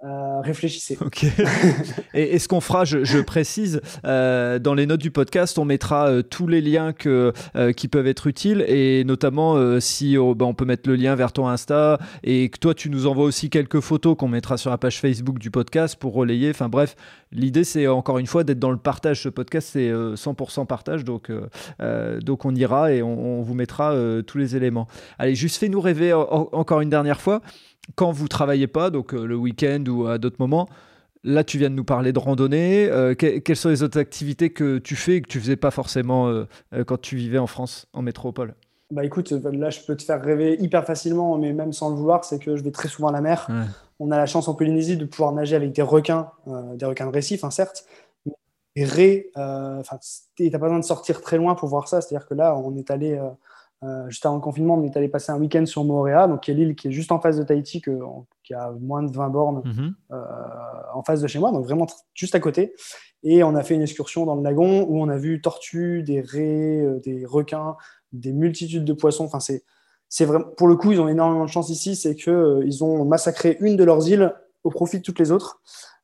euh, 0.05 0.39
réfléchissez. 0.39 0.97
Ok. 1.01 1.25
et, 2.13 2.39
ce 2.39 2.47
qu'on 2.47 2.61
fera, 2.61 2.85
je, 2.85 3.21
précise, 3.21 3.81
euh, 4.05 4.57
dans 4.57 4.73
les 4.73 4.85
notes 4.85 5.01
du 5.01 5.11
podcast, 5.11 5.59
on 5.59 5.65
mettra 5.65 6.07
euh, 6.07 6.21
tous 6.21 6.47
les 6.47 6.61
liens 6.61 6.93
que, 6.93 7.33
qui 7.75 7.89
peuvent 7.89 8.07
être 8.07 8.27
utiles 8.27 8.63
et 8.67 9.03
notamment 9.03 9.79
si 9.79 10.17
oh, 10.17 10.35
bah, 10.35 10.45
on 10.45 10.53
peut 10.53 10.65
mettre 10.65 10.87
le 10.87 10.95
lien 10.95 11.15
vers 11.15 11.33
ton 11.33 11.47
Insta 11.47 11.99
et 12.23 12.49
que 12.49 12.57
toi 12.57 12.73
tu 12.73 12.89
nous 12.89 13.07
envoies 13.07 13.25
aussi 13.25 13.49
quelques 13.49 13.79
photos 13.81 14.15
qu'on 14.17 14.27
mettra 14.27 14.57
sur 14.57 14.69
la 14.69 14.77
page 14.77 14.99
Facebook 14.99 15.39
du 15.39 15.51
podcast 15.51 15.97
pour 15.97 16.13
relayer. 16.13 16.49
Enfin 16.51 16.69
bref, 16.69 16.95
l'idée 17.31 17.63
c'est 17.63 17.87
encore 17.87 18.19
une 18.19 18.27
fois 18.27 18.43
d'être 18.43 18.59
dans 18.59 18.71
le 18.71 18.77
partage. 18.77 19.23
Ce 19.23 19.29
podcast 19.29 19.69
c'est 19.73 19.91
100% 19.91 20.65
partage, 20.65 21.03
donc, 21.03 21.31
donc 22.21 22.45
on 22.45 22.55
ira 22.55 22.93
et 22.93 23.01
on, 23.01 23.41
vous 23.41 23.53
mettra 23.53 23.95
tous 24.25 24.37
les 24.37 24.55
éléments. 24.55 24.87
Allez, 25.17 25.35
juste 25.35 25.57
fais-nous 25.57 25.81
rêver 25.81 26.13
encore 26.13 26.81
une 26.81 26.89
dernière 26.89 27.21
fois 27.21 27.41
quand 27.95 28.11
vous 28.11 28.27
travaillez 28.27 28.67
pas, 28.67 28.89
donc 28.89 29.13
euh, 29.13 29.25
le 29.25 29.35
week-end 29.35 29.83
ou 29.87 30.07
à 30.07 30.17
d'autres 30.17 30.37
moments, 30.39 30.67
là 31.23 31.43
tu 31.43 31.57
viens 31.57 31.69
de 31.69 31.75
nous 31.75 31.83
parler 31.83 32.13
de 32.13 32.19
randonnée. 32.19 32.87
Euh, 32.89 33.13
quelles 33.15 33.55
sont 33.55 33.69
les 33.69 33.83
autres 33.83 33.99
activités 33.99 34.51
que 34.51 34.77
tu 34.77 34.95
fais 34.95 35.17
et 35.17 35.21
que 35.21 35.27
tu 35.27 35.39
faisais 35.39 35.55
pas 35.55 35.71
forcément 35.71 36.27
euh, 36.27 36.45
quand 36.85 36.99
tu 36.99 37.15
vivais 37.15 37.37
en 37.37 37.47
France, 37.47 37.87
en 37.93 38.01
métropole? 38.01 38.55
Bah 38.91 39.05
écoute, 39.05 39.31
là 39.31 39.69
je 39.69 39.81
peux 39.81 39.95
te 39.95 40.03
faire 40.03 40.21
rêver 40.21 40.57
hyper 40.59 40.83
facilement, 40.85 41.37
mais 41.37 41.53
même 41.53 41.73
sans 41.73 41.89
le 41.89 41.95
vouloir, 41.95 42.25
c'est 42.25 42.39
que 42.39 42.55
je 42.55 42.63
vais 42.63 42.71
très 42.71 42.87
souvent 42.87 43.09
à 43.09 43.11
la 43.11 43.21
mer. 43.21 43.47
On 43.99 44.11
a 44.11 44.17
la 44.17 44.25
chance 44.25 44.47
en 44.47 44.55
Polynésie 44.55 44.97
de 44.97 45.05
pouvoir 45.05 45.31
nager 45.31 45.55
avec 45.55 45.73
des 45.73 45.81
requins, 45.83 46.31
des 46.75 46.85
requins 46.85 47.05
de 47.05 47.11
récif, 47.11 47.43
hein, 47.43 47.51
certes, 47.51 47.85
mais 48.75 48.85
ré, 48.85 49.29
enfin, 49.35 49.99
t'as 50.35 50.49
pas 50.51 50.57
besoin 50.57 50.79
de 50.79 50.85
sortir 50.85 51.21
très 51.21 51.37
loin 51.37 51.53
pour 51.53 51.69
voir 51.69 51.87
ça. 51.87 52.01
C'est-à-dire 52.01 52.27
que 52.27 52.33
là, 52.33 52.57
on 52.57 52.75
est 52.75 52.89
allé 52.89 53.13
euh, 53.13 53.29
juste 54.09 54.25
avant 54.25 54.35
le 54.35 54.41
confinement, 54.41 54.75
on 54.75 54.83
est 54.83 54.97
allé 54.97 55.07
passer 55.07 55.31
un 55.31 55.39
week-end 55.39 55.65
sur 55.65 55.83
Moorea, 55.83 56.27
donc 56.27 56.41
qui 56.41 56.51
est 56.51 56.53
l'île 56.53 56.75
qui 56.75 56.89
est 56.89 56.91
juste 56.91 57.11
en 57.11 57.19
face 57.19 57.37
de 57.37 57.43
Tahiti, 57.43 57.81
qui 57.81 58.53
a 58.53 58.71
moins 58.79 59.03
de 59.03 59.11
20 59.11 59.29
bornes 59.29 59.61
mhm. 59.63 59.95
euh, 60.11 60.21
en 60.93 61.03
face 61.03 61.21
de 61.21 61.27
chez 61.27 61.39
moi, 61.39 61.51
donc 61.51 61.63
vraiment 61.63 61.87
juste 62.13 62.35
à 62.35 62.39
côté. 62.39 62.73
Et 63.23 63.43
on 63.43 63.55
a 63.55 63.63
fait 63.63 63.75
une 63.75 63.81
excursion 63.81 64.25
dans 64.25 64.35
le 64.35 64.43
lagon 64.43 64.85
où 64.87 65.01
on 65.01 65.09
a 65.09 65.17
vu 65.17 65.41
tortues, 65.41 66.03
des 66.03 66.21
raies, 66.21 66.81
euh, 66.81 66.99
des 66.99 67.25
requins, 67.25 67.75
des 68.11 68.33
multitudes 68.33 68.85
de 68.85 68.93
poissons. 68.93 69.25
Enfin, 69.25 69.39
c'est, 69.39 69.63
c'est 70.07 70.25
vraiment, 70.25 70.45
pour 70.57 70.67
le 70.67 70.75
coup, 70.75 70.91
ils 70.91 70.99
ont 70.99 71.07
énormément 71.07 71.45
de 71.45 71.49
chance 71.49 71.69
ici, 71.69 71.95
c'est 71.95 72.15
qu'ils 72.15 72.83
ont 72.83 73.05
massacré 73.05 73.57
une 73.61 73.75
de 73.75 73.83
leurs 73.83 74.07
îles 74.09 74.33
au 74.63 74.69
profit 74.71 74.97
de 74.97 75.03
toutes 75.03 75.19
les 75.19 75.31
autres. 75.31 75.61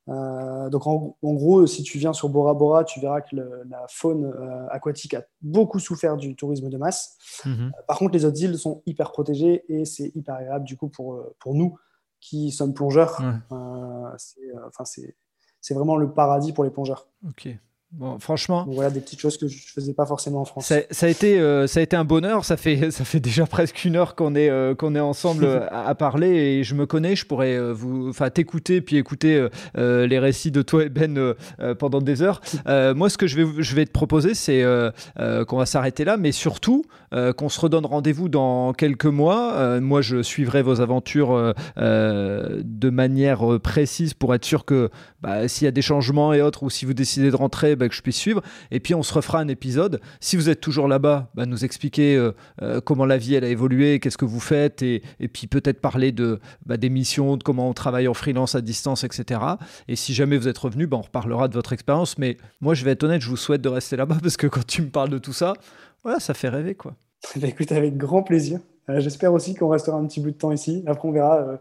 Euh, 0.08 0.70
donc 0.70 0.86
en, 0.86 1.16
gros, 1.22 1.66
si 1.66 1.82
tu 1.82 1.98
viens 1.98 2.12
sur 2.12 2.28
Bora 2.28 2.54
Bora, 2.54 2.84
tu 2.84 3.00
verras 3.00 3.20
que 3.20 3.34
la 3.34 3.86
faune 3.88 4.24
euh, 4.24 4.68
aquatique 4.70 5.14
a 5.14 5.24
beaucoup 5.42 5.78
souffert 5.78 6.16
du 6.16 6.36
tourisme 6.36 6.68
de 6.68 6.76
masse. 6.76 7.16
Mhm. 7.44 7.72
Euh, 7.76 7.82
par 7.88 7.98
contre, 7.98 8.12
les 8.12 8.24
autres 8.24 8.40
îles 8.40 8.58
sont 8.58 8.82
hyper 8.86 9.10
protégées 9.12 9.64
et 9.68 9.84
c'est 9.84 10.12
hyper 10.14 10.36
agréable 10.36 10.64
du 10.64 10.76
coup 10.76 10.88
pour, 10.88 11.20
pour 11.40 11.54
nous 11.54 11.76
qui 12.20 12.50
sommes 12.50 12.74
plongeurs. 12.74 13.20
c'est, 15.60 15.74
vraiment 15.74 15.96
le 15.96 16.12
paradis 16.12 16.52
pour 16.52 16.64
les 16.64 16.70
plongeurs. 16.70 17.08
Ok. 17.28 17.48
Bon, 17.92 18.18
franchement. 18.18 18.64
Donc 18.64 18.74
voilà 18.74 18.90
des 18.90 19.00
petites 19.00 19.20
choses 19.20 19.38
que 19.38 19.46
je 19.46 19.58
faisais 19.72 19.94
pas 19.94 20.06
forcément 20.06 20.40
en 20.40 20.44
France. 20.44 20.66
Ça, 20.66 20.80
ça 20.90 21.06
a 21.06 21.08
été, 21.08 21.38
euh, 21.38 21.66
ça 21.66 21.80
a 21.80 21.82
été 21.82 21.96
un 21.96 22.04
bonheur. 22.04 22.44
Ça 22.44 22.56
fait, 22.56 22.90
ça 22.90 23.04
fait 23.04 23.20
déjà 23.20 23.46
presque 23.46 23.84
une 23.84 23.96
heure 23.96 24.14
qu'on 24.16 24.34
est, 24.34 24.50
euh, 24.50 24.74
qu'on 24.74 24.94
est 24.94 25.00
ensemble 25.00 25.44
euh, 25.46 25.66
à, 25.70 25.88
à 25.88 25.94
parler 25.94 26.28
et 26.28 26.64
je 26.64 26.74
me 26.74 26.84
connais. 26.84 27.14
Je 27.14 27.24
pourrais 27.24 27.56
euh, 27.56 27.72
vous, 27.72 28.08
enfin, 28.08 28.28
t'écouter 28.28 28.80
puis 28.80 28.96
écouter 28.96 29.46
les 29.76 30.18
récits 30.18 30.50
de 30.50 30.62
toi 30.62 30.84
et 30.84 30.88
Ben 30.88 31.34
pendant 31.78 32.00
des 32.00 32.22
heures. 32.22 32.40
Moi, 32.66 33.08
ce 33.08 33.16
que 33.16 33.26
je 33.26 33.36
vais, 33.42 33.62
je 33.62 33.74
vais 33.74 33.84
te 33.84 33.92
proposer, 33.92 34.34
c'est 34.34 34.64
qu'on 35.16 35.56
va 35.56 35.66
s'arrêter 35.66 36.04
là, 36.04 36.16
mais 36.16 36.32
surtout 36.32 36.84
qu'on 37.36 37.48
se 37.48 37.60
redonne 37.60 37.86
rendez-vous 37.86 38.28
dans 38.28 38.72
quelques 38.72 39.06
mois. 39.06 39.80
Moi, 39.80 40.02
je 40.02 40.22
suivrai 40.22 40.62
vos 40.62 40.80
aventures 40.80 41.54
de 41.76 42.90
manière 42.90 43.60
précise 43.60 44.14
pour 44.14 44.34
être 44.34 44.44
sûr 44.44 44.64
que 44.64 44.90
bah, 45.22 45.48
s'il 45.48 45.64
y 45.64 45.68
a 45.68 45.72
des 45.72 45.82
changements 45.82 46.32
et 46.32 46.42
autres, 46.42 46.62
ou 46.62 46.70
si 46.70 46.84
vous 46.84 46.94
décidez 46.94 47.30
de 47.30 47.36
rentrer, 47.36 47.75
bah, 47.76 47.88
que 47.88 47.94
je 47.94 48.02
puisse 48.02 48.16
suivre. 48.16 48.42
Et 48.70 48.80
puis, 48.80 48.94
on 48.94 49.02
se 49.02 49.12
refera 49.12 49.38
un 49.38 49.48
épisode. 49.48 50.00
Si 50.20 50.36
vous 50.36 50.48
êtes 50.48 50.60
toujours 50.60 50.88
là-bas, 50.88 51.30
bah, 51.34 51.46
nous 51.46 51.64
expliquer 51.64 52.16
euh, 52.16 52.32
euh, 52.62 52.80
comment 52.80 53.06
la 53.06 53.18
vie 53.18 53.34
elle 53.34 53.44
a 53.44 53.48
évolué, 53.48 54.00
qu'est-ce 54.00 54.18
que 54.18 54.24
vous 54.24 54.40
faites, 54.40 54.82
et, 54.82 55.02
et 55.20 55.28
puis 55.28 55.46
peut-être 55.46 55.80
parler 55.80 56.12
de 56.12 56.40
bah, 56.64 56.76
des 56.76 56.90
missions, 56.90 57.36
de 57.36 57.42
comment 57.42 57.68
on 57.68 57.72
travaille 57.72 58.08
en 58.08 58.14
freelance 58.14 58.54
à 58.54 58.60
distance, 58.60 59.04
etc. 59.04 59.40
Et 59.88 59.96
si 59.96 60.14
jamais 60.14 60.36
vous 60.36 60.48
êtes 60.48 60.58
revenu, 60.58 60.86
bah, 60.86 60.96
on 60.96 61.02
reparlera 61.02 61.48
de 61.48 61.54
votre 61.54 61.72
expérience. 61.72 62.18
Mais 62.18 62.36
moi, 62.60 62.74
je 62.74 62.84
vais 62.84 62.92
être 62.92 63.04
honnête, 63.04 63.20
je 63.20 63.28
vous 63.28 63.36
souhaite 63.36 63.62
de 63.62 63.68
rester 63.68 63.96
là-bas 63.96 64.18
parce 64.22 64.36
que 64.36 64.46
quand 64.46 64.66
tu 64.66 64.82
me 64.82 64.88
parles 64.88 65.10
de 65.10 65.18
tout 65.18 65.32
ça, 65.32 65.54
voilà, 66.02 66.20
ça 66.20 66.34
fait 66.34 66.48
rêver, 66.48 66.74
quoi. 66.74 66.94
Bah, 67.36 67.48
écoute, 67.48 67.72
avec 67.72 67.96
grand 67.96 68.22
plaisir. 68.22 68.60
Euh, 68.88 69.00
J'espère 69.00 69.32
aussi 69.32 69.54
qu'on 69.54 69.68
restera 69.68 69.96
un 69.96 70.06
petit 70.06 70.20
bout 70.20 70.30
de 70.30 70.36
temps 70.36 70.52
ici. 70.52 70.84
Après, 70.86 71.08
on 71.08 71.12
verra. 71.12 71.58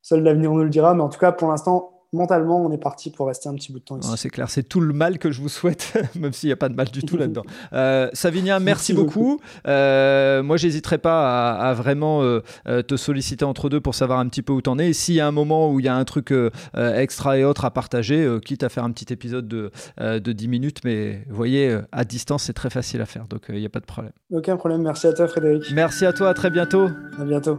seul 0.00 0.22
l'avenir 0.22 0.52
nous 0.52 0.62
le 0.64 0.70
dira. 0.70 0.94
Mais 0.94 1.02
en 1.02 1.08
tout 1.08 1.18
cas, 1.18 1.32
pour 1.32 1.48
l'instant, 1.48 1.91
mentalement, 2.12 2.64
on 2.64 2.70
est 2.72 2.78
parti 2.78 3.10
pour 3.10 3.26
rester 3.26 3.48
un 3.48 3.54
petit 3.54 3.72
bout 3.72 3.78
de 3.78 3.84
temps 3.84 3.98
ici. 3.98 4.10
C'est 4.16 4.30
clair, 4.30 4.50
c'est 4.50 4.62
tout 4.62 4.80
le 4.80 4.92
mal 4.92 5.18
que 5.18 5.30
je 5.30 5.40
vous 5.40 5.48
souhaite, 5.48 5.92
même 6.14 6.32
s'il 6.32 6.48
n'y 6.48 6.52
a 6.52 6.56
pas 6.56 6.68
de 6.68 6.74
mal 6.74 6.88
du 6.88 7.02
tout 7.02 7.16
là-dedans. 7.18 7.44
Euh, 7.72 8.08
Savinia, 8.12 8.58
merci, 8.60 8.92
Merci 8.92 8.94
beaucoup. 8.94 9.40
Euh, 9.68 10.42
moi, 10.42 10.56
j'hésiterai 10.56 10.98
pas 10.98 11.52
à, 11.52 11.68
à 11.68 11.74
vraiment 11.74 12.22
euh, 12.22 12.40
euh, 12.66 12.82
te 12.82 12.96
solliciter 12.96 13.44
entre 13.44 13.68
deux 13.68 13.80
pour 13.80 13.94
savoir 13.94 14.18
un 14.18 14.28
petit 14.28 14.42
peu 14.42 14.52
où 14.52 14.60
t'en 14.60 14.78
es. 14.78 14.90
Et 14.90 14.92
s'il 14.92 15.14
y 15.14 15.20
a 15.20 15.26
un 15.26 15.32
moment 15.32 15.70
où 15.70 15.78
il 15.78 15.86
y 15.86 15.88
a 15.88 15.94
un 15.94 16.04
truc 16.04 16.34
extra 16.74 17.38
et 17.38 17.44
autre 17.44 17.64
à 17.64 17.70
partager, 17.70 18.38
quitte 18.44 18.62
à 18.62 18.68
faire 18.68 18.84
un 18.84 18.90
petit 18.90 19.12
épisode 19.12 19.46
de, 19.46 19.70
de 19.98 20.32
10 20.32 20.48
minutes, 20.48 20.78
mais 20.84 21.24
vous 21.28 21.36
voyez, 21.36 21.78
à 21.92 22.04
distance, 22.04 22.44
c'est 22.44 22.52
très 22.52 22.70
facile 22.70 23.00
à 23.00 23.06
faire, 23.06 23.26
donc 23.26 23.42
il 23.48 23.56
n'y 23.56 23.66
a 23.66 23.70
pas 23.70 23.80
de 23.80 23.86
problème. 23.86 24.12
Aucun 24.30 24.56
problème. 24.56 24.82
Merci 24.82 25.06
à 25.06 25.12
toi, 25.12 25.28
Frédéric. 25.28 25.64
Merci 25.72 26.06
à 26.06 26.12
toi, 26.12 26.30
à 26.30 26.34
très 26.34 26.50
bientôt. 26.50 26.88
À 27.18 27.24
bientôt. 27.24 27.56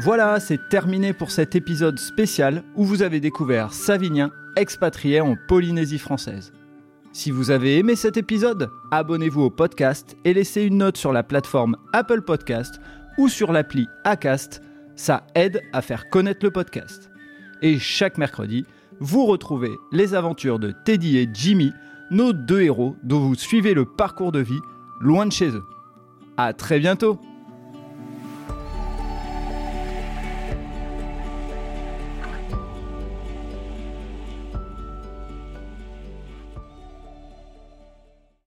Voilà, 0.00 0.38
c'est 0.38 0.68
terminé 0.68 1.12
pour 1.12 1.32
cet 1.32 1.56
épisode 1.56 1.98
spécial 1.98 2.62
où 2.76 2.84
vous 2.84 3.02
avez 3.02 3.18
découvert 3.18 3.72
Savinien, 3.72 4.30
expatrié 4.54 5.20
en 5.20 5.34
Polynésie 5.48 5.98
française. 5.98 6.52
Si 7.10 7.32
vous 7.32 7.50
avez 7.50 7.78
aimé 7.78 7.96
cet 7.96 8.16
épisode, 8.16 8.70
abonnez-vous 8.92 9.42
au 9.42 9.50
podcast 9.50 10.16
et 10.24 10.34
laissez 10.34 10.62
une 10.62 10.78
note 10.78 10.96
sur 10.96 11.12
la 11.12 11.24
plateforme 11.24 11.76
Apple 11.92 12.22
Podcast 12.22 12.78
ou 13.18 13.28
sur 13.28 13.50
l'appli 13.50 13.88
Acast, 14.04 14.62
ça 14.94 15.26
aide 15.34 15.62
à 15.72 15.82
faire 15.82 16.08
connaître 16.10 16.44
le 16.44 16.52
podcast. 16.52 17.10
Et 17.60 17.80
chaque 17.80 18.18
mercredi, 18.18 18.66
vous 19.00 19.26
retrouvez 19.26 19.72
les 19.90 20.14
aventures 20.14 20.60
de 20.60 20.72
Teddy 20.84 21.18
et 21.18 21.28
Jimmy, 21.34 21.72
nos 22.12 22.32
deux 22.32 22.62
héros 22.62 22.94
dont 23.02 23.18
vous 23.18 23.34
suivez 23.34 23.74
le 23.74 23.84
parcours 23.84 24.30
de 24.30 24.38
vie 24.40 24.60
loin 25.00 25.26
de 25.26 25.32
chez 25.32 25.48
eux. 25.48 25.64
À 26.36 26.52
très 26.52 26.78
bientôt 26.78 27.18